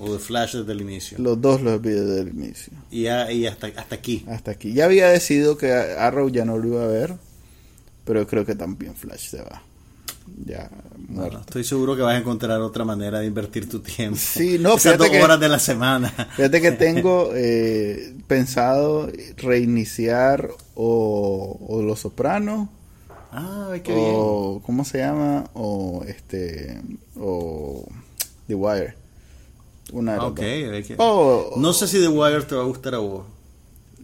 ¿O 0.00 0.12
The 0.12 0.18
Flash 0.18 0.56
desde 0.56 0.72
el 0.72 0.80
inicio? 0.80 1.18
Los 1.18 1.40
dos 1.40 1.60
los 1.62 1.80
vi 1.80 1.90
desde 1.90 2.20
el 2.20 2.28
inicio. 2.28 2.72
Y, 2.90 3.02
ya- 3.02 3.30
y 3.32 3.46
hasta, 3.46 3.66
hasta 3.68 3.94
aquí. 3.94 4.24
Hasta 4.28 4.50
aquí. 4.52 4.72
Ya 4.72 4.84
había 4.84 5.08
decidido 5.08 5.56
que 5.56 5.72
Arrow 5.72 6.28
ya 6.28 6.44
no 6.44 6.56
lo 6.58 6.68
iba 6.68 6.84
a 6.84 6.86
ver. 6.88 7.14
Pero 8.04 8.26
creo 8.26 8.44
que 8.46 8.54
también 8.54 8.94
Flash 8.94 9.28
se 9.30 9.42
va. 9.42 9.62
Ya 10.44 10.70
Bueno, 11.08 11.40
estoy 11.40 11.64
seguro 11.64 11.96
que 11.96 12.02
vas 12.02 12.14
a 12.14 12.18
encontrar 12.18 12.60
otra 12.60 12.84
manera 12.84 13.20
de 13.20 13.26
invertir 13.26 13.68
tu 13.68 13.80
tiempo. 13.80 14.16
Sí, 14.20 14.58
no, 14.58 14.76
Esas 14.76 14.98
dos 14.98 15.08
que- 15.10 15.22
horas 15.22 15.40
de 15.40 15.48
la 15.48 15.58
semana. 15.58 16.08
Fíjate 16.36 16.60
que 16.60 16.72
tengo 16.72 17.30
eh, 17.34 18.14
pensado 18.26 19.10
reiniciar 19.38 20.48
o, 20.74 21.58
o 21.68 21.82
Los 21.82 22.00
Sopranos 22.00 22.68
Ah, 23.30 23.74
qué 23.84 23.92
bien. 23.94 24.12
o 24.16 24.62
¿cómo 24.64 24.84
se 24.84 24.98
llama? 24.98 25.50
O 25.54 26.02
este 26.06 26.80
o 27.18 27.86
The 28.46 28.54
Wire. 28.54 28.94
Una 29.92 30.12
de 30.12 30.18
las 30.18 30.26
Ok, 30.26 30.36
dos. 30.38 30.44
hay 30.74 30.82
que- 30.84 30.94
O- 30.98 31.54
No 31.56 31.72
sé 31.72 31.88
si 31.88 31.98
The 31.98 32.08
Wire 32.08 32.42
te 32.42 32.54
va 32.54 32.62
a 32.62 32.66
gustar 32.66 32.94
a 32.94 32.98
vos. 32.98 33.24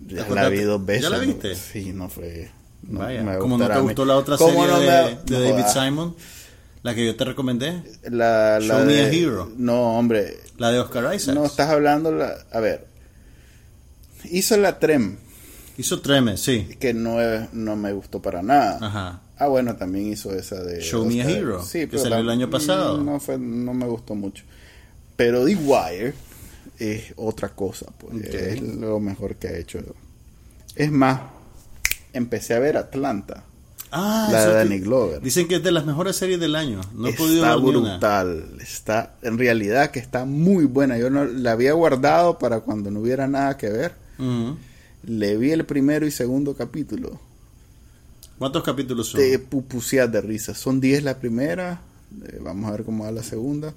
Ya 0.06 0.26
¿Te 0.26 0.34
la 0.34 0.48
vi 0.48 0.60
dos 0.62 0.84
veces. 0.84 1.02
¿Ya 1.04 1.10
la 1.10 1.18
viste? 1.18 1.54
Sí, 1.54 1.92
no 1.94 2.08
fue. 2.08 2.50
no 2.82 3.00
Vaya, 3.00 3.22
me 3.22 3.38
como 3.38 3.56
no 3.58 3.66
te 3.68 3.78
gustó 3.80 4.04
la 4.04 4.16
otra 4.16 4.36
¿Cómo 4.36 4.52
serie 4.64 4.66
no 4.68 4.80
de, 4.80 4.86
me- 4.86 5.38
de 5.38 5.50
no 5.50 5.56
David? 5.56 5.64
Simon, 5.72 6.14
la 6.82 6.94
que 6.94 7.06
yo 7.06 7.16
te 7.16 7.24
recomendé, 7.24 7.82
La, 8.10 8.60
la 8.60 8.78
Show 8.78 8.84
Me 8.86 9.00
a 9.00 9.08
Hero. 9.12 9.50
No, 9.56 9.96
hombre. 9.98 10.38
la 10.58 10.70
de 10.70 10.80
Oscar 10.80 11.14
Isaac. 11.14 11.34
No, 11.34 11.44
estás 11.46 11.70
hablando. 11.70 12.12
La, 12.12 12.34
a 12.52 12.60
ver. 12.60 12.86
Hizo 14.30 14.56
la 14.56 14.78
Trem, 14.78 15.16
Hizo 15.76 16.00
Treme, 16.00 16.36
sí. 16.36 16.68
que 16.78 16.94
no, 16.94 17.16
no 17.52 17.76
me 17.76 17.92
gustó 17.92 18.22
para 18.22 18.42
nada. 18.42 18.78
Ajá. 18.80 19.20
Ah, 19.36 19.48
bueno, 19.48 19.74
también 19.76 20.12
hizo 20.12 20.32
esa 20.34 20.62
de... 20.62 20.80
Show 20.80 21.04
Me 21.04 21.20
a 21.22 21.28
Hero, 21.28 21.62
Sí, 21.62 21.80
que 21.80 21.86
pero 21.88 22.02
salió 22.04 22.18
el 22.18 22.30
año 22.30 22.48
pasado. 22.48 22.98
No, 22.98 23.18
fue, 23.18 23.36
no 23.38 23.74
me 23.74 23.86
gustó 23.86 24.14
mucho. 24.14 24.44
Pero 25.16 25.44
The 25.44 25.56
Wire 25.56 26.14
es 26.78 27.12
otra 27.16 27.50
cosa, 27.50 27.86
pues. 27.98 28.24
Es 28.34 28.60
lo 28.60 29.00
mejor 29.00 29.36
que 29.36 29.48
ha 29.48 29.56
hecho. 29.56 29.80
Es 30.74 30.90
más, 30.90 31.20
empecé 32.12 32.54
a 32.54 32.58
ver 32.58 32.76
Atlanta. 32.76 33.44
Ah, 33.96 34.28
la 34.32 34.46
de 34.46 34.54
Danny 34.54 34.80
Glover. 34.80 35.20
Dicen 35.20 35.46
que 35.46 35.56
es 35.56 35.62
de 35.62 35.70
las 35.70 35.86
mejores 35.86 36.16
series 36.16 36.40
del 36.40 36.56
año. 36.56 36.80
No 36.94 37.06
he 37.06 37.10
está 37.10 37.22
podido 37.22 37.42
ver 37.42 37.60
ni 37.60 37.68
una. 37.76 37.90
brutal. 37.90 38.58
Está, 38.60 39.14
en 39.22 39.38
realidad 39.38 39.92
que 39.92 40.00
está 40.00 40.24
muy 40.24 40.64
buena. 40.64 40.98
Yo 40.98 41.10
no, 41.10 41.24
la 41.24 41.52
había 41.52 41.74
guardado 41.74 42.38
para 42.38 42.60
cuando 42.60 42.90
no 42.90 43.00
hubiera 43.00 43.28
nada 43.28 43.56
que 43.56 43.70
ver. 43.70 43.94
Le 45.06 45.36
vi 45.36 45.52
el 45.52 45.64
primero 45.64 46.06
y 46.06 46.10
segundo 46.10 46.54
capítulo. 46.54 47.20
¿Cuántos 48.38 48.64
capítulos 48.64 49.08
son? 49.08 49.20
de 49.20 49.38
pupusear 49.38 50.10
de 50.10 50.20
risa. 50.20 50.54
Son 50.54 50.80
10 50.80 51.04
la 51.04 51.18
primera, 51.18 51.80
eh, 52.26 52.40
vamos 52.42 52.68
a 52.68 52.72
ver 52.72 52.84
cómo 52.84 53.04
va 53.04 53.12
la 53.12 53.22
segunda. 53.22 53.74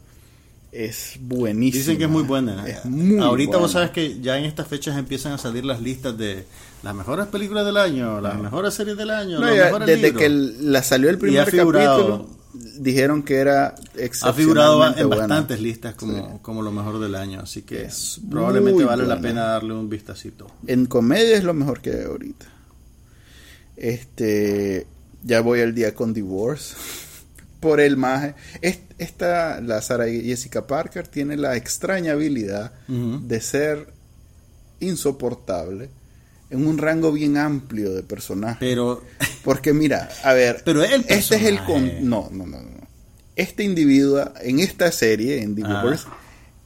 Es 0.80 1.16
buenísima. 1.20 1.80
Dicen 1.80 1.98
que 1.98 2.04
es 2.04 2.10
muy 2.10 2.22
buena. 2.22 2.68
Es 2.68 2.86
muy 2.86 3.18
Ahorita 3.20 3.58
vos 3.58 3.72
sabes 3.72 3.90
que 3.90 4.20
ya 4.22 4.38
en 4.38 4.46
estas 4.46 4.68
fechas 4.68 4.96
empiezan 4.96 5.32
a 5.34 5.40
salir 5.40 5.66
las 5.66 5.82
listas 5.82 6.16
de 6.16 6.46
las 6.84 6.94
mejores 6.94 7.26
películas 7.28 7.66
del 7.66 7.78
año, 7.78 8.22
las 8.22 8.40
mejores 8.40 8.76
series 8.76 8.96
del 8.96 9.10
año, 9.10 9.40
No, 9.40 9.48
los 9.48 9.56
ya, 9.58 9.66
mejores 9.66 9.88
desde 9.88 10.02
libros. 10.04 10.20
que 10.20 10.26
el- 10.28 10.72
la 10.72 10.84
salió 10.84 11.10
el 11.10 11.18
primer 11.18 11.46
capítulo, 11.46 12.30
dijeron 12.78 13.24
que 13.24 13.38
era 13.38 13.74
ha 14.22 14.34
figurado 14.34 14.86
en 14.86 15.08
buena. 15.10 15.16
bastantes 15.26 15.60
listas 15.62 15.96
como, 15.96 16.40
como 16.44 16.62
lo 16.62 16.72
mejor 16.72 17.00
del 17.00 17.16
año, 17.16 17.40
así 17.40 17.64
que 17.64 17.86
Es 17.86 18.22
probablemente 18.30 18.84
vale 18.86 19.08
la 19.08 19.20
pena 19.20 19.46
darle 19.46 19.74
un 19.74 19.90
vistacito. 19.90 20.46
En 20.68 20.86
comedia 20.86 21.38
es 21.38 21.44
lo 21.44 21.56
mejor 21.56 21.82
que 21.82 21.90
hay 21.92 22.04
ahorita. 22.04 22.46
Este, 23.76 24.86
ya 25.24 25.42
voy 25.42 25.62
al 25.62 25.74
día 25.74 25.94
con 25.96 26.14
Divorce. 26.14 26.76
Por 27.60 27.80
el 27.80 27.98
maje. 27.98 28.36
Es- 28.62 28.80
Esta, 29.00 29.62
la 29.62 29.80
Sarah 29.82 30.08
Jessica 30.08 30.66
Parker, 30.66 31.08
tiene 31.08 31.38
la 31.38 31.56
extraña 31.56 32.14
habilidad 32.14 32.72
de 32.88 33.42
ser 33.42 33.94
insoportable 34.80 35.90
en 36.50 36.66
un 36.66 36.78
rango 36.78 37.12
bien 37.12 37.38
amplio 37.38 37.94
de 37.94 38.04
personajes. 38.04 38.58
Pero 38.60 39.04
Porque 39.44 39.74
mira, 39.74 40.10
a 40.24 40.34
ver, 40.34 40.62
Pero 40.66 40.84
el 40.84 41.06
este 41.10 41.36
es 41.36 41.44
el 41.44 41.64
con 41.66 42.10
no, 42.10 42.30
no, 42.32 42.46
no, 42.46 42.62
no. 42.62 42.88
Este 43.36 43.64
individuo 43.64 44.32
en 44.42 44.60
esta 44.60 44.92
serie 44.92 45.42
en 45.44 45.52
Ah. 45.64 45.82
Divorce 45.82 46.08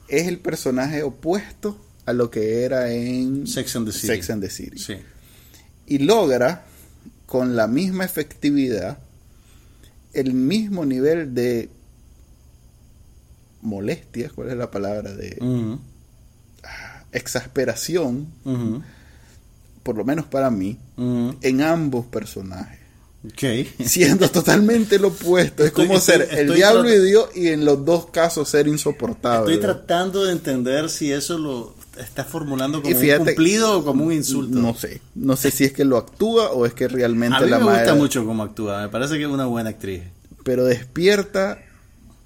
es 0.07 0.27
el 0.27 0.39
personaje 0.39 1.03
opuesto 1.03 1.77
a 2.05 2.13
lo 2.13 2.29
que 2.31 2.63
era 2.63 2.91
en 2.91 3.45
Sex 3.47 3.75
and 3.75 3.87
the 3.87 3.93
City. 3.93 4.07
Sex 4.07 4.29
and 4.29 4.43
the 4.43 4.49
City. 4.49 4.77
sí. 4.77 4.95
Y 5.87 5.97
logra 5.99 6.63
con 7.25 7.55
la 7.57 7.67
misma 7.67 8.05
efectividad 8.05 8.99
el 10.14 10.34
mismo 10.34 10.86
nivel 10.86 11.34
de 11.34 11.70
molestia, 13.62 14.32
¿cuál 14.34 14.49
es 14.49 14.57
la 14.57 14.72
palabra? 14.72 15.14
De 15.14 15.38
Ujú, 15.39 15.80
exasperación, 17.12 18.28
por 19.84 19.95
lo 19.97 20.05
menos 20.05 20.26
para 20.26 20.49
mí, 20.49 20.78
en 20.97 21.62
ambos 21.62 22.05
personajes. 22.05 22.80
Ok. 23.24 23.68
Siendo 23.86 24.30
totalmente 24.32 24.97
lo 24.97 25.09
opuesto. 25.09 25.64
Es 25.64 25.70
Estoy- 25.70 25.86
como 25.88 25.99
estoy- 25.99 26.26
ser 26.28 26.39
el 26.39 26.53
diablo 26.55 26.91
y 26.91 26.99
Dios 27.05 27.30
y 27.36 27.49
en 27.49 27.66
los 27.66 27.86
dos 27.86 28.07
casos 28.07 28.49
ser 28.49 28.68
insoportable. 28.68 29.53
Estoy 29.53 29.62
tratando 29.62 30.24
de 30.26 30.32
entender 30.32 30.89
si 30.89 31.12
eso 31.12 31.38
lo 31.38 31.76
está 31.97 32.23
formulando 32.23 32.81
como 32.81 32.95
fíjate- 32.95 33.19
un 33.19 33.25
cumplido 33.25 33.79
o 33.79 33.83
como 33.85 34.05
un 34.05 34.13
insulto. 34.13 34.57
No 34.59 34.73
sé. 34.75 35.01
No 35.15 35.35
sé 35.35 35.51
si 35.51 35.65
es 35.65 35.73
que 35.73 35.83
lo 35.85 35.97
actúa 35.97 36.51
o 36.51 36.65
es 36.65 36.73
que 36.73 36.87
realmente 36.87 37.37
A 37.37 37.41
mí 37.41 37.49
la 37.49 37.59
me 37.59 37.65
gusta 37.65 37.95
mucho 37.95 38.25
cómo 38.25 38.43
actúa, 38.43 38.81
me 38.81 38.89
parece 38.89 39.17
que 39.17 39.23
es 39.23 39.29
una 39.29 39.45
buena 39.45 39.69
actriz. 39.71 40.03
Pero 40.43 40.65
despierta 40.65 41.59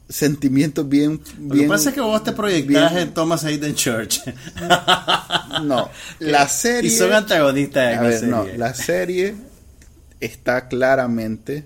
sentimientos 0.08 0.88
bien. 0.88 1.20
Lo 1.40 1.56
bien 1.56 1.66
que 1.66 1.70
pasa 1.70 1.90
es 1.90 1.96
que 1.96 2.02
vos 2.02 2.24
te 2.24 2.32
proyectás 2.32 2.92
bien- 2.94 3.08
en 3.08 3.14
Thomas 3.14 3.44
Hayden 3.44 3.74
Church. 3.76 4.22
No, 5.64 5.90
la 6.20 6.48
serie. 6.50 6.92
y 6.92 6.94
son 6.96 7.14
antagonistas 7.14 7.98
A 7.98 8.02
la 8.02 8.10
ver, 8.10 8.20
serie. 8.20 8.30
no, 8.36 8.46
la 8.58 8.74
serie 8.74 9.36
está 10.20 10.68
claramente 10.68 11.64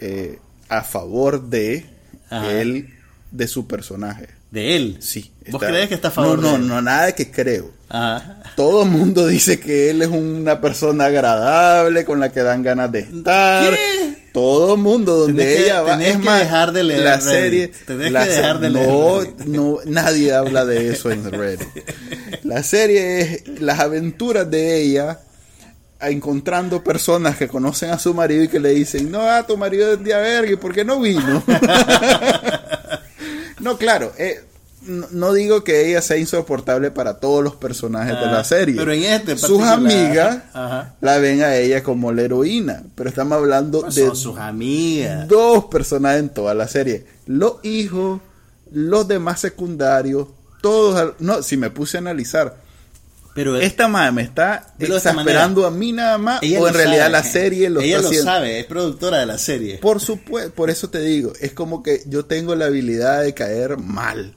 eh, 0.00 0.38
a 0.68 0.82
favor 0.82 1.48
de 1.48 1.86
Ajá. 2.30 2.50
él, 2.52 2.88
de 3.30 3.46
su 3.48 3.66
personaje. 3.66 4.28
De 4.52 4.76
él. 4.76 4.98
Sí. 5.00 5.32
¿Vos 5.48 5.60
crees 5.60 5.88
que 5.88 5.94
está 5.96 6.08
a 6.08 6.10
favor 6.12 6.38
No, 6.38 6.42
no, 6.42 6.48
de 6.58 6.62
él? 6.62 6.68
no, 6.68 6.82
nada 6.82 7.06
de 7.06 7.14
que 7.14 7.30
creo. 7.30 7.70
Ajá. 7.88 8.42
Todo 8.54 8.84
el 8.84 8.90
mundo 8.90 9.26
dice 9.26 9.58
que 9.58 9.90
él 9.90 10.02
es 10.02 10.08
una 10.08 10.60
persona 10.60 11.06
agradable, 11.06 12.04
con 12.04 12.20
la 12.20 12.30
que 12.30 12.42
dan 12.42 12.62
ganas 12.62 12.92
de 12.92 13.00
estar. 13.00 13.72
¿Qué? 13.72 14.28
Todo 14.32 14.74
el 14.76 14.80
mundo 14.80 15.16
donde 15.16 15.42
Tenés 15.42 15.56
que- 15.58 15.64
ella 15.64 15.82
va. 15.82 15.90
tenés 15.92 16.08
Es 16.08 16.16
que 16.18 16.22
más, 16.24 16.40
dejar 16.40 16.72
de 16.72 16.84
leer 16.84 17.00
la 17.02 17.16
Reddit. 17.16 17.28
serie. 17.30 17.68
Tenés 17.86 18.12
la 18.12 18.24
que 18.24 18.30
dejar 18.30 18.60
de 18.60 18.70
leer 18.70 18.86
no, 18.88 19.20
Reddit. 19.20 19.38
no, 19.46 19.78
nadie 19.86 20.32
habla 20.34 20.64
de 20.64 20.90
eso 20.92 21.10
en 21.10 21.30
Reddit. 21.30 21.68
La 22.44 22.62
serie 22.62 23.20
es 23.20 23.60
las 23.60 23.78
aventuras 23.80 24.50
de 24.50 24.80
ella 24.82 25.20
a- 26.00 26.10
encontrando 26.10 26.82
personas 26.84 27.36
que 27.36 27.46
conocen 27.48 27.90
a 27.90 27.98
su 27.98 28.12
marido 28.14 28.42
y 28.44 28.48
que 28.48 28.58
le 28.60 28.70
dicen, 28.70 29.10
no, 29.10 29.20
ah, 29.22 29.46
tu 29.46 29.56
marido 29.56 29.92
es 29.94 30.02
de 30.02 30.14
verga, 30.14 30.50
¿y 30.52 30.56
por 30.56 30.74
qué 30.74 30.84
no 30.84 30.98
vino? 31.00 31.42
no, 33.62 33.78
claro, 33.78 34.12
eh, 34.18 34.40
no, 34.84 35.32
digo 35.32 35.62
que 35.62 35.88
ella 35.88 36.02
sea 36.02 36.16
insoportable 36.16 36.90
para 36.90 37.18
todos 37.20 37.42
los 37.44 37.54
personajes 37.54 38.14
de 38.18 38.24
Ah, 38.26 38.32
la 38.32 38.44
serie. 38.44 38.74
pero 38.76 38.92
en 38.92 39.04
este 39.04 39.38
Sus 39.38 39.62
amigas 39.62 40.38
Ajá. 40.52 40.94
la 41.00 41.18
ven 41.18 41.42
a 41.42 41.54
ella 41.56 41.82
como 41.84 42.10
la 42.12 42.22
heroína, 42.22 42.82
pero 42.96 43.08
estamos 43.08 43.38
hablando 43.38 43.82
Pues 43.82 43.94
de 43.94 44.06
son 44.08 44.16
sus 44.16 44.38
amigas. 44.38 45.28
dos 45.28 45.66
personajes 45.66 46.20
en 46.20 46.28
toda 46.30 46.54
la 46.54 46.66
serie. 46.66 47.06
Los 47.26 47.64
hijos, 47.64 48.20
los 48.72 49.06
demás 49.06 49.38
secundarios, 49.40 50.26
todos... 50.60 51.14
No, 51.20 51.42
si 51.42 51.56
me 51.56 51.70
puse 51.70 51.98
a 51.98 52.00
analizar, 52.00 52.56
Pero 53.34 53.56
esta 53.56 53.88
madre 53.88 54.12
me 54.12 54.22
está 54.22 54.74
esta 54.78 54.96
exasperando 54.96 55.66
a 55.66 55.70
mí 55.70 55.92
nada 55.92 56.18
más, 56.18 56.42
ella 56.42 56.60
o 56.60 56.68
en 56.68 56.74
realidad 56.74 57.04
sabe. 57.04 57.12
la 57.12 57.22
serie 57.22 57.70
lo 57.70 57.80
Ella 57.80 57.90
está 57.96 58.02
lo 58.02 58.08
haciendo. 58.08 58.30
sabe, 58.32 58.60
es 58.60 58.66
productora 58.66 59.18
de 59.18 59.26
la 59.26 59.38
serie. 59.38 59.78
Por 59.78 60.00
supuesto, 60.00 60.52
por 60.54 60.68
eso 60.70 60.90
te 60.90 61.00
digo, 61.00 61.32
es 61.40 61.52
como 61.52 61.82
que 61.82 62.02
yo 62.06 62.24
tengo 62.26 62.54
la 62.54 62.66
habilidad 62.66 63.22
de 63.22 63.32
caer 63.32 63.78
mal. 63.78 64.34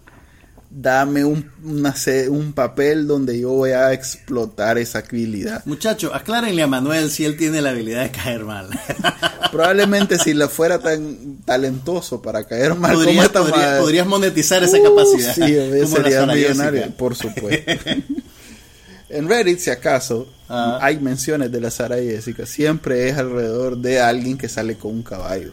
dame 0.69 1.23
un, 1.23 1.49
una 1.63 1.93
un 2.29 2.51
papel 2.53 3.07
donde 3.07 3.39
yo 3.39 3.49
voy 3.51 3.71
a 3.71 3.93
explotar 3.93 4.77
esa 4.77 4.99
habilidad. 4.99 5.61
Muchacho, 5.65 6.13
aclárenle 6.13 6.63
a 6.63 6.67
Manuel 6.67 7.09
si 7.11 7.23
él 7.25 7.37
tiene 7.37 7.61
la 7.61 7.69
habilidad 7.69 8.03
de 8.03 8.11
caer 8.11 8.43
mal. 8.45 8.69
Probablemente 9.51 10.17
si 10.19 10.33
lo 10.33 10.49
fuera 10.49 10.79
tan 10.79 11.37
talentoso 11.45 12.21
para 12.21 12.43
caer 12.45 12.75
mal 12.75 12.91
como 12.93 13.05
Podrías, 13.05 13.25
esta 13.25 13.39
podrías- 13.41 13.57
madre- 13.57 13.79
podrías 13.81 14.07
monetizar 14.07 14.63
esa 14.63 14.77
Uh, 14.79 14.83
capacidad. 14.83 15.33
Sí, 15.35 15.41
como 15.83 15.97
la 15.97 16.03
sería 16.03 16.25
millonario, 16.25 16.91
por 16.97 17.15
supuesto. 17.15 17.71
en 19.17 19.29
Reddit, 19.29 19.59
si 19.59 19.69
acaso, 19.69 20.27
Ah. 20.47 20.79
hay 20.81 20.99
menciones 20.99 21.51
de 21.51 21.59
la 21.59 21.71
Sara 21.71 21.95
Jessica. 21.95 22.45
Siempre 22.45 23.09
es 23.09 23.17
alrededor 23.17 23.77
de 23.77 23.99
alguien 23.99 24.37
que 24.37 24.47
sale 24.47 24.75
con 24.75 24.91
un 24.91 25.03
caballo. 25.03 25.51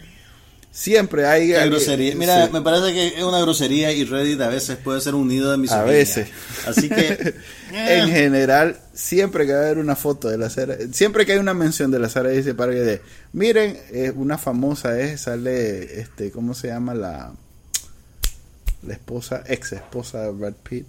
Siempre 0.70 1.26
hay 1.26 1.52
grosería. 1.52 2.14
Mira, 2.14 2.46
sí. 2.46 2.52
me 2.52 2.62
parece 2.62 2.94
que 2.94 3.08
es 3.08 3.22
una 3.22 3.40
grosería 3.40 3.92
y 3.92 4.04
Reddit 4.04 4.40
a 4.40 4.48
veces 4.48 4.78
puede 4.78 5.02
ser 5.02 5.14
un 5.14 5.28
nido 5.28 5.50
de 5.50 5.58
misoginia. 5.58 5.82
A 5.84 5.92
veces. 5.92 6.28
Así 6.66 6.88
que. 6.88 7.34
En 7.74 8.10
eh, 8.10 8.12
general, 8.12 8.78
siempre 8.92 9.46
que 9.46 9.54
va 9.54 9.60
a 9.60 9.62
haber 9.62 9.78
una 9.78 9.96
foto 9.96 10.28
de 10.28 10.36
la 10.36 10.50
Sara, 10.50 10.76
siempre 10.92 11.24
que 11.24 11.32
hay 11.32 11.38
una 11.38 11.54
mención 11.54 11.90
de 11.90 11.98
la 11.98 12.10
Sara 12.10 12.28
Jessica 12.28 12.54
para 12.54 12.72
que 12.72 12.80
de, 12.80 13.00
miren, 13.32 13.78
eh, 13.92 14.12
una 14.14 14.36
famosa 14.36 15.00
es, 15.00 15.22
sale, 15.22 15.98
este, 15.98 16.30
¿cómo 16.30 16.52
se 16.52 16.68
llama 16.68 16.92
la, 16.92 17.32
la 18.86 18.92
esposa, 18.92 19.42
ex 19.46 19.72
esposa 19.72 20.20
de 20.24 20.32
Brad 20.32 20.52
Pitt? 20.62 20.86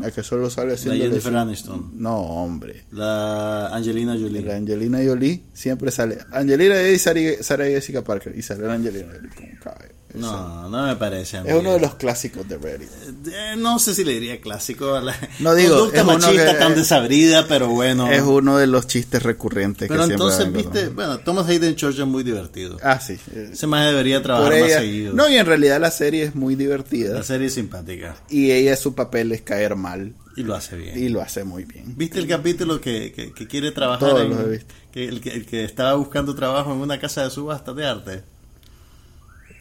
La 0.00 0.10
que 0.10 0.22
solo 0.22 0.48
sale 0.48 0.74
haciendo 0.74 1.04
Jennifer 1.04 1.36
Aniston. 1.36 1.92
No, 1.94 2.16
hombre. 2.18 2.84
La 2.92 3.68
Angelina 3.68 4.14
Jolie. 4.14 4.42
La 4.42 4.56
Angelina 4.56 5.00
Jolie 5.04 5.42
siempre 5.52 5.90
sale. 5.90 6.18
Angelina 6.32 6.88
y 6.88 6.98
Sara, 6.98 7.64
Jessica 7.64 8.02
Parker. 8.02 8.34
Y 8.36 8.42
sale 8.42 8.66
la 8.66 8.74
Angelina 8.74 9.12
Jolie 9.12 9.58
caballo. 9.60 9.90
Eso. 9.90 10.01
No, 10.14 10.68
no 10.68 10.86
me 10.86 10.96
parece. 10.96 11.38
a 11.38 11.42
mí. 11.42 11.48
Es 11.48 11.54
uno 11.54 11.72
de 11.72 11.80
los 11.80 11.94
clásicos 11.94 12.46
de 12.48 12.58
Reddit. 12.58 12.88
Eh, 13.26 13.54
no 13.56 13.78
sé 13.78 13.94
si 13.94 14.04
le 14.04 14.12
diría 14.12 14.40
clásico 14.40 14.94
a 14.94 15.00
la 15.00 15.16
No 15.40 15.54
digo, 15.54 15.76
conducta 15.76 15.98
es 16.00 16.04
uno 16.04 16.12
machista 16.18 16.52
que- 16.52 16.58
tan 16.58 16.74
desabrida, 16.74 17.46
pero 17.48 17.68
bueno. 17.68 18.10
Es 18.10 18.22
uno 18.22 18.58
de 18.58 18.66
los 18.66 18.86
chistes 18.86 19.22
recurrentes 19.22 19.88
pero 19.88 20.06
que 20.06 20.12
entonces, 20.12 20.52
viste, 20.52 20.88
bueno, 20.88 21.18
Thomas 21.20 21.48
Hayden 21.48 21.74
Church 21.76 21.98
es 21.98 22.06
muy 22.06 22.22
divertido. 22.22 22.78
Ah, 22.82 23.00
sí. 23.00 23.18
Ese 23.34 23.66
más 23.66 23.86
debería 23.86 24.22
trabajar 24.22 24.50
por 24.52 24.60
más 24.60 24.68
ella. 24.68 24.78
seguido. 24.80 25.14
No, 25.14 25.28
y 25.28 25.36
en 25.36 25.46
realidad 25.46 25.80
la 25.80 25.90
serie 25.90 26.24
es 26.24 26.34
muy 26.34 26.54
divertida. 26.56 27.14
La 27.14 27.22
serie 27.22 27.46
es 27.46 27.54
simpática 27.54 28.16
Y 28.28 28.50
ella, 28.50 28.76
su 28.76 28.94
papel 28.94 29.32
es 29.32 29.42
caer 29.42 29.76
mal. 29.76 30.12
y 30.36 30.42
lo 30.44 30.54
hace 30.54 30.76
bien. 30.76 30.98
Y 31.02 31.08
lo 31.10 31.20
hace 31.22 31.44
muy 31.44 31.64
bien. 31.64 31.94
¿Viste 31.96 32.18
el 32.18 32.26
capítulo 32.26 32.80
que, 32.80 33.12
que, 33.12 33.32
que 33.32 33.46
quiere 33.46 33.70
trabajar 33.70 34.08
Todos 34.10 34.22
en, 34.22 34.30
los 34.30 34.40
he 34.40 34.48
visto. 34.48 34.74
que 34.92 35.08
el, 35.08 35.20
que 35.20 35.30
el 35.30 35.44
que 35.46 35.64
estaba 35.64 35.94
buscando 35.94 36.34
trabajo 36.34 36.72
en 36.72 36.78
una 36.80 36.98
casa 36.98 37.22
de 37.24 37.30
subasta 37.30 37.72
de 37.74 37.86
arte? 37.86 38.22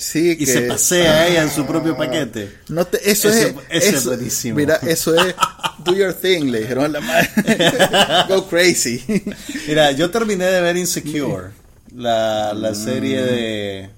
Sí, 0.01 0.31
Y 0.31 0.37
que- 0.37 0.45
se 0.47 0.61
pasea 0.63 1.27
ella 1.27 1.43
en 1.43 1.51
su 1.51 1.65
propio 1.67 1.95
paquete. 1.95 2.51
No 2.69 2.85
te, 2.87 2.97
eso 3.09 3.29
Ese- 3.29 3.49
es, 3.49 3.55
ese 3.69 3.89
es 3.89 3.93
eso- 3.95 4.09
buenísimo. 4.09 4.55
Mira, 4.57 4.75
eso 4.77 5.13
es 5.15 5.35
do 5.85 5.93
your 5.95 6.13
thing, 6.13 6.45
le 6.49 6.61
dijeron 6.61 6.85
a 6.85 6.87
la 6.87 7.01
madre. 7.01 7.29
Go 8.27 8.47
crazy. 8.49 9.03
Mira, 9.67 9.91
yo 9.91 10.09
terminé 10.09 10.45
de 10.45 10.59
ver 10.61 10.75
Insecure, 10.77 11.49
la, 11.95 12.53
la 12.53 12.73
serie 12.73 13.21
de 13.21 13.89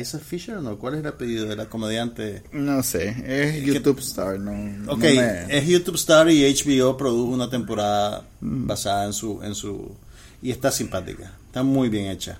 Isaac 0.00 0.22
Fisher, 0.22 0.56
¿no? 0.56 0.78
¿Cuál 0.78 0.94
es 0.94 1.00
el 1.00 1.06
apellido 1.06 1.46
de 1.46 1.54
la 1.56 1.66
comediante? 1.66 2.42
No 2.52 2.82
sé, 2.82 3.14
es 3.26 3.62
YouTube 3.64 4.00
Star, 4.00 4.38
no. 4.38 4.52
no 4.52 4.92
Ok, 4.92 5.02
me- 5.02 5.56
es 5.56 5.66
YouTube 5.66 5.94
Star 5.96 6.28
y 6.30 6.42
HBO 6.52 6.96
produjo 6.96 7.30
una 7.32 7.48
temporada 7.50 8.24
Mm. 8.40 8.66
basada 8.66 9.04
en 9.06 9.12
su, 9.12 9.40
en 9.44 9.54
su 9.54 9.94
y 10.42 10.50
está 10.50 10.70
simpática, 10.72 11.32
está 11.46 11.62
muy 11.62 11.88
bien 11.88 12.06
hecha 12.06 12.38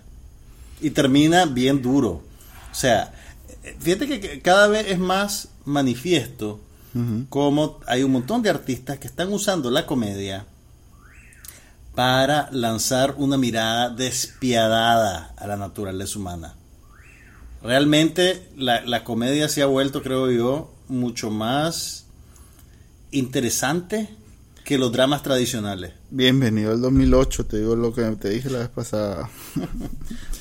y 0.81 0.91
termina 0.91 1.45
bien 1.47 1.81
duro. 1.83 2.29
O 2.71 2.75
sea, 2.75 3.13
fíjate 3.81 4.21
que- 4.21 4.41
cada 4.43 4.69
vez 4.69 4.87
es 4.89 4.99
más 4.99 5.49
manifiesto 5.65 6.61
Ujú. 6.95 7.27
como 7.29 7.81
hay 7.87 8.03
un 8.03 8.13
montón 8.13 8.43
de 8.43 8.51
artistas 8.51 8.99
que 8.99 9.07
están 9.07 9.33
usando 9.33 9.71
la 9.71 9.87
comedia 9.87 10.47
para 11.95 12.49
lanzar 12.53 13.15
una 13.19 13.37
mirada 13.37 13.91
despiadada 13.91 15.35
a 15.37 15.47
la 15.47 15.57
naturaleza 15.57 16.19
humana. 16.19 16.55
Realmente 17.63 18.49
la, 18.57 18.81
la 18.83 19.05
comedia 19.05 19.49
se 19.49 19.61
ha 19.63 19.67
vuelto, 19.67 20.03
creo 20.03 20.31
yo, 20.31 20.73
mucho 20.89 21.31
más 21.31 22.07
interesante 23.11 24.09
que 24.65 24.79
los 24.79 24.93
dramas 24.93 25.23
tradicionales. 25.23 25.93
Bienvenido 26.11 26.73
al 26.73 26.81
2008, 26.81 27.47
te 27.47 27.59
digo 27.59 27.77
lo 27.77 27.93
que 27.93 28.03
te 28.17 28.31
dije 28.31 28.51
la 28.51 28.61
vez 28.61 28.69
pasada. 28.69 29.29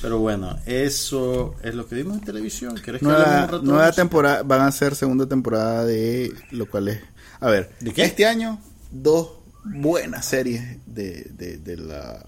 Pero 0.02 0.18
bueno, 0.18 0.58
eso 0.66 1.54
es 1.62 1.74
lo 1.74 1.86
que 1.88 1.96
vimos 1.96 2.18
en 2.18 2.24
televisión. 2.24 2.76
¿Quieres 2.76 3.00
que 3.00 3.06
Nueva, 3.06 3.24
un 3.24 3.42
rato 3.42 3.58
de 3.60 3.66
nueva 3.66 3.92
temporada, 3.92 4.42
van 4.42 4.62
a 4.62 4.72
ser 4.72 4.94
segunda 4.94 5.26
temporada 5.26 5.84
de 5.84 6.32
lo 6.52 6.68
cual 6.68 6.88
es... 6.88 7.00
A 7.40 7.48
ver, 7.50 7.70
¿De 7.80 7.92
qué? 7.92 8.04
este 8.04 8.26
año 8.26 8.60
dos 8.90 9.30
buenas 9.64 10.26
series 10.26 10.78
de, 10.86 11.30
de, 11.36 11.56
de 11.58 11.76
la, 11.76 12.24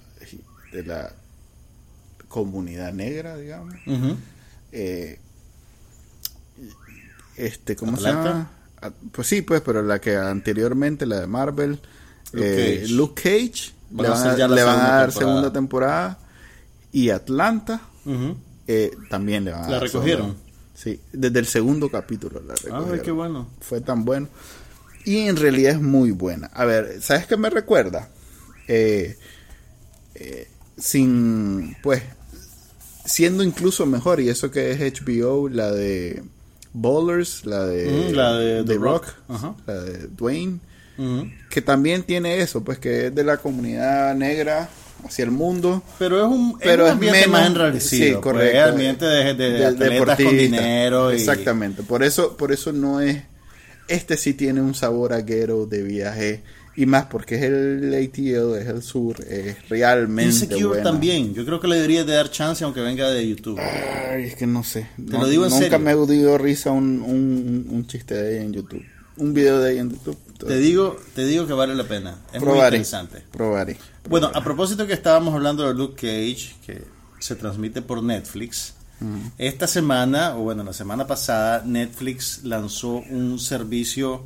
de 0.73 0.85
la 0.85 1.13
comunidad 2.29 2.93
negra, 2.93 3.37
digamos. 3.37 3.75
Eh, 4.73 5.19
este, 7.37 7.77
¿cómo 7.77 7.93
¿Atlanta? 7.95 8.23
se 8.23 8.29
llama? 8.29 8.51
Ah, 8.83 8.91
Pues 9.13 9.29
sí, 9.29 9.43
pues, 9.43 9.61
pero 9.63 9.83
la 9.83 10.01
que 10.01 10.17
anteriormente, 10.17 11.07
la 11.07 11.21
de 11.21 11.27
Marvel, 11.27 11.81
Luke 12.33 12.75
eh, 12.75 12.81
Cage. 12.81 12.93
Luke 12.93 13.23
Cage, 13.23 13.73
Van 13.91 14.05
le 14.05 14.11
van, 14.11 14.27
a, 14.29 14.37
ya 14.37 14.49
la 14.49 14.55
le 14.57 14.63
van 14.65 14.75
a 14.77 14.81
segunda 14.81 14.97
dar 14.97 15.13
temporada. 15.13 15.19
segunda 15.19 15.53
temporada. 15.53 16.19
Y 16.93 17.11
Atlanta 17.11 17.81
eh, 18.67 18.91
también 19.09 19.45
le 19.45 19.53
van 19.53 19.65
a 19.65 19.67
¿La 19.69 19.73
dar 19.75 19.83
recogieron? 19.85 20.23
segunda. 20.27 20.43
Sí, 20.75 21.01
desde 21.13 21.39
el 21.39 21.47
segundo 21.47 21.91
capítulo 21.91 22.41
la 22.41 22.55
Ay, 22.55 22.61
recogieron. 22.65 23.01
qué 23.01 23.11
bueno. 23.11 23.49
Fue 23.61 23.81
tan 23.81 24.05
bueno. 24.05 24.29
Y 25.05 25.19
en 25.21 25.37
realidad 25.37 25.73
es 25.75 25.81
muy 25.81 26.11
buena. 26.11 26.49
A 26.55 26.65
ver, 26.65 27.01
¿sabes 27.03 27.27
qué 27.27 27.37
me 27.37 27.51
recuerda? 27.51 28.09
Eh, 28.69 29.19
eh, 30.15 30.49
sin, 30.79 31.77
pues, 31.83 32.03
siendo 33.05 33.43
incluso 33.43 33.85
mejor, 33.87 34.21
y 34.21 34.29
eso 34.29 34.51
que 34.51 34.71
es 34.73 34.81
HBO, 35.01 35.49
la 35.49 35.71
de 35.73 36.23
Ballers, 36.73 37.45
la 37.45 37.67
de, 37.67 38.11
Mm, 38.11 38.15
la 38.15 38.33
de 38.35 38.65
The 38.65 38.75
Rock, 38.75 39.07
la 39.67 39.75
de 39.81 40.09
Dwayne, 40.09 40.59
que 41.51 41.63
también 41.63 42.03
tiene 42.05 42.39
eso, 42.41 42.63
pues 42.65 42.79
que 42.79 43.07
es 43.09 43.15
de 43.15 43.25
la 43.25 43.37
comunidad 43.39 44.15
negra 44.15 44.69
hacia 45.05 45.25
el 45.25 45.31
mundo. 45.33 45.83
Pero 45.99 46.19
es 46.25 46.31
un, 46.31 46.51
es 46.61 46.67
Pero 46.67 46.83
un 46.85 46.89
es 46.89 46.93
ambiente 46.95 47.19
menos- 47.21 47.33
más 47.33 47.47
enrarecido. 47.49 48.05
sí, 48.07 48.13
pues, 48.13 48.23
correcto. 48.23 48.59
es 48.59 48.65
ambiente 48.69 49.05
de, 49.07 49.35
de, 49.35 49.73
de 49.73 49.99
con 50.25 50.37
dinero. 50.37 51.13
Y, 51.13 51.17
Exactamente. 51.17 51.83
Por 51.83 52.03
eso, 52.05 52.37
por 52.37 52.53
eso 52.53 52.73
no 52.73 53.01
es. 53.01 53.23
Este 53.89 54.17
sí 54.17 54.33
tiene 54.33 54.61
un 54.63 54.75
sabor 54.75 55.13
a 55.13 55.21
guero 55.23 55.67
de 55.67 55.83
viaje. 55.83 56.43
Y 56.75 56.87
más 56.87 57.05
porque 57.07 57.35
es 57.37 57.43
el 57.43 57.93
ATL, 57.95 58.57
es 58.59 58.67
el 58.69 58.83
sur, 58.83 59.17
es 59.29 59.69
realmente. 59.69 60.31
Insecure 60.33 60.65
buena. 60.65 60.83
también. 60.85 61.35
Yo 61.35 61.45
creo 61.45 61.61
que 61.61 61.69
le 61.69 61.75
deberías 61.77 62.07
de 62.07 62.15
dar 62.15 62.31
chance 62.31 62.65
aunque 62.65 62.81
venga 62.81 63.11
de 63.11 63.29
YouTube. 63.29 63.59
Ay, 63.61 64.25
es 64.25 64.37
que 64.37 64.47
no 64.47 64.65
sé. 64.65 64.89
Te 64.97 65.13
No- 65.13 65.21
lo 65.21 65.29
digo 65.29 65.45
en 65.45 65.51
nunca 65.51 65.63
serio. 65.65 65.79
me 65.81 65.91
ha 65.91 65.97
dio 66.07 66.39
risa 66.39 66.71
un, 66.71 67.03
un, 67.03 67.67
un 67.69 67.87
chiste 67.87 68.15
de 68.15 68.37
ella 68.37 68.45
en 68.45 68.53
YouTube. 68.55 68.83
Un 69.19 69.35
video 69.35 69.61
de 69.61 69.73
ella 69.73 69.81
en 69.83 69.91
YouTube. 69.91 70.17
Te 70.39 70.57
digo, 70.57 70.97
te 71.15 71.27
digo 71.27 71.47
que 71.47 71.53
vale 71.53 71.75
la 71.75 71.85
pena. 71.85 72.17
Es 72.33 72.41
muy 72.41 72.49
probaré. 72.51 72.79
interesante. 72.79 73.23
Probaré. 73.31 73.77
Bueno, 74.09 74.29
probaré. 74.29 74.39
a 74.41 74.43
propósito 74.45 74.87
que 74.87 74.95
estábamos 74.95 75.35
hablando 75.35 75.69
de 75.69 75.75
Luke 75.75 75.95
Cage, 76.01 76.55
que 76.67 76.83
se 77.21 77.37
transmite 77.37 77.83
por 77.83 78.03
Netflix, 78.03 78.75
esta 79.37 79.67
semana, 79.67 80.37
o 80.37 80.43
bueno, 80.45 80.63
la 80.65 80.73
semana 80.73 81.07
pasada, 81.07 81.63
Netflix 81.67 82.41
lanzó 82.45 83.03
un 83.11 83.39
servicio 83.39 84.23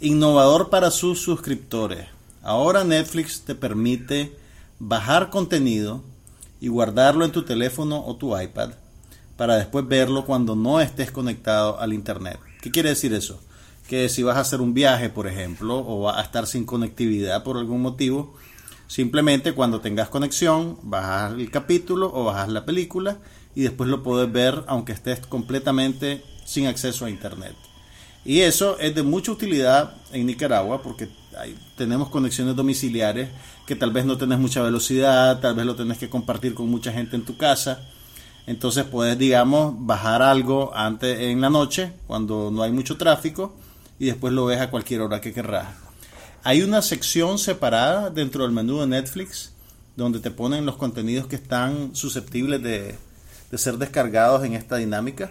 innovador 0.00 0.68
para 0.68 0.90
sus 0.90 1.20
suscriptores. 1.20 2.06
Ahora 2.42 2.84
Netflix 2.84 3.42
te 3.42 3.54
permite 3.54 4.36
bajar 4.78 5.30
contenido 5.30 6.02
y 6.60 6.68
guardarlo 6.68 7.24
en 7.24 7.32
tu 7.32 7.44
teléfono 7.44 8.04
o 8.04 8.16
tu 8.16 8.38
iPad 8.38 8.72
para 9.36 9.56
después 9.56 9.86
verlo 9.86 10.24
cuando 10.24 10.54
no 10.54 10.80
estés 10.80 11.10
conectado 11.10 11.80
al 11.80 11.92
Internet. 11.92 12.38
¿Qué 12.60 12.70
quiere 12.70 12.90
decir 12.90 13.12
eso? 13.14 13.40
Que 13.88 14.08
si 14.08 14.22
vas 14.22 14.36
a 14.36 14.40
hacer 14.40 14.60
un 14.60 14.74
viaje, 14.74 15.10
por 15.10 15.26
ejemplo, 15.26 15.78
o 15.86 16.02
vas 16.02 16.18
a 16.18 16.22
estar 16.22 16.46
sin 16.46 16.64
conectividad 16.64 17.42
por 17.42 17.56
algún 17.56 17.82
motivo, 17.82 18.34
simplemente 18.88 19.52
cuando 19.52 19.80
tengas 19.80 20.08
conexión, 20.08 20.78
bajas 20.82 21.34
el 21.34 21.50
capítulo 21.50 22.10
o 22.12 22.24
bajas 22.24 22.48
la 22.48 22.64
película 22.64 23.18
y 23.54 23.62
después 23.62 23.88
lo 23.88 24.02
puedes 24.02 24.30
ver 24.30 24.64
aunque 24.66 24.92
estés 24.92 25.20
completamente 25.20 26.22
sin 26.44 26.66
acceso 26.66 27.04
a 27.04 27.10
Internet. 27.10 27.54
Y 28.26 28.40
eso 28.40 28.76
es 28.80 28.92
de 28.92 29.04
mucha 29.04 29.30
utilidad 29.30 29.94
en 30.12 30.26
Nicaragua 30.26 30.82
porque 30.82 31.08
tenemos 31.76 32.08
conexiones 32.08 32.56
domiciliares 32.56 33.28
que 33.66 33.76
tal 33.76 33.92
vez 33.92 34.04
no 34.04 34.18
tenés 34.18 34.40
mucha 34.40 34.62
velocidad, 34.62 35.38
tal 35.38 35.54
vez 35.54 35.64
lo 35.64 35.76
tenés 35.76 35.96
que 35.96 36.10
compartir 36.10 36.52
con 36.52 36.68
mucha 36.68 36.92
gente 36.92 37.14
en 37.14 37.24
tu 37.24 37.36
casa. 37.36 37.82
Entonces 38.48 38.84
puedes, 38.84 39.16
digamos, 39.16 39.74
bajar 39.78 40.22
algo 40.22 40.72
antes 40.74 41.20
en 41.20 41.40
la 41.40 41.50
noche, 41.50 41.92
cuando 42.08 42.50
no 42.50 42.64
hay 42.64 42.72
mucho 42.72 42.96
tráfico, 42.96 43.54
y 43.98 44.06
después 44.06 44.32
lo 44.32 44.46
ves 44.46 44.60
a 44.60 44.70
cualquier 44.70 45.02
hora 45.02 45.20
que 45.20 45.32
querrás. 45.32 45.68
Hay 46.42 46.62
una 46.62 46.82
sección 46.82 47.38
separada 47.38 48.10
dentro 48.10 48.42
del 48.42 48.52
menú 48.52 48.80
de 48.80 48.88
Netflix 48.88 49.52
donde 49.94 50.18
te 50.18 50.32
ponen 50.32 50.66
los 50.66 50.76
contenidos 50.76 51.28
que 51.28 51.36
están 51.36 51.94
susceptibles 51.94 52.60
de, 52.60 52.96
de 53.52 53.58
ser 53.58 53.78
descargados 53.78 54.44
en 54.44 54.54
esta 54.54 54.76
dinámica. 54.76 55.30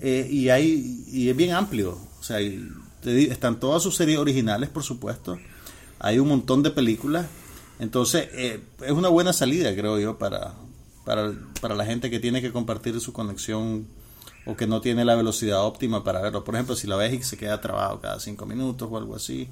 Eh, 0.00 0.28
y 0.30 0.48
hay 0.48 1.04
y 1.08 1.28
es 1.28 1.36
bien 1.36 1.52
amplio. 1.52 1.98
O 2.20 2.22
sea, 2.22 2.38
están 2.40 3.60
todas 3.60 3.82
sus 3.82 3.96
series 3.96 4.18
originales, 4.18 4.68
por 4.68 4.82
supuesto. 4.82 5.38
Hay 5.98 6.18
un 6.18 6.28
montón 6.28 6.62
de 6.62 6.70
películas. 6.70 7.26
Entonces, 7.78 8.28
eh, 8.32 8.60
es 8.84 8.92
una 8.92 9.08
buena 9.08 9.32
salida, 9.32 9.74
creo 9.74 9.98
yo, 9.98 10.18
para, 10.18 10.54
para, 11.04 11.32
para 11.60 11.74
la 11.74 11.84
gente 11.84 12.10
que 12.10 12.20
tiene 12.20 12.40
que 12.40 12.52
compartir 12.52 13.00
su 13.00 13.12
conexión 13.12 13.86
o 14.44 14.56
que 14.56 14.66
no 14.66 14.80
tiene 14.80 15.04
la 15.04 15.14
velocidad 15.14 15.64
óptima 15.64 16.02
para 16.04 16.20
verlo. 16.20 16.44
Por 16.44 16.54
ejemplo, 16.54 16.74
si 16.74 16.86
la 16.86 16.96
ves 16.96 17.12
y 17.12 17.22
se 17.22 17.36
queda 17.36 17.60
trabado 17.60 18.00
cada 18.00 18.18
cinco 18.20 18.46
minutos 18.46 18.88
o 18.90 18.96
algo 18.96 19.14
así. 19.14 19.48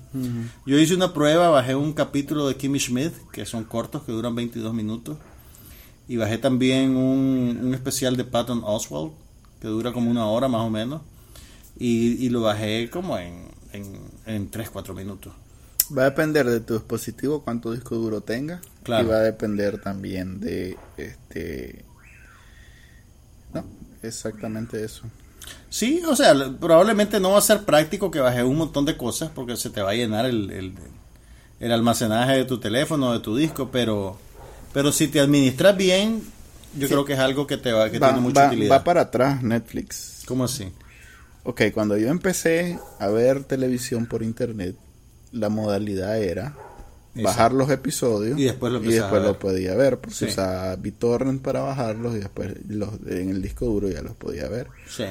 Yo 0.67 0.79
hice 0.79 0.95
una 0.95 1.13
prueba, 1.13 1.49
bajé 1.49 1.75
un 1.75 1.93
capítulo 1.93 2.49
de 2.49 2.57
Kimmy 2.57 2.79
Schmidt, 2.79 3.13
que 3.33 3.47
son 3.47 3.65
cortos, 3.65 4.03
que 4.03 4.13
duran 4.13 4.35
22 4.35 4.75
minutos. 4.75 5.19
Y 6.09 6.17
bajé 6.17 6.39
también 6.39 6.97
un, 6.97 7.61
un 7.63 7.75
especial 7.75 8.17
de 8.17 8.25
Patton 8.25 8.63
Oswald, 8.65 9.13
que 9.61 9.69
dura 9.69 9.93
como 9.93 10.11
una 10.11 10.27
hora 10.27 10.49
más 10.49 10.63
o 10.63 10.71
menos. 10.71 11.03
Y, 11.79 12.25
y 12.25 12.29
lo 12.29 12.43
bajé 12.43 12.91
como 12.91 13.17
en, 13.19 13.49
en, 13.73 14.01
en 14.27 14.51
3, 14.51 14.71
4 14.71 14.95
minutos. 14.95 15.33
Va 15.97 16.03
a 16.03 16.11
depender 16.11 16.47
de 16.49 16.61
tu 16.61 16.75
dispositivo 16.75 17.43
cuánto 17.43 17.73
disco 17.73 17.97
duro 17.97 18.21
tenga. 18.21 18.61
Claro. 18.83 19.07
Y 19.07 19.11
va 19.11 19.17
a 19.17 19.23
depender 19.23 19.81
también 19.81 20.41
de 20.41 20.77
este. 20.97 21.85
No, 23.53 23.65
exactamente 24.03 24.85
eso. 24.85 25.03
Sí, 25.69 26.03
o 26.07 26.15
sea, 26.15 26.35
probablemente 26.61 27.19
no 27.19 27.33
va 27.33 27.39
a 27.39 27.43
ser 27.43 27.65
práctico 27.65 28.11
que 28.11 28.21
bajes 28.21 28.45
un 28.45 28.57
montón 28.57 28.85
de 28.85 28.97
cosas 28.97 29.31
porque 29.35 29.57
se 29.57 29.71
te 29.71 29.83
va 29.83 29.91
a 29.91 29.95
llenar 29.95 30.27
el, 30.27 30.51
el, 30.51 30.75
el 31.61 31.73
almacenaje 31.73 32.39
de 32.39 32.45
tu 32.45 32.59
teléfono, 32.59 33.13
de 33.13 33.21
tu 33.21 33.37
disco, 33.37 33.71
pero, 33.71 34.19
pero 34.73 34.93
si 34.93 35.09
te 35.09 35.21
administras 35.21 35.77
bien, 35.77 36.23
yo 36.77 36.87
Sí. 36.87 36.93
creo 36.93 37.05
que 37.05 37.13
es 37.15 37.19
algo 37.19 37.47
que 37.47 37.57
te 37.57 37.73
va, 37.73 37.91
que 37.91 37.99
Va, 37.99 38.09
tiene 38.09 38.23
mucha 38.23 38.43
va- 38.43 38.47
utilidad. 38.49 38.77
va 38.79 38.85
para 38.85 39.01
atrás 39.03 39.43
Netflix. 39.43 40.23
¿Cómo 40.27 40.45
así? 40.45 40.73
Ok, 41.45 41.63
cuando 41.73 41.97
yo 41.97 42.09
empecé 42.09 42.79
a 42.99 43.09
ver 43.09 43.45
televisión 43.45 44.07
por 44.07 44.23
internet, 44.23 44.77
la 45.33 45.49
modalidad 45.49 46.19
era 46.21 46.55
Exacto. 47.15 47.23
bajar 47.23 47.53
los 47.53 47.71
episodios 47.71 48.39
Y 48.39 48.45
después 48.45 48.73
lo 48.73 48.79
y 48.81 48.93
después 48.93 49.23
podía 49.39 49.75
ver, 49.75 49.99
porque 49.99 50.15
Sí. 50.17 50.25
usaba 50.27 50.77
BitTorrent 50.77 51.43
para 51.43 51.61
bajarlos 51.61 52.15
y 52.15 52.19
después 52.21 52.53
los, 52.69 52.91
en 53.07 53.31
el 53.31 53.43
disco 53.43 53.65
duro 53.67 53.89
ya 53.89 54.03
los 54.03 54.15
podía 54.17 54.49
ver. 54.49 54.69
Sí. 54.89 55.05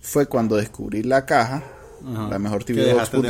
Fue 0.00 0.26
cuando 0.26 0.56
descubrí 0.56 1.02
la 1.02 1.24
caja, 1.26 1.62
la 2.02 2.38
mejor 2.38 2.64
dejaste 2.90 3.16
de 3.18 3.22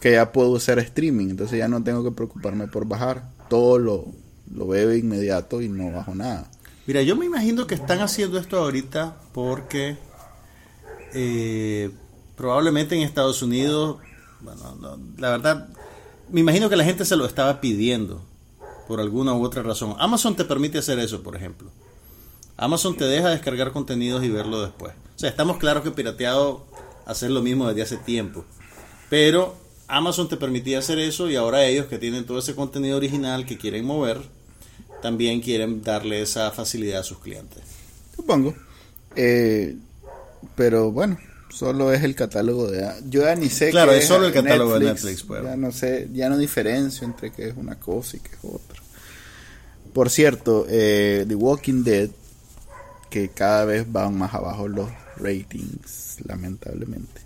que 0.00 0.12
ya 0.12 0.30
puedo 0.32 0.50
usar 0.50 0.78
streaming, 0.78 1.30
entonces 1.30 1.58
ya 1.58 1.68
no 1.68 1.82
tengo 1.82 2.04
que 2.04 2.10
preocuparme 2.10 2.66
por 2.68 2.86
bajar, 2.86 3.30
todo 3.48 3.78
lo, 3.78 4.06
lo 4.54 4.66
veo 4.66 4.94
inmediato 4.94 5.62
y 5.62 5.68
no 5.68 5.90
bajo 5.92 6.14
nada. 6.14 6.50
Mira, 6.86 7.02
yo 7.02 7.16
me 7.16 7.26
imagino 7.26 7.66
que 7.66 7.74
están 7.74 8.00
haciendo 8.00 8.38
esto 8.38 8.58
ahorita 8.58 9.16
porque 9.32 9.96
eh, 11.14 11.90
probablemente 12.36 12.94
en 12.94 13.02
Estados 13.02 13.42
Unidos, 13.42 13.98
bueno, 14.40 14.76
no, 14.80 14.98
la 15.18 15.30
verdad, 15.30 15.68
me 16.30 16.40
imagino 16.40 16.68
que 16.68 16.76
la 16.76 16.84
gente 16.84 17.04
se 17.04 17.16
lo 17.16 17.26
estaba 17.26 17.60
pidiendo 17.60 18.22
por 18.86 19.00
alguna 19.00 19.34
u 19.34 19.42
otra 19.42 19.62
razón. 19.62 19.96
Amazon 19.98 20.36
te 20.36 20.44
permite 20.44 20.78
hacer 20.78 20.98
eso, 20.98 21.22
por 21.22 21.36
ejemplo. 21.36 21.70
Amazon 22.56 22.96
te 22.96 23.04
deja 23.04 23.30
descargar 23.30 23.72
contenidos 23.72 24.24
y 24.24 24.30
verlo 24.30 24.62
después. 24.62 24.94
O 25.16 25.18
sea, 25.18 25.28
estamos 25.28 25.58
claros 25.58 25.82
que 25.82 25.90
pirateado 25.90 26.64
hacer 27.04 27.30
lo 27.30 27.42
mismo 27.42 27.68
desde 27.68 27.82
hace 27.82 27.96
tiempo. 27.96 28.44
Pero 29.10 29.56
Amazon 29.88 30.28
te 30.28 30.36
permitía 30.36 30.78
hacer 30.78 30.98
eso 30.98 31.30
y 31.30 31.36
ahora 31.36 31.64
ellos 31.64 31.86
que 31.86 31.98
tienen 31.98 32.24
todo 32.24 32.38
ese 32.38 32.54
contenido 32.54 32.96
original 32.96 33.46
que 33.46 33.58
quieren 33.58 33.84
mover, 33.84 34.20
también 35.02 35.40
quieren 35.40 35.82
darle 35.82 36.22
esa 36.22 36.50
facilidad 36.50 37.00
a 37.00 37.04
sus 37.04 37.18
clientes. 37.18 37.62
Supongo. 38.14 38.54
Eh, 39.14 39.76
pero 40.54 40.90
bueno, 40.90 41.18
solo 41.50 41.92
es 41.92 42.02
el 42.02 42.14
catálogo 42.14 42.70
de... 42.70 42.86
Yo 43.08 43.22
ya 43.22 43.34
ni 43.34 43.48
sé 43.48 43.70
Claro, 43.70 43.92
qué 43.92 43.98
es 43.98 44.06
solo 44.06 44.26
el 44.26 44.32
catálogo 44.32 44.78
de 44.78 44.86
Netflix. 44.86 45.26
Ya 45.28 45.56
no 45.56 45.72
sé, 45.72 46.08
ya 46.12 46.28
no 46.28 46.38
diferencio 46.38 47.06
entre 47.06 47.32
qué 47.32 47.48
es 47.48 47.56
una 47.56 47.76
cosa 47.76 48.16
y 48.16 48.20
qué 48.20 48.30
es 48.30 48.38
otra. 48.42 48.82
Por 49.92 50.10
cierto, 50.10 50.66
eh, 50.68 51.24
The 51.26 51.34
Walking 51.34 51.82
Dead, 51.82 52.10
que 53.08 53.30
cada 53.30 53.64
vez 53.64 53.90
van 53.90 54.18
más 54.18 54.34
abajo 54.34 54.68
los 54.68 54.90
ratings, 55.16 56.18
lamentablemente. 56.26 57.25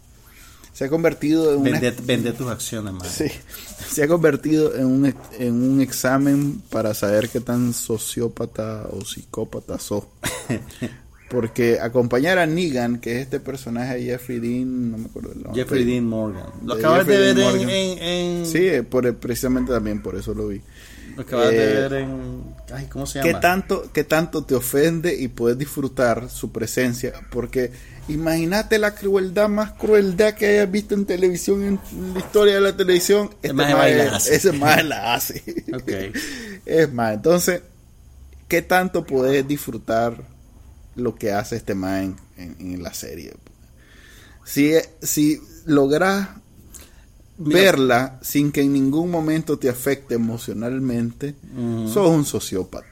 Se 0.80 0.86
ha 0.86 0.88
convertido 0.88 1.52
en 1.52 1.60
una... 1.60 1.78
Vende, 2.04 2.32
tus 2.32 2.48
acciones. 2.48 2.94
Sí, 3.12 3.26
se 3.86 4.02
ha 4.02 4.08
convertido 4.08 4.74
en 4.74 4.86
un, 4.86 5.14
en 5.38 5.52
un 5.62 5.82
examen 5.82 6.62
para 6.70 6.94
saber 6.94 7.28
qué 7.28 7.38
tan 7.40 7.74
sociópata 7.74 8.86
o 8.90 9.04
psicópata 9.04 9.78
sos. 9.78 10.04
Porque 11.28 11.78
acompañar 11.78 12.38
a 12.38 12.46
Negan, 12.46 12.98
que 12.98 13.16
es 13.16 13.24
este 13.24 13.40
personaje 13.40 13.96
de 13.96 14.04
Jeffrey 14.04 14.40
Dean, 14.40 14.90
no 14.92 14.96
me 14.96 15.04
acuerdo 15.04 15.32
el 15.32 15.42
nombre. 15.42 15.62
Jeffrey 15.62 15.84
Dean 15.84 16.06
Morgan. 16.06 16.46
Lo 16.64 16.74
De 16.74 16.80
acabas 16.80 17.06
de 17.06 17.14
Jeffrey 17.14 17.34
ver 17.34 17.60
en, 17.60 17.68
en, 17.70 17.98
en- 18.38 18.46
Sí, 18.46 18.70
por, 18.88 19.14
precisamente 19.16 19.72
también 19.72 20.00
por 20.00 20.16
eso 20.16 20.32
lo 20.32 20.48
vi. 20.48 20.62
Lo 21.20 21.26
acabas 21.26 21.52
Eh, 21.52 21.56
de 21.56 21.66
ver 21.80 21.92
en. 21.94 22.42
Ay, 22.72 22.86
¿cómo 22.86 23.04
se 23.06 23.20
¿Qué 23.20 23.28
llama? 23.28 23.40
tanto, 23.40 23.90
¿Qué 23.92 24.04
tanto 24.04 24.44
te 24.44 24.54
ofende 24.54 25.14
y 25.14 25.28
puedes 25.28 25.58
disfrutar 25.58 26.30
su 26.30 26.50
presencia? 26.50 27.12
Porque 27.30 27.72
imagínate 28.08 28.78
la 28.78 28.94
crueldad 28.94 29.48
más 29.48 29.72
crueldad 29.72 30.34
que 30.34 30.46
hayas 30.46 30.70
visto 30.70 30.94
en 30.94 31.04
televisión, 31.04 31.62
en 31.64 32.14
la 32.14 32.20
historia 32.20 32.54
de 32.54 32.60
la 32.62 32.76
televisión. 32.76 33.30
Este 33.42 33.52
va 33.52 33.90
y 33.90 33.94
la 33.96 34.16
hace. 34.16 34.34
Ese 34.34 34.52
más 34.52 34.84
la 34.84 35.14
hace. 35.14 35.42
Es 36.64 36.92
más, 36.92 37.14
entonces, 37.14 37.62
¿qué 38.48 38.62
tanto 38.62 39.04
puedes 39.04 39.46
disfrutar 39.46 40.22
lo 40.96 41.14
que 41.16 41.32
hace 41.32 41.56
este 41.56 41.74
man 41.74 42.16
en, 42.36 42.56
en- 42.58 42.72
en 42.74 42.82
la 42.82 42.94
serie? 42.94 43.34
Si, 44.44 44.72
si 45.02 45.40
logras 45.66 46.28
Mira, 47.40 47.60
verla 47.60 48.18
sin 48.20 48.52
que 48.52 48.60
en 48.60 48.72
ningún 48.72 49.10
momento 49.10 49.58
te 49.58 49.68
afecte 49.68 50.14
emocionalmente, 50.14 51.34
sos 51.86 52.08
un 52.08 52.24
sociópata. 52.24 52.89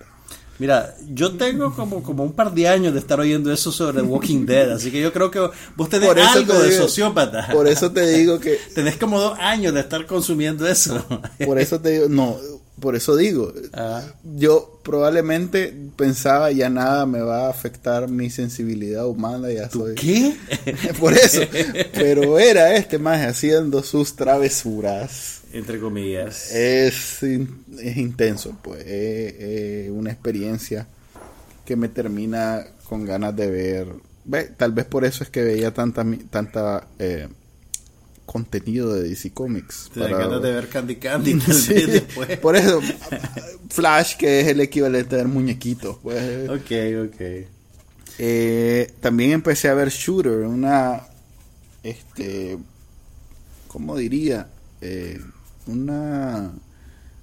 Mira, 0.58 0.96
yo 1.12 1.36
tengo 1.36 1.74
como, 1.74 2.02
como 2.02 2.24
un 2.24 2.32
par 2.32 2.52
de 2.52 2.66
años 2.68 2.92
de 2.92 2.98
estar 3.00 3.20
oyendo 3.20 3.52
eso 3.52 3.70
sobre 3.70 4.02
Walking 4.02 4.44
Dead, 4.44 4.70
así 4.72 4.90
que 4.90 5.00
yo 5.00 5.12
creo 5.12 5.30
que 5.30 5.38
vos 5.76 5.88
tenés 5.88 6.08
Por 6.08 6.18
algo 6.18 6.54
te 6.54 6.62
de 6.64 6.70
digo- 6.70 6.82
sociópata. 6.82 7.48
Por 7.52 7.68
eso 7.68 7.92
te 7.92 8.06
digo 8.06 8.40
que, 8.40 8.58
Tenés 8.74 8.96
como 8.96 9.20
dos 9.20 9.38
años 9.38 9.72
de 9.74 9.80
estar 9.80 10.04
consumiendo 10.06 10.66
eso. 10.68 11.04
por 11.46 11.58
eso 11.60 11.80
te 11.80 11.90
digo, 11.90 12.08
no, 12.08 12.36
por 12.80 12.96
eso 12.96 13.16
digo, 13.16 13.52
Ah, 13.72 14.02
yo 14.36 14.80
probablemente 14.82 15.74
pensaba 15.96 16.50
ya 16.50 16.70
nada 16.70 17.06
me 17.06 17.20
va 17.20 17.46
a 17.46 17.50
afectar 17.50 18.08
mi 18.08 18.30
sensibilidad 18.30 19.06
humana, 19.06 19.50
ya 19.52 19.68
soy... 19.70 19.94
¿Qué? 19.94 20.34
Por 21.00 21.12
eso. 21.12 21.42
Pero 21.92 22.38
era 22.38 22.74
este 22.74 22.98
más 22.98 23.20
haciendo 23.26 23.82
sus 23.82 24.14
travesuras. 24.16 25.37
Entre 25.52 25.80
comillas. 25.80 26.52
Es, 26.54 27.22
es 27.22 27.96
intenso, 27.96 28.56
pues. 28.62 28.80
Es, 28.86 29.34
es 29.40 29.90
una 29.90 30.10
experiencia 30.12 30.86
que 31.64 31.76
me 31.76 31.88
termina 31.88 32.64
con 32.84 33.04
ganas 33.04 33.34
de 33.36 33.50
ver. 33.50 33.88
Ve, 34.24 34.44
tal 34.56 34.72
vez 34.72 34.84
por 34.84 35.04
eso 35.04 35.24
es 35.24 35.30
que 35.30 35.42
veía 35.42 35.72
tanta 35.72 36.04
tanta 36.30 36.86
eh, 36.98 37.28
contenido 38.26 38.92
de 38.94 39.08
DC 39.08 39.30
Comics. 39.32 39.90
Te 39.94 40.00
para- 40.00 40.18
ganas 40.18 40.42
de 40.42 40.52
ver 40.52 40.68
Candy 40.68 40.96
Candy 40.96 41.34
tal 41.38 41.54
Sí, 41.54 41.72
vez 41.74 41.92
después. 41.92 42.38
por 42.38 42.56
eso 42.56 42.80
Flash 43.70 44.16
que 44.16 44.40
es 44.40 44.48
el 44.48 44.60
equivalente 44.60 45.16
de 45.16 45.22
ver 45.22 45.32
muñequitos 45.32 45.96
pues 46.02 46.48
Ok, 46.48 47.10
ok. 47.10 47.20
Eh, 48.18 48.92
también 49.00 49.30
empecé 49.30 49.68
a 49.68 49.74
ver 49.74 49.88
Shooter, 49.90 50.38
una, 50.40 51.02
este, 51.82 52.58
¿cómo 53.68 53.96
diría? 53.96 54.48
Eh, 54.80 55.20
una 55.68 56.50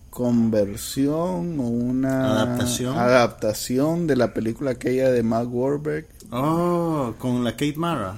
conversión 0.09 1.59
o 1.59 1.63
una 1.63 2.31
Adaptación. 2.31 2.97
adaptación 2.97 4.07
de 4.07 4.15
la 4.15 4.33
película 4.33 4.71
aquella 4.71 5.11
de 5.11 5.23
Mark 5.23 5.53
Wahlberg, 5.53 6.07
Oh, 6.31 7.13
con 7.19 7.43
la 7.43 7.51
Kate 7.51 7.75
Mara. 7.75 8.17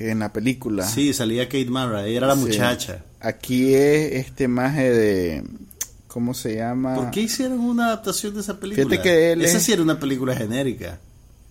en 0.00 0.18
la 0.20 0.32
película. 0.32 0.86
Sí, 0.86 1.12
salía 1.12 1.44
Kate 1.46 1.66
Mara, 1.70 2.06
ella 2.06 2.16
era 2.18 2.26
la 2.28 2.34
Sí. 2.36 2.40
muchacha. 2.40 3.04
Aquí 3.20 3.74
es 3.74 4.12
este 4.26 4.48
maje 4.48 4.90
de, 4.90 5.44
¿cómo 6.08 6.34
se 6.34 6.56
llama? 6.56 6.94
¿Por 6.96 7.10
qué 7.10 7.20
hicieron 7.22 7.60
una 7.60 7.86
adaptación 7.86 8.34
de 8.34 8.40
esa 8.40 8.58
película? 8.58 8.86
Fíjate 8.88 9.02
que 9.02 9.32
él 9.32 9.42
Esa 9.42 9.58
es- 9.58 9.62
sí 9.62 9.72
era 9.72 9.82
una 9.82 10.00
película 10.00 10.34
genérica. 10.34 10.98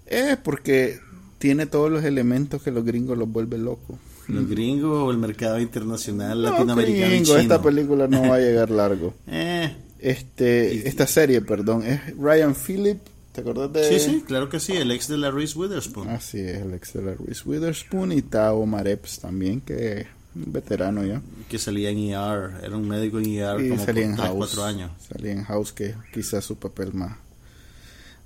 Es 0.07 0.35
porque 0.37 0.99
tiene 1.37 1.65
todos 1.67 1.89
los 1.91 2.03
elementos 2.03 2.61
que 2.61 2.71
los 2.71 2.83
gringos 2.83 3.17
los 3.17 3.31
vuelven 3.31 3.63
locos. 3.63 3.97
Los 4.27 4.47
gringos 4.47 4.97
o 5.03 5.11
el 5.11 5.17
mercado 5.17 5.59
internacional 5.59 6.41
No, 6.41 6.49
latinoamericano 6.51 7.05
y 7.07 7.09
gringo, 7.09 7.25
chino. 7.25 7.37
esta 7.39 7.61
película 7.61 8.07
no 8.07 8.21
va 8.29 8.35
a 8.35 8.39
llegar 8.39 8.69
largo. 8.69 9.13
Eh, 9.27 9.75
Este, 9.99 10.73
Y- 10.75 10.87
esta 10.87 11.05
serie, 11.07 11.41
perdón, 11.41 11.83
es 11.85 11.99
Ryan 12.17 12.55
Phillip, 12.55 12.99
¿te 13.33 13.41
acordás 13.41 13.71
de? 13.73 13.99
sí, 13.99 13.99
sí, 13.99 14.23
claro 14.25 14.49
que 14.49 14.59
sí, 14.59 14.73
el 14.73 14.89
ex 14.91 15.07
de 15.07 15.17
la 15.17 15.29
Reese 15.31 15.57
Witherspoon. 15.59 16.09
Así 16.09 16.39
es, 16.39 16.57
el 16.61 16.73
ex 16.73 16.93
de 16.93 17.01
la 17.03 17.13
Reese 17.13 17.43
Witherspoon 17.45 18.11
y 18.13 18.17
está 18.19 18.51
Omar 18.53 18.87
Epps 18.87 19.19
también, 19.19 19.61
que 19.61 19.99
es 20.01 20.07
un 20.35 20.51
veterano 20.53 21.03
ya. 21.05 21.21
Que 21.49 21.59
salía 21.59 21.89
en 21.91 21.99
ER, 21.99 22.63
era 22.63 22.77
un 22.77 22.87
médico 22.87 23.19
en 23.19 23.25
ER 23.27 23.61
Y 23.63 23.69
como 23.69 23.85
salía 23.85 24.05
en 24.05 24.15
3, 24.15 24.25
House. 24.27 24.37
4 24.37 24.63
años. 24.63 24.91
Salía 25.11 25.31
en 25.33 25.43
House, 25.43 25.71
que 25.73 25.93
quizás 26.13 26.45
su 26.45 26.55
papel 26.57 26.93
más. 26.93 27.17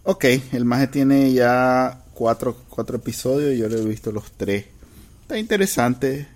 Ok, 0.04 0.26
el 0.54 0.66
maje 0.66 0.88
tiene 0.88 1.34
ya 1.34 2.04
cuatro, 2.14 2.56
cuatro 2.70 2.98
episodios, 2.98 3.58
yo 3.58 3.68
le 3.68 3.82
he 3.82 3.86
visto 3.86 4.12
los 4.12 4.32
tres. 4.32 4.66
Está 5.26 5.40
interesante. 5.40 6.28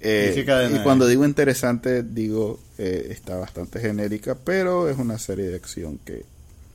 Eh, 0.00 0.44
¿Y 0.74 0.78
cuando 0.82 1.06
digo 1.06 1.24
interesante, 1.24 2.02
digo 2.02 2.58
eh, 2.78 3.08
está 3.10 3.36
bastante 3.36 3.80
genérica, 3.80 4.36
pero 4.36 4.88
es 4.88 4.98
una 4.98 5.18
serie 5.18 5.46
de 5.48 5.56
acción 5.56 5.98
que 6.04 6.24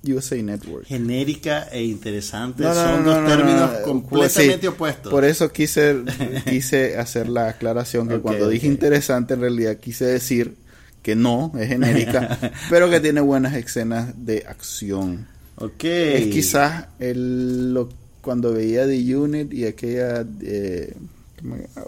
USA 0.05 0.35
Network. 0.41 0.85
Genérica 0.85 1.67
e 1.71 1.83
interesante 1.83 2.63
No, 2.63 2.69
no, 2.69 2.75
son 2.75 3.03
no, 3.03 3.09
dos 3.11 3.21
no, 3.21 3.27
términos 3.27 3.71
no, 3.71 3.77
no, 3.79 3.83
completamente 3.83 4.53
pues 4.53 4.61
sí, 4.61 4.67
opuestos. 4.67 5.11
Por 5.11 5.25
eso 5.25 5.51
quise, 5.51 5.97
quise 6.45 6.97
hacer 6.97 7.27
la 7.27 7.49
aclaración 7.49 8.07
que 8.07 8.19
cuando 8.19 8.47
dije 8.49 8.67
interesante, 8.67 9.33
en 9.33 9.41
realidad 9.41 9.77
quise 9.77 10.05
decir 10.05 10.55
que 11.01 11.15
no, 11.15 11.51
es 11.59 11.67
genérica, 11.67 12.39
pero 12.69 12.89
que 12.89 13.01
tiene 13.01 13.19
buenas 13.19 13.53
escenas 13.55 14.13
de 14.25 14.45
acción. 14.47 15.27
ok. 15.57 15.83
Es 15.83 16.27
quizás 16.27 16.85
el, 16.99 17.73
lo- 17.73 17.89
cuando 18.21 18.53
veía 18.53 18.85
The 18.87 19.15
Unit 19.17 19.53
y 19.53 19.65
aquella 19.65 20.25
eh. 20.41 20.93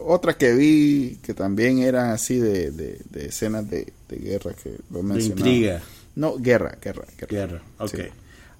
Otra 0.05 0.37
que 0.37 0.53
vi 0.53 1.17
que 1.23 1.33
también 1.33 1.79
eran 1.79 2.09
así 2.11 2.37
de, 2.37 2.71
de- 2.71 2.99
de 3.09 3.25
escenas 3.27 3.69
de, 3.69 3.91
de 4.09 4.15
guerra 4.17 4.53
que 4.53 4.75
lo 4.91 4.97
De 4.99 5.03
mencionaba. 5.03 5.47
intriga. 5.49 5.81
No, 6.15 6.37
guerra, 6.37 6.77
guerra, 6.81 7.05
guerra. 7.17 7.27
Guerra. 7.29 7.61
Ok. 7.79 7.89
Sí. 7.95 8.01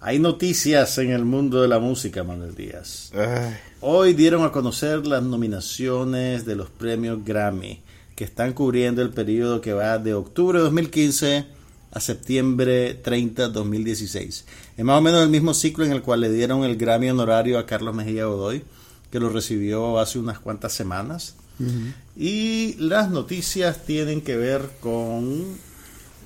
Hay 0.01 0.19
noticias 0.19 0.97
en 0.99 1.11
el 1.11 1.25
mundo 1.25 1.61
de 1.61 1.67
la 1.67 1.79
música, 1.79 2.23
Manuel 2.23 2.53
Díaz. 2.55 3.11
Ay, 3.15 3.55
Hoy 3.81 4.13
dieron 4.13 4.43
a 4.43 4.51
conocer 4.51 5.05
las 5.07 5.23
nominaciones 5.23 6.45
de 6.45 6.55
los 6.55 6.69
premios 6.69 7.23
Grammy, 7.25 7.81
que 8.15 8.23
están 8.23 8.53
cubriendo 8.53 9.01
el 9.01 9.09
periodo 9.11 9.61
que 9.61 9.73
va 9.73 9.97
de 9.97 10.13
octubre 10.13 10.59
de 10.59 10.63
2015 10.65 11.45
a 11.91 11.99
septiembre 11.99 12.93
30 12.95 13.47
2016. 13.49 14.45
Es 14.77 14.85
más 14.85 14.97
o 14.97 15.01
menos 15.01 15.23
el 15.23 15.29
mismo 15.29 15.53
ciclo 15.53 15.85
en 15.85 15.91
el 15.91 16.01
cual 16.01 16.21
le 16.21 16.31
dieron 16.31 16.63
el 16.65 16.77
Grammy 16.77 17.09
honorario 17.09 17.57
a 17.57 17.65
Carlos 17.65 17.95
Mejía 17.95 18.25
Godoy, 18.25 18.63
que 19.11 19.19
lo 19.19 19.29
recibió 19.29 19.99
hace 19.99 20.19
unas 20.19 20.39
cuantas 20.39 20.73
semanas. 20.73 21.35
Y 22.17 22.75
las 22.79 23.09
noticias 23.09 23.85
tienen 23.85 24.21
que 24.21 24.35
ver 24.35 24.69
con 24.81 25.55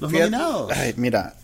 los 0.01 0.11
fíjate- 0.11 0.31
nominados. 0.31 0.71
ay, 0.71 0.93
mira, 0.97 1.35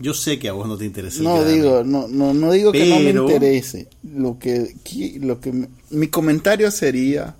Yo 0.00 0.14
sé 0.14 0.38
que 0.38 0.48
a 0.48 0.52
vos 0.52 0.68
no 0.68 0.76
te 0.78 0.84
interesa. 0.84 1.22
No 1.22 1.44
digo, 1.44 1.82
no, 1.84 2.06
no, 2.08 2.32
no 2.32 2.52
digo 2.52 2.70
que 2.72 2.86
no 2.86 3.00
me 3.00 3.10
interese. 3.10 3.88
Lo 4.04 4.38
que, 4.38 4.74
lo 5.20 5.40
que 5.40 5.68
mi 5.90 6.06
comentario 6.08 6.70
sería 6.70 7.34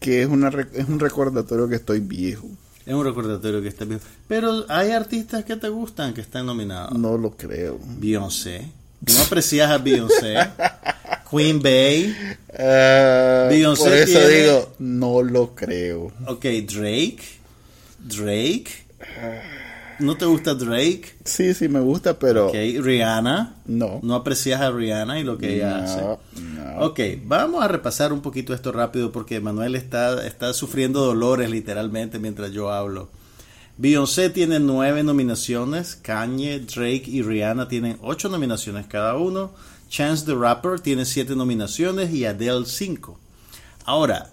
que 0.00 0.22
es 0.22 0.28
una 0.28 0.48
es 0.72 0.88
un 0.88 0.98
recordatorio 0.98 1.68
que 1.68 1.74
estoy 1.76 2.00
viejo. 2.00 2.48
Es 2.86 2.94
un 2.94 3.04
recordatorio 3.04 3.60
que 3.60 3.68
está 3.68 3.84
bien. 3.84 4.00
Pero 4.28 4.64
hay 4.70 4.92
artistas 4.92 5.44
que 5.44 5.56
te 5.56 5.68
gustan 5.68 6.14
que 6.14 6.22
están 6.22 6.46
nominados. 6.46 6.98
No 6.98 7.18
lo 7.18 7.36
creo. 7.36 7.78
Beyoncé. 7.98 8.70
¿No 9.06 9.20
aprecias 9.20 9.70
a 9.70 9.76
Beyoncé? 9.78 10.36
Queen 11.30 11.60
Bay. 11.62 12.14
Beyoncé 13.48 13.84
por 13.84 13.92
eso 13.92 14.18
tiene- 14.18 14.42
digo, 14.42 14.72
no 14.78 15.22
lo 15.22 15.54
creo. 15.54 16.12
Ok, 16.26 16.44
Drake. 16.66 17.18
Drake. 17.98 18.68
¿No 19.98 20.16
te 20.16 20.24
gusta 20.26 20.54
Drake? 20.54 21.14
Sí, 21.24 21.54
sí 21.54 21.68
me 21.68 21.80
gusta, 21.80 22.18
pero 22.18 22.46
Ok, 22.48 22.54
Rihanna. 22.54 23.56
no. 23.66 23.98
¿No 24.02 24.14
aprecias 24.14 24.60
a 24.60 24.70
Rihanna 24.70 25.18
y 25.18 25.24
lo 25.24 25.36
que 25.38 25.56
ella 25.56 25.82
hace? 25.84 26.00
No. 26.00 26.18
Ok, 26.86 27.00
vamos 27.24 27.64
a 27.64 27.68
repasar 27.68 28.12
un 28.12 28.20
poquito 28.22 28.54
esto 28.54 28.70
rápido 28.70 29.10
porque 29.10 29.40
Manuel 29.40 29.74
está, 29.74 30.24
está 30.24 30.54
sufriendo 30.54 31.04
dolores 31.04 31.50
literalmente 31.50 32.20
mientras 32.20 32.52
yo 32.52 32.70
hablo. 32.70 33.08
Beyoncé 33.76 34.30
tiene 34.30 34.60
nueve 34.60 35.02
nominaciones, 35.02 35.96
Kanye, 35.96 36.60
Drake 36.60 37.04
y 37.06 37.22
Rihanna 37.22 37.68
tienen 37.68 37.96
ocho 38.00 38.28
nominaciones 38.28 38.86
cada 38.86 39.16
uno, 39.16 39.52
Chance 39.88 40.26
the 40.26 40.34
Rapper 40.34 40.80
tiene 40.80 41.06
siete 41.06 41.34
nominaciones 41.34 42.12
y 42.12 42.26
Adele 42.26 42.66
cinco. 42.66 43.18
Ahora, 43.84 44.30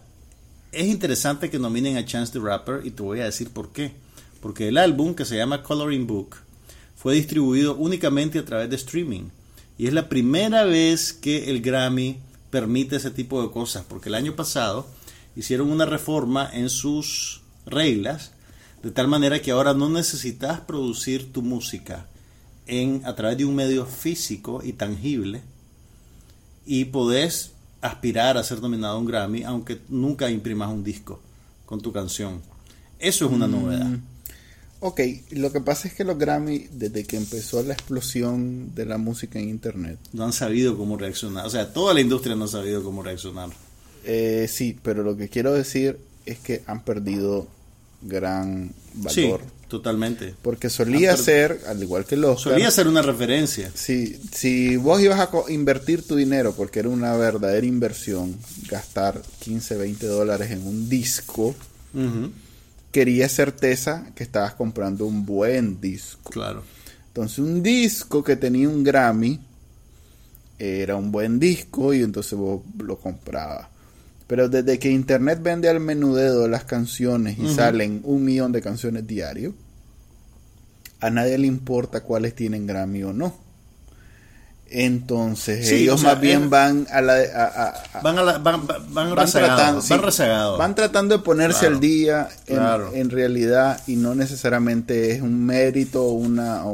es 0.74 0.88
interesante 0.88 1.50
que 1.50 1.60
nominen 1.60 1.96
a 1.96 2.06
Chance 2.06 2.34
the 2.34 2.40
Rapper 2.40 2.86
y 2.86 2.92
te 2.92 3.02
voy 3.02 3.22
a 3.22 3.26
decir 3.26 3.50
por 3.52 3.72
qué. 3.72 3.94
Porque 4.42 4.68
el 4.68 4.78
álbum 4.78 5.16
que 5.16 5.24
se 5.24 5.38
llama 5.38 5.64
Coloring 5.64 6.08
Book 6.08 6.36
fue 6.98 7.16
distribuido 7.16 7.76
únicamente 7.76 8.40
a 8.40 8.46
través 8.46 8.70
de 8.70 8.76
streaming. 8.76 9.30
Y 9.78 9.88
es 9.88 9.94
la 9.94 10.10
primera 10.10 10.66
vez 10.66 11.14
que 11.14 11.50
el 11.50 11.62
Grammy 11.62 12.20
permite 12.50 12.98
ese 12.98 13.12
tipo 13.12 13.42
de 13.42 13.52
cosas. 13.52 13.86
Porque 13.88 14.10
el 14.10 14.16
año 14.16 14.36
pasado 14.36 14.86
hicieron 15.38 15.72
una 15.72 15.86
reforma 15.86 16.50
en 16.52 16.70
sus 16.70 17.42
reglas. 17.66 18.32
De 18.84 18.92
tal 18.92 19.08
manera 19.08 19.42
que 19.42 19.52
ahora 19.52 19.74
no 19.74 19.88
necesitas 19.88 20.60
producir 20.60 21.32
tu 21.32 21.42
música 21.42 22.08
en, 22.68 23.02
a 23.06 23.16
través 23.16 23.38
de 23.38 23.46
un 23.46 23.56
medio 23.56 23.86
físico 23.86 24.62
y 24.64 24.74
tangible. 24.74 25.42
Y 26.66 26.86
podés 26.86 27.52
aspirar 27.82 28.38
a 28.38 28.44
ser 28.44 28.62
nominado 28.62 28.96
a 28.96 29.00
un 29.00 29.06
Grammy 29.06 29.44
aunque 29.44 29.80
nunca 29.90 30.30
imprimas 30.32 30.70
un 30.72 30.84
disco 30.84 31.20
con 31.66 31.82
tu 31.82 31.92
canción. 31.92 32.42
Eso 33.00 33.26
es 33.26 33.32
una 33.32 33.48
novedad. 33.48 34.00
Ok, 34.80 35.02
lo 35.32 35.52
que 35.52 35.62
pasa 35.62 35.88
es 35.88 35.94
que 35.94 36.04
los 36.04 36.18
Grammy, 36.18 36.68
desde 36.72 37.06
que 37.06 37.18
empezó 37.18 37.62
la 37.64 37.74
explosión 37.74 38.74
de 38.76 38.86
la 38.86 38.98
música 38.98 39.40
en 39.40 39.50
Internet, 39.50 40.00
No 40.14 40.26
han 40.26 40.34
sabido 40.34 40.78
cómo 40.78 40.98
reaccionar. 40.98 41.46
O 41.46 41.50
sea, 41.50 41.72
toda 41.74 41.94
la 41.94 42.02
industria 42.02 42.36
no 42.36 42.46
ha 42.46 42.50
sabido 42.50 42.84
cómo 42.84 43.02
reaccionar. 43.04 43.50
eh, 44.04 44.48
sí, 44.50 44.78
pero 44.84 45.04
lo 45.04 45.18
que 45.18 45.30
quiero 45.30 45.54
decir 45.54 45.98
es 46.26 46.40
que 46.40 46.64
han 46.68 46.84
perdido 46.84 47.48
gran 48.02 48.74
Sí, 49.08 49.24
valor. 49.24 49.42
Totalmente. 49.68 50.36
Porque 50.42 50.70
solía 50.70 51.12
per- 51.12 51.20
ser, 51.20 51.62
al 51.68 51.82
igual 51.82 52.06
que 52.06 52.16
los 52.18 52.42
Solía 52.42 52.70
ser 52.72 52.88
una 52.88 53.02
referencia. 53.02 53.72
si, 53.74 54.20
si 54.32 54.76
vos 54.78 55.02
ibas 55.02 55.20
a 55.20 55.30
co- 55.30 55.50
invertir 55.50 56.02
tu 56.06 56.16
dinero, 56.16 56.54
porque 56.56 56.80
era 56.80 56.90
una 56.90 57.16
verdadera 57.18 57.66
inversión, 57.66 58.36
gastar 58.70 59.22
15, 59.40 59.76
20 59.76 60.06
dólares 60.08 60.52
en 60.52 60.66
un 60.66 60.88
disco, 60.90 61.56
Ujú, 61.94 62.32
querías 62.92 63.32
certeza 63.32 64.08
que 64.16 64.24
estabas 64.24 64.54
comprando 64.54 65.06
un 65.06 65.26
buen 65.26 65.82
disco. 65.82 66.30
Claro. 66.32 66.64
Entonces 67.08 67.40
un 67.40 67.64
disco 67.64 68.24
que 68.24 68.36
tenía 68.36 68.68
un 68.70 68.84
Grammy 68.84 69.40
era 70.60 70.96
un 70.96 71.12
buen 71.12 71.40
disco 71.40 71.94
y 71.94 72.02
entonces 72.02 72.38
vos 72.38 72.62
lo 72.78 72.98
comprabas. 72.98 73.68
Pero 74.28 74.50
desde 74.50 74.80
que 74.80 74.90
Internet 74.90 75.40
vende 75.44 75.70
al 75.70 75.80
menudeo 75.80 76.48
las 76.48 76.64
canciones 76.64 77.38
y 77.38 77.54
salen 77.54 78.02
un 78.04 78.24
millón 78.26 78.52
de 78.52 78.62
canciones 78.62 79.06
diario, 79.06 79.54
a 81.00 81.10
nadie 81.12 81.38
le 81.38 81.46
importa 81.48 82.02
cuáles 82.02 82.34
tienen 82.34 82.66
Grammy 82.66 83.04
o 83.04 83.14
no. 83.14 83.36
Entonces 84.68 85.68
Sí, 85.70 85.76
ellos 85.84 85.96
o 85.96 85.98
sea, 86.00 86.14
más 86.14 86.22
bien 86.22 86.50
van 86.50 86.88
a 86.92 87.00
la... 87.00 87.14
a- 87.14 87.46
a- 87.46 87.84
a- 87.94 88.02
Van, 88.02 88.18
a 88.18 88.24
la- 88.24 88.38
van, 88.40 88.66
van, 88.66 88.94
van 88.94 89.16
rezagados. 89.16 89.56
tratando, 89.58 89.82
sí, 89.82 89.90
van 89.92 90.02
rezagados. 90.02 90.58
van 90.58 90.76
tratando 90.76 91.18
de 91.18 91.24
ponerse 91.24 91.60
Claro, 91.60 91.76
al 91.76 91.80
día 91.82 92.30
en, 92.48 92.56
claro. 92.56 92.92
en 92.96 93.10
realidad 93.12 93.80
y 93.86 93.96
no 93.96 94.16
necesariamente 94.16 95.12
es 95.12 95.22
un 95.22 95.46
mérito 95.46 96.04
o 96.04 96.14
una 96.14 96.66
o, 96.66 96.72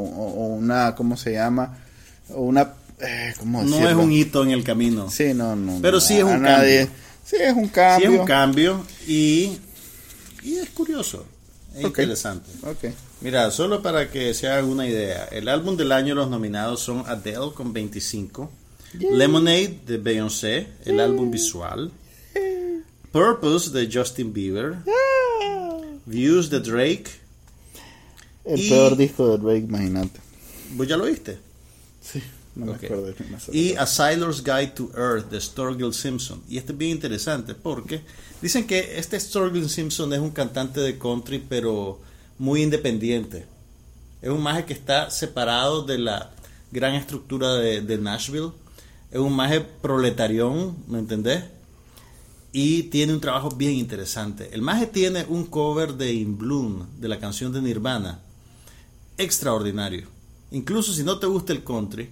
una 0.54 0.94
cómo 0.94 1.18
se 1.18 1.32
llama 1.34 1.76
o 2.30 2.40
una 2.40 2.70
eh, 2.98 3.34
¿cómo 3.38 3.62
no 3.62 3.86
es 3.88 3.94
un 3.94 4.10
hito 4.10 4.42
en 4.42 4.52
el 4.52 4.64
camino. 4.64 5.10
sí 5.10 5.34
no 5.34 5.54
no 5.54 5.78
Pero 5.82 5.98
no, 5.98 6.00
sí 6.00 6.14
es 6.16 6.22
a 6.22 6.26
un 6.26 6.42
nadie- 6.42 6.86
cambio. 6.86 7.02
Sí 7.32 7.36
es 7.40 7.52
un 7.54 7.64
Sí, 7.66 7.70
cambio 7.72 8.12
es 8.12 8.20
un 8.20 8.26
cambio 8.26 8.86
y, 9.08 9.58
y 10.42 10.56
es 10.56 10.68
curioso. 10.70 11.26
Es 11.74 11.82
interesante. 11.84 12.50
Ok. 12.62 12.92
Mira, 13.22 13.50
solo 13.50 13.80
para 13.82 14.10
que 14.10 14.34
se 14.34 14.46
hagan 14.48 14.66
una 14.66 14.86
idea, 14.86 15.24
el 15.32 15.48
álbum 15.48 15.76
del 15.76 15.90
año 15.92 16.14
los 16.14 16.28
nominados 16.28 16.80
son 16.80 17.04
Adele 17.06 17.52
con 17.54 17.72
25, 17.72 18.50
Lemonade 18.98 19.78
de 19.86 19.96
Beyoncé, 19.96 20.66
el 20.84 21.00
álbum 21.00 21.30
visual, 21.30 21.90
Purpose 23.10 23.70
de 23.70 23.88
Justin 23.92 24.32
Bieber, 24.32 24.76
Views 26.06 26.50
de 26.50 26.60
Drake, 26.60 27.04
el 28.44 28.60
Y- 28.60 28.68
peor 28.68 28.96
disco 28.96 29.28
de 29.36 29.38
Drake 29.42 29.66
imagínate 29.68 30.18
¿vos 30.72 30.88
ya 30.88 30.96
lo 30.96 31.04
viste? 31.04 31.38
sí 32.02 32.20
no 32.54 32.72
Ok. 32.72 32.80
me 32.82 32.86
acuerdo 32.86 33.06
de 33.06 33.14
Y. 33.52 33.74
A 33.76 33.86
Sailor's 33.86 34.42
Guide 34.44 34.68
to 34.74 34.90
Earth 34.96 35.30
de 35.30 35.40
Storgill 35.40 35.94
Simpson. 35.94 36.42
Y 36.48 36.58
este 36.58 36.72
es 36.72 36.78
bien 36.78 36.90
interesante 36.92 37.54
porque 37.54 38.02
dicen 38.40 38.66
que 38.66 38.98
este 38.98 39.18
Storgill 39.18 39.68
Simpson 39.70 40.12
es 40.12 40.18
un 40.20 40.30
cantante 40.30 40.80
de 40.80 40.98
country, 40.98 41.42
pero 41.48 42.00
muy 42.38 42.62
independiente. 42.62 43.46
Es 44.20 44.28
un 44.30 44.42
maje 44.42 44.64
que 44.64 44.72
está 44.72 45.10
separado 45.10 45.82
de 45.82 45.98
la 45.98 46.30
gran 46.70 46.94
estructura 46.94 47.54
de, 47.54 47.80
de 47.80 47.98
Nashville. 47.98 48.50
Es 49.10 49.18
un 49.18 49.34
maje 49.34 49.60
proletarión, 49.60 50.76
¿me 50.88 50.98
entendés? 50.98 51.44
Y 52.52 52.84
tiene 52.84 53.14
un 53.14 53.20
trabajo 53.20 53.48
bien 53.50 53.72
interesante. 53.72 54.50
El 54.52 54.60
maje 54.62 54.86
tiene 54.86 55.24
un 55.28 55.46
cover 55.46 55.94
de 55.94 56.12
In 56.12 56.36
Bloom, 56.36 56.86
de 57.00 57.08
la 57.08 57.18
canción 57.18 57.50
de 57.52 57.62
Nirvana. 57.62 58.20
Extraordinario. 59.18 60.06
Incluso 60.50 60.92
si 60.92 61.02
no 61.02 61.18
te 61.18 61.26
gusta 61.26 61.52
el 61.52 61.64
country, 61.64 62.10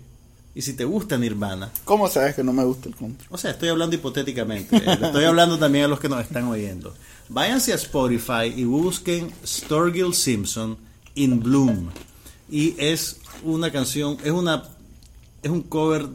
y 0.55 0.63
si 0.63 0.75
te 0.75 0.85
gusta 0.85 1.17
Nirvana, 1.17 1.71
¿cómo 1.85 2.09
sabes 2.09 2.35
que 2.35 2.43
no 2.43 2.53
me 2.53 2.65
gusta 2.65 2.89
el 2.89 2.97
country? 2.97 3.27
o 3.31 3.39
sea, 3.39 3.53
estoy 3.53 3.69
hablando 3.69 3.97
hipotéticamente, 3.97 4.77
eh, 4.77 4.99
estoy 5.03 5.25
hablando 5.25 5.59
también 5.59 5.85
a 5.85 5.89
los 5.89 6.01
que 6.01 6.09
nos 6.09 6.21
están 6.23 6.49
oyendo. 6.49 6.95
Váyanse 7.29 7.73
a 7.73 7.77
Spotify 7.77 8.53
y 8.55 8.65
busquen 8.65 9.33
Storgill 9.47 10.15
Simpson 10.15 10.77
in 11.15 11.41
Bloom. 11.41 11.91
Y 12.51 12.75
es 12.79 13.19
una 13.45 13.71
canción, 13.71 14.19
es 14.25 14.33
una 14.33 14.65
es 15.43 15.51
un 15.51 15.63
cover 15.63 16.09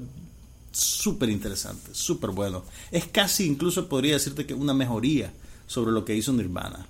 súper 0.72 1.30
interesante, 1.30 1.90
súper 1.94 2.32
bueno. 2.32 2.64
Es 2.92 3.08
casi, 3.08 3.46
incluso 3.46 3.88
podría 3.88 4.14
decirte 4.14 4.46
que 4.46 4.54
una 4.54 4.74
mejoría 4.74 5.32
sobre 5.68 5.92
lo 5.92 6.06
que 6.06 6.16
hizo 6.16 6.34
Nirvana. 6.34 6.86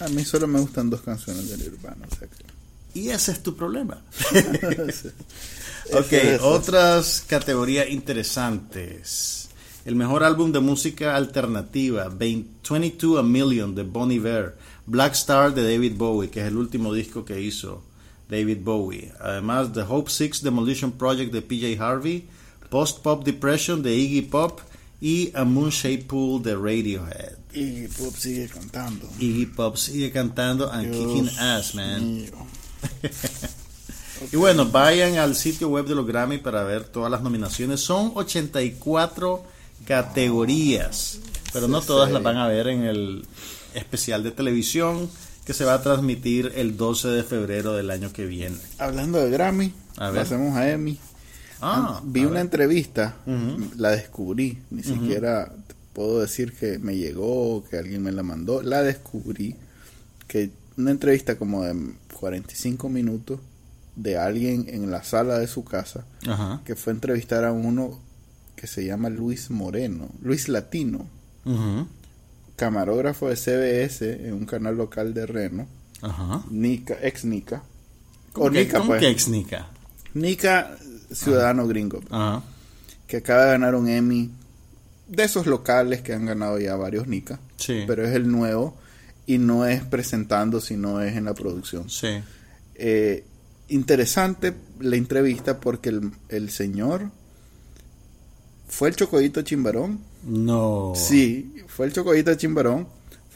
A 0.00 0.08
mí 0.08 0.24
solo 0.24 0.46
me 0.46 0.60
gustan 0.60 0.90
dos 0.90 1.02
canciones 1.02 1.48
de 1.48 1.56
Nirvana, 1.58 2.06
o 2.10 2.16
sea 2.16 2.28
que... 2.28 2.44
Y 2.92 3.10
ese 3.10 3.32
es 3.32 3.42
tu 3.42 3.54
problema. 3.54 4.02
Ok, 5.92 6.12
es- 6.12 6.40
otras 6.42 7.24
categorías 7.26 7.88
interesantes. 7.90 9.48
El 9.84 9.96
mejor 9.96 10.22
álbum 10.24 10.52
de 10.52 10.60
música 10.60 11.16
alternativa, 11.16 12.08
20 12.08 12.50
22 12.70 13.18
A 13.18 13.22
Million 13.22 13.74
de 13.74 13.82
Bon 13.82 14.10
Iver, 14.12 14.56
Black 14.86 15.14
Star 15.14 15.52
de 15.54 15.62
David 15.62 15.94
Bowie, 15.96 16.30
que 16.30 16.40
es 16.40 16.46
el 16.46 16.56
último 16.56 16.92
disco 16.94 17.24
que 17.24 17.40
hizo 17.40 17.82
David 18.28 18.58
Bowie. 18.62 19.12
Además, 19.20 19.72
The 19.72 19.82
Hope 19.82 20.10
Six 20.10 20.42
Demolition 20.42 20.92
Project 20.92 21.32
de 21.32 21.42
PJ 21.42 21.82
Harvey, 21.82 22.28
Post 22.68 23.00
Pop 23.02 23.24
Depression 23.24 23.82
de 23.82 23.96
Iggy 23.96 24.22
Pop 24.22 24.60
y 25.00 25.32
A 25.34 25.44
Moonshaped 25.44 26.06
Pool 26.06 26.42
de 26.42 26.54
Radiohead. 26.54 27.38
Y 27.52 27.88
Pop 27.88 28.14
sigue 28.16 28.46
cantando. 28.48 29.08
Iggy 29.18 29.46
Pop 29.46 29.76
sigue 29.76 30.12
cantando 30.12 30.70
and 30.70 30.92
Dios 30.92 30.96
kicking 31.06 31.38
ass, 31.40 31.74
man. 31.74 32.26
Y 34.32 34.36
bueno, 34.36 34.66
vayan 34.70 35.16
al 35.16 35.34
sitio 35.34 35.68
web 35.68 35.86
de 35.86 35.94
los 35.94 36.06
Grammy 36.06 36.38
para 36.38 36.62
ver 36.64 36.84
todas 36.84 37.10
las 37.10 37.22
nominaciones. 37.22 37.80
Son 37.80 38.12
84 38.14 39.42
categorías, 39.86 41.18
pero 41.52 41.68
no 41.68 41.80
todas 41.80 42.10
las 42.12 42.22
van 42.22 42.36
a 42.36 42.48
ver 42.48 42.68
en 42.68 42.82
el 42.84 43.24
especial 43.74 44.22
de 44.22 44.30
televisión 44.30 45.08
que 45.44 45.54
se 45.54 45.64
va 45.64 45.74
a 45.74 45.82
transmitir 45.82 46.52
el 46.56 46.76
12 46.76 47.08
de 47.08 47.22
febrero 47.24 47.72
del 47.74 47.90
año 47.90 48.12
que 48.12 48.26
viene. 48.26 48.56
Hablando 48.78 49.18
de 49.18 49.30
Grammy, 49.30 49.72
A 49.96 50.10
ver. 50.10 50.22
pasemos 50.22 50.56
a 50.56 50.70
Emmy. 50.70 50.98
Ah, 51.62 52.00
Vi 52.04 52.20
a 52.20 52.24
una 52.24 52.34
ver. 52.34 52.42
entrevista, 52.42 53.16
la 53.76 53.90
descubrí, 53.90 54.58
ni 54.70 54.82
siquiera 54.82 55.52
puedo 55.92 56.20
decir 56.20 56.52
que 56.52 56.78
me 56.78 56.96
llegó 56.96 57.56
o 57.56 57.64
que 57.64 57.76
alguien 57.78 58.02
me 58.02 58.12
la 58.12 58.22
mandó, 58.22 58.62
la 58.62 58.82
descubrí, 58.82 59.56
que 60.28 60.50
una 60.76 60.90
entrevista 60.92 61.36
como 61.36 61.64
de 61.64 61.74
45 62.14 62.88
minutos 62.88 63.40
de 63.96 64.16
alguien 64.16 64.66
en 64.68 64.90
la 64.90 65.02
sala 65.02 65.38
de 65.38 65.46
su 65.46 65.64
casa, 65.64 66.04
Ajá. 66.26 66.60
que 66.64 66.76
fue 66.76 66.92
a 66.92 66.94
entrevistar 66.94 67.44
a 67.44 67.52
uno 67.52 67.98
que 68.56 68.66
se 68.66 68.84
llama 68.84 69.08
Luis 69.10 69.50
Moreno, 69.50 70.08
Luis 70.22 70.48
Latino, 70.48 71.06
camarógrafo 72.56 73.28
de 73.28 73.36
CBS 73.36 74.02
en 74.26 74.34
un 74.34 74.44
canal 74.46 74.76
local 74.76 75.14
de 75.14 75.26
Reno, 75.26 75.66
Ajá. 76.02 76.44
Nica, 76.50 76.96
ex 77.02 77.24
Nica, 77.24 77.62
¿Cómo 78.32 78.46
o 78.46 78.50
que- 78.50 78.64
Nica 78.64 78.78
cómo 78.78 78.88
pues, 78.90 79.00
que 79.00 79.08
ex 79.10 79.28
Nica? 79.28 79.68
Nica, 80.14 80.76
ciudadano 81.12 81.66
gringo. 81.66 82.00
Ajá. 82.10 82.42
que 83.06 83.16
acaba 83.16 83.44
de 83.46 83.50
ganar 83.50 83.74
un 83.74 83.88
Emmy 83.88 84.30
de 85.08 85.24
esos 85.24 85.44
locales 85.46 86.00
que 86.00 86.12
han 86.14 86.26
ganado 86.26 86.60
ya 86.60 86.76
varios 86.76 87.08
Nika, 87.08 87.40
Sí. 87.56 87.82
pero 87.84 88.06
es 88.06 88.14
el 88.14 88.30
nuevo 88.30 88.76
y 89.26 89.38
no 89.38 89.66
es 89.66 89.82
presentando, 89.82 90.60
sino 90.60 91.00
es 91.02 91.16
en 91.16 91.24
la 91.24 91.34
producción. 91.34 91.90
Sí. 91.90 92.20
Eh, 92.76 93.24
interesante 93.70 94.54
la 94.78 94.96
entrevista 94.96 95.60
porque 95.60 95.88
el, 95.88 96.12
el 96.28 96.50
señor 96.50 97.10
fue 98.68 98.88
el 98.88 98.96
Chocoyito 98.96 99.42
Chimbarón. 99.42 100.00
No. 100.24 100.92
Sí, 100.94 101.54
fue 101.66 101.86
el 101.86 101.92
Chocoyito 101.92 102.34
Chimbarón, 102.34 102.86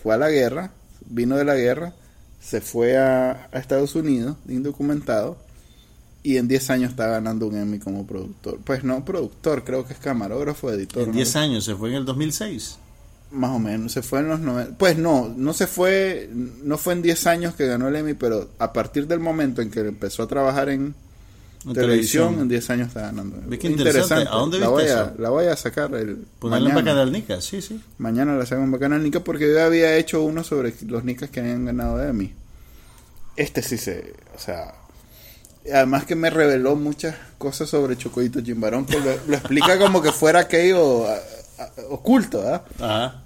fue 0.03 0.15
a 0.15 0.19
la 0.19 0.31
guerra, 0.31 0.73
vino 1.07 1.37
de 1.37 1.45
la 1.45 1.55
guerra, 1.55 1.95
se 2.41 2.61
fue 2.61 2.97
a, 2.99 3.49
a 3.53 3.59
Estados 3.59 3.95
Unidos, 3.95 4.37
indocumentado, 4.49 5.39
y 6.23 6.39
en 6.39 6.49
10 6.49 6.71
años 6.71 6.91
está 6.91 7.07
ganando 7.07 7.47
un 7.47 7.57
Emmy 7.57 7.79
como 7.79 8.07
productor. 8.07 8.59
Pues 8.65 8.85
no 8.85 9.05
productor, 9.05 9.65
creo 9.65 9.87
que 9.87 9.93
es 9.93 9.99
camarógrafo, 9.99 10.71
editor. 10.71 11.03
En 11.03 11.11
¿no? 11.11 11.17
10 11.17 11.37
años, 11.37 11.65
se 11.65 11.75
fue 11.75 11.91
en 11.91 11.97
el 11.97 12.05
2006. 12.05 12.79
Más 13.35 13.51
o 13.51 13.59
menos, 13.59 13.91
se 13.93 14.01
fue 14.03 14.21
en 14.21 14.29
los 14.29 14.39
90. 14.41 14.79
Pues 14.79 14.97
no, 14.97 15.33
no 15.37 15.53
se 15.53 15.67
fue, 15.67 16.31
no 16.33 16.79
fue 16.79 16.93
en 16.95 17.03
10 17.03 17.27
años 17.27 17.55
que 17.57 17.67
ganó 17.67 17.89
el 17.89 17.97
Emmy, 17.97 18.15
pero 18.15 18.49
a 18.59 18.73
partir 18.73 19.07
del 19.09 19.19
momento 19.21 19.61
en 19.61 19.71
que 19.71 19.81
empezó 19.81 20.23
a 20.23 20.29
trabajar 20.29 20.69
en, 20.69 20.95
televisión, 21.75 22.39
en 22.41 22.49
10 22.49 22.71
años 22.71 22.89
está 22.89 23.01
ganando. 23.03 23.37
Ve 23.47 23.59
qué 23.59 23.69
interesante. 23.69 24.29
¿A 24.29 24.35
dónde 24.37 24.59
la 24.61 24.69
viste 24.69 24.83
voy 24.83 24.91
a, 24.91 25.03
eso? 25.03 25.13
La 25.19 25.31
voy 25.31 25.47
a 25.47 25.57
sacar 25.57 25.95
el 25.95 26.17
Ponerle 26.39 26.69
en. 26.71 26.75
Bacanal 26.77 27.11
Nica, 27.11 27.41
sí, 27.41 27.61
sí. 27.63 27.81
Mañana 27.99 28.37
la 28.37 28.47
saco 28.47 28.63
en 28.63 28.71
Bacanal 28.71 29.03
Nica 29.03 29.21
porque 29.21 29.51
yo 29.51 29.63
había 29.65 29.97
hecho 29.97 30.23
uno 30.23 30.45
sobre 30.45 30.73
los 30.87 31.05
Nicas 31.05 31.31
que 31.31 31.41
habían 31.41 31.65
ganado 31.65 31.97
de 31.99 32.09
Emmy. 32.11 32.33
Este 33.37 33.63
sí 33.63 33.79
se, 33.79 34.15
o 34.37 34.39
sea, 34.39 34.75
además 35.75 36.05
que 36.05 36.15
me 36.15 36.31
reveló 36.31 36.77
muchas 36.77 37.17
cosas 37.39 37.69
sobre 37.69 37.97
Chocoito 37.97 38.41
Chimbarón, 38.43 38.87
que 38.87 39.01
lo, 39.01 39.11
lo 39.27 39.35
explica 39.37 39.77
como 39.79 40.01
que 40.03 40.13
fuera 40.13 40.41
aquello 40.41 41.05
a- 41.09 41.15
a- 41.17 41.71
oculto, 41.91 42.45
¿ah? 42.47 42.65
Ajá. 42.79 43.24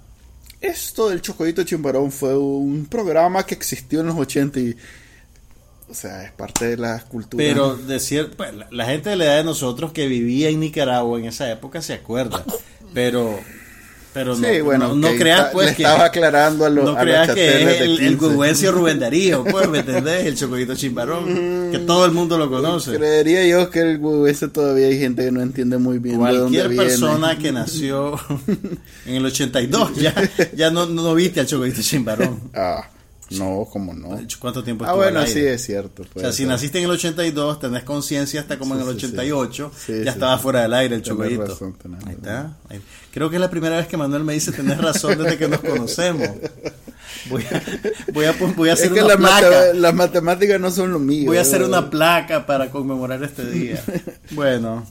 Esto 0.61 1.09
del 1.09 1.21
Chocoito 1.21 1.63
Chimbarón 1.63 2.11
fue 2.11 2.37
un 2.37 2.85
programa 2.85 3.45
que 3.45 3.55
existió 3.55 4.01
en 4.01 4.07
los 4.07 4.17
80 4.17 4.59
y, 4.59 4.75
o 5.89 5.93
sea, 5.93 6.23
es 6.23 6.31
parte 6.33 6.65
de 6.65 6.77
la 6.77 6.99
cultura. 7.05 7.41
Pero 7.43 7.75
de 7.77 7.97
cier- 7.97 8.31
pues, 8.35 8.51
la 8.69 8.85
gente 8.85 9.09
de 9.09 9.15
la 9.15 9.25
edad 9.25 9.37
de 9.37 9.43
nosotros 9.45 9.93
que 9.93 10.07
vivía 10.07 10.49
en 10.49 10.59
Nicaragua 10.59 11.17
en 11.17 11.25
esa 11.25 11.49
época 11.49 11.81
se 11.81 11.93
acuerda. 11.93 12.43
Pero, 12.93 13.39
pero 14.13 14.35
no, 14.35 14.47
sí, 14.47 14.61
bueno, 14.61 14.87
no, 14.89 14.95
no 14.95 15.07
que 15.09 15.17
creas 15.17 15.39
está- 15.39 15.51
pues 15.51 15.69
le 15.69 15.75
que 15.75 15.83
estaba 15.83 16.05
aclarando 16.05 16.65
a, 16.65 16.69
los 16.69 16.83
no 16.85 16.91
a 16.91 16.93
los 16.93 17.03
creas 17.03 17.31
que 17.33 17.47
es 17.75 17.81
el, 17.81 17.91
el 17.91 17.97
15. 18.17 18.25
Guguencio 18.25 18.71
Rubén 18.71 18.99
Darío, 18.99 19.43
pues, 19.51 19.69
¿me 19.69 19.79
entendés? 19.79 20.25
El 20.25 20.35
Chocoyito 20.35 20.75
Chimbarón, 20.75 21.69
que 21.71 21.79
todo 21.85 22.05
el 22.05 22.11
mundo 22.11 22.37
lo 22.37 22.49
conoce. 22.49 22.95
Creería 22.95 23.45
yo 23.47 23.69
que 23.69 23.81
el 23.81 23.99
ese 24.27 24.47
todavía 24.47 24.87
hay 24.87 24.97
gente 24.99 25.25
que 25.25 25.31
no 25.31 25.41
entiende 25.41 25.77
muy 25.77 25.99
bien 25.99 26.15
de 26.17 26.23
dónde 26.25 26.39
Cualquier 26.59 26.67
viene. 26.69 26.83
persona 26.83 27.37
que 27.37 27.51
nació 27.51 28.15
en 29.05 29.15
el 29.15 29.25
82 29.25 29.95
ya, 29.97 30.13
ya 30.55 30.71
no, 30.71 30.85
no 30.87 31.13
viste 31.15 31.39
al 31.39 31.45
Chocoyito 31.45 31.81
Chimbarón. 31.81 32.39
Ah, 32.53 32.87
no, 33.31 33.67
como 33.71 33.93
no. 33.93 34.19
¿Cuánto 34.39 34.63
tiempo 34.63 34.85
Ah, 34.85 34.93
bueno, 34.93 35.25
sí, 35.27 35.39
es 35.39 35.63
cierto. 35.65 36.03
O 36.15 36.19
sea, 36.19 36.31
si 36.31 36.45
naciste 36.45 36.79
en 36.79 36.85
el 36.85 36.91
82, 36.91 37.59
tenés 37.59 37.83
conciencia 37.83 38.41
hasta 38.41 38.57
como 38.57 38.75
Sí, 38.75 38.81
en 38.81 38.87
el 38.87 38.93
sí, 38.95 38.99
sí. 39.01 39.05
88, 39.07 39.71
Sí, 39.85 39.93
ya 40.03 40.11
estaba 40.11 40.37
fuera 40.39 40.61
del 40.63 40.73
aire 40.73 40.95
el 40.95 41.03
razón, 41.37 41.73
tenés 41.81 42.05
Ahí 42.05 42.13
está. 42.15 42.57
Ahí- 42.69 42.81
Creo 43.11 43.29
que 43.29 43.37
es 43.37 43.39
la 43.41 43.49
primera 43.49 43.77
vez 43.77 43.87
que 43.87 43.97
Manuel 43.97 44.23
me 44.23 44.33
dice 44.33 44.51
tenés 44.51 44.77
razón 44.79 45.17
desde 45.17 45.37
que 45.37 45.47
nos 45.47 45.59
conocemos. 45.61 46.29
Voy 47.29 47.43
a, 47.43 47.63
voy 48.13 48.25
a, 48.25 48.35
voy 48.55 48.69
a 48.69 48.73
Es 48.73 48.79
hacer 48.79 48.93
que 48.93 48.99
una 49.03 49.07
las, 49.09 49.17
placa. 49.17 49.49
mate- 49.49 49.73
las 49.73 49.93
matemáticas 49.95 50.59
no 50.61 50.71
son 50.71 50.91
lo 50.91 50.99
mío. 50.99 51.25
Voy 51.25 51.37
a 51.37 51.41
hacer 51.41 51.63
una 51.63 51.89
placa 51.89 52.45
para 52.45 52.69
conmemorar 52.69 53.23
este 53.23 53.45
día. 53.49 53.83
Bueno, 54.31 54.85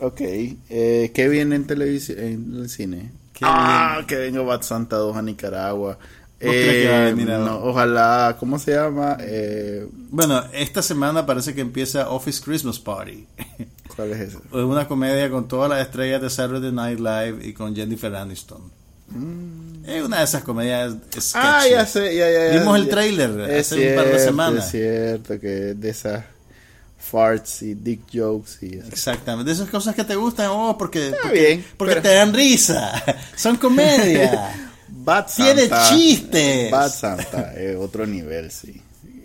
Ok, 0.00 0.20
eh, 0.20 1.10
¿qué 1.12 1.28
viene 1.28 1.56
en 1.56 1.66
televisión, 1.66 2.18
en 2.20 2.54
el 2.56 2.70
cine? 2.70 3.10
Qué 3.32 3.40
ah, 3.42 4.02
que 4.06 4.14
venga 4.16 4.42
Bad 4.42 4.62
Santa 4.62 4.96
2 4.96 5.16
a 5.16 5.22
Nicaragua. 5.22 5.98
¿Vos 6.40 6.50
crees 6.52 6.84
que 6.86 6.88
va 6.90 6.98
a 6.98 7.04
venir 7.06 7.30
a- 7.32 7.38
no, 7.38 7.58
ojalá, 7.64 8.36
¿cómo 8.38 8.58
se 8.60 8.72
llama? 8.72 9.16
Eh, 9.20 9.86
bueno, 10.10 10.44
esta 10.52 10.82
semana 10.82 11.26
parece 11.26 11.52
que 11.54 11.60
empieza 11.60 12.10
Office 12.10 12.40
Christmas 12.44 12.78
Party. 12.78 13.26
¿Cuál 13.96 14.12
es 14.12 14.20
ese? 14.20 14.36
Es 14.36 14.52
una 14.52 14.86
comedia 14.86 15.28
con 15.30 15.48
todas 15.48 15.68
las 15.68 15.80
estrellas 15.82 16.22
de 16.22 16.30
Saturday 16.30 16.70
Night 16.70 17.00
Live 17.00 17.38
y 17.44 17.52
con 17.52 17.74
Jennifer 17.74 18.14
Aniston. 18.14 18.70
Es 19.86 20.02
una 20.04 20.18
de 20.18 20.24
esas 20.24 20.44
comedias 20.44 20.92
sketchy. 21.18 21.38
Mm. 21.38 21.40
Ah, 21.42 21.66
ya 21.68 21.86
sé, 21.86 22.14
ya, 22.14 22.30
ya, 22.30 22.52
ya. 22.52 22.58
Vimos 22.60 22.76
el 22.78 22.84
ya. 22.84 22.90
tráiler 22.90 23.40
Es 23.50 23.72
hace 23.72 23.88
un 23.90 23.96
par 23.96 24.04
de 24.04 24.10
cierto, 24.12 24.24
semanas. 24.26 24.64
Es 24.66 24.70
cierto 24.70 25.40
que 25.40 25.48
de 25.48 25.88
esas 25.88 26.24
farts 26.98 27.62
y 27.62 27.74
dick 27.74 28.02
jokes 28.12 28.58
y 28.66 28.76
eso. 28.78 28.88
Exactamente, 28.88 29.48
de 29.48 29.54
esas 29.54 29.70
cosas 29.70 29.94
que 29.94 30.04
te 30.04 30.14
gustan, 30.14 30.48
oh, 30.50 30.76
porque, 30.76 31.06
Está 31.06 31.18
porque, 31.22 31.40
bien, 31.40 31.64
porque 31.78 31.94
pero- 31.94 32.02
te 32.02 32.14
dan 32.14 32.34
risa, 32.34 33.02
son 33.34 33.56
comedia. 33.56 34.64
Bad 35.08 35.26
Tiene 35.34 35.68
Santa- 35.68 35.88
chistes. 35.88 36.70
Bad 36.70 36.90
Santa 36.92 37.54
es 37.54 37.76
otro 37.76 38.06
nivel, 38.06 38.50
sí. 38.50 38.80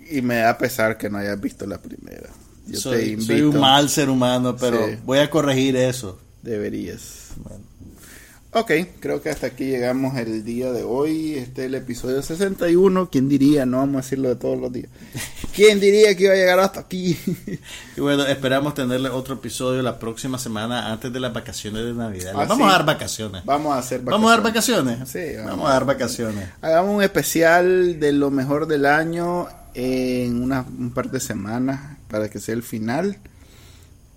Y 0.09 0.21
me 0.21 0.37
da 0.37 0.57
pesar 0.57 0.97
que 0.97 1.09
no 1.09 1.17
hayas 1.17 1.39
visto 1.41 1.65
la 1.65 1.77
primera. 1.77 2.29
Yo 2.67 2.73
te 2.73 2.77
soy, 2.77 3.03
invito. 3.09 3.25
soy 3.25 3.41
un 3.41 3.59
mal 3.59 3.89
ser 3.89 4.09
humano, 4.09 4.55
pero 4.55 4.87
Sí. 4.87 4.95
voy 5.05 5.19
a 5.19 5.29
corregir 5.29 5.75
eso. 5.75 6.19
Deberías. 6.41 7.31
Bueno. 7.37 7.63
Ok, 8.55 8.71
creo 8.99 9.19
que 9.19 9.31
hasta 9.31 9.47
aquí 9.47 9.65
llegamos 9.65 10.15
el 10.15 10.45
día 10.45 10.71
de 10.71 10.83
hoy. 10.83 11.33
Este 11.33 11.61
es 11.61 11.67
el 11.67 11.73
episodio 11.73 12.21
61. 12.21 13.09
¿Quién 13.09 13.27
diría? 13.27 13.65
No 13.65 13.77
vamos 13.77 13.95
a 13.95 14.01
decirlo 14.03 14.29
de 14.29 14.35
todos 14.35 14.59
los 14.59 14.71
días. 14.71 14.89
¿Quién 15.55 15.79
diría 15.79 16.15
que 16.15 16.25
iba 16.25 16.33
a 16.33 16.35
llegar 16.35 16.59
hasta 16.59 16.81
aquí? 16.81 17.17
Y 17.97 18.01
bueno, 18.01 18.23
esperamos 18.27 18.75
tenerle 18.75 19.09
otro 19.09 19.35
episodio 19.35 19.81
la 19.81 19.97
próxima 19.97 20.37
semana 20.37 20.91
antes 20.91 21.11
de 21.11 21.19
las 21.19 21.33
vacaciones 21.33 21.83
de 21.83 21.93
Navidad. 21.93 22.33
Ah, 22.35 22.45
vamos 22.47 22.57
sí. 22.57 22.63
a 22.63 22.67
dar 22.67 22.85
vacaciones. 22.85 23.43
vamos 23.43 23.75
a 23.75 23.79
hacer 23.79 24.01
¿Vamos 24.01 24.31
a 24.31 24.35
dar 24.35 24.43
vacaciones? 24.43 25.09
Sí, 25.09 25.19
vamos. 25.37 25.51
vamos. 25.51 25.69
a 25.69 25.73
dar 25.73 25.85
vacaciones. 25.85 26.49
Hagamos 26.61 26.95
un 26.95 27.03
especial 27.03 27.99
de 27.99 28.11
lo 28.11 28.29
mejor 28.29 28.67
del 28.67 28.85
año 28.85 29.47
en 29.73 30.43
una, 30.43 30.61
un 30.61 30.91
par 30.91 31.09
de 31.09 31.19
semanas 31.19 31.97
para 32.07 32.29
que 32.29 32.39
sea 32.39 32.53
el 32.53 32.61
final. 32.61 33.17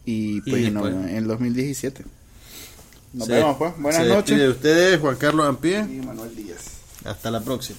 Y 0.04 0.42
pues 0.42 0.62
Y 0.62 0.70
no, 0.70 0.86
en 0.86 1.26
2017. 1.26 2.04
Nos 3.16 3.26
Se- 3.28 3.32
vemos 3.34 3.56
pues. 3.56 3.72
Buenas 3.78 4.02
se 4.02 4.08
noches. 4.08 4.38
de 4.38 4.48
ustedes, 4.50 5.00
Juan 5.00 5.16
Carlos 5.16 5.46
Ampie. 5.46 5.78
Y 5.80 6.06
Manuel 6.06 6.34
Díaz. 6.36 6.58
Hasta 7.04 7.30
la 7.30 7.40
próxima. 7.40 7.78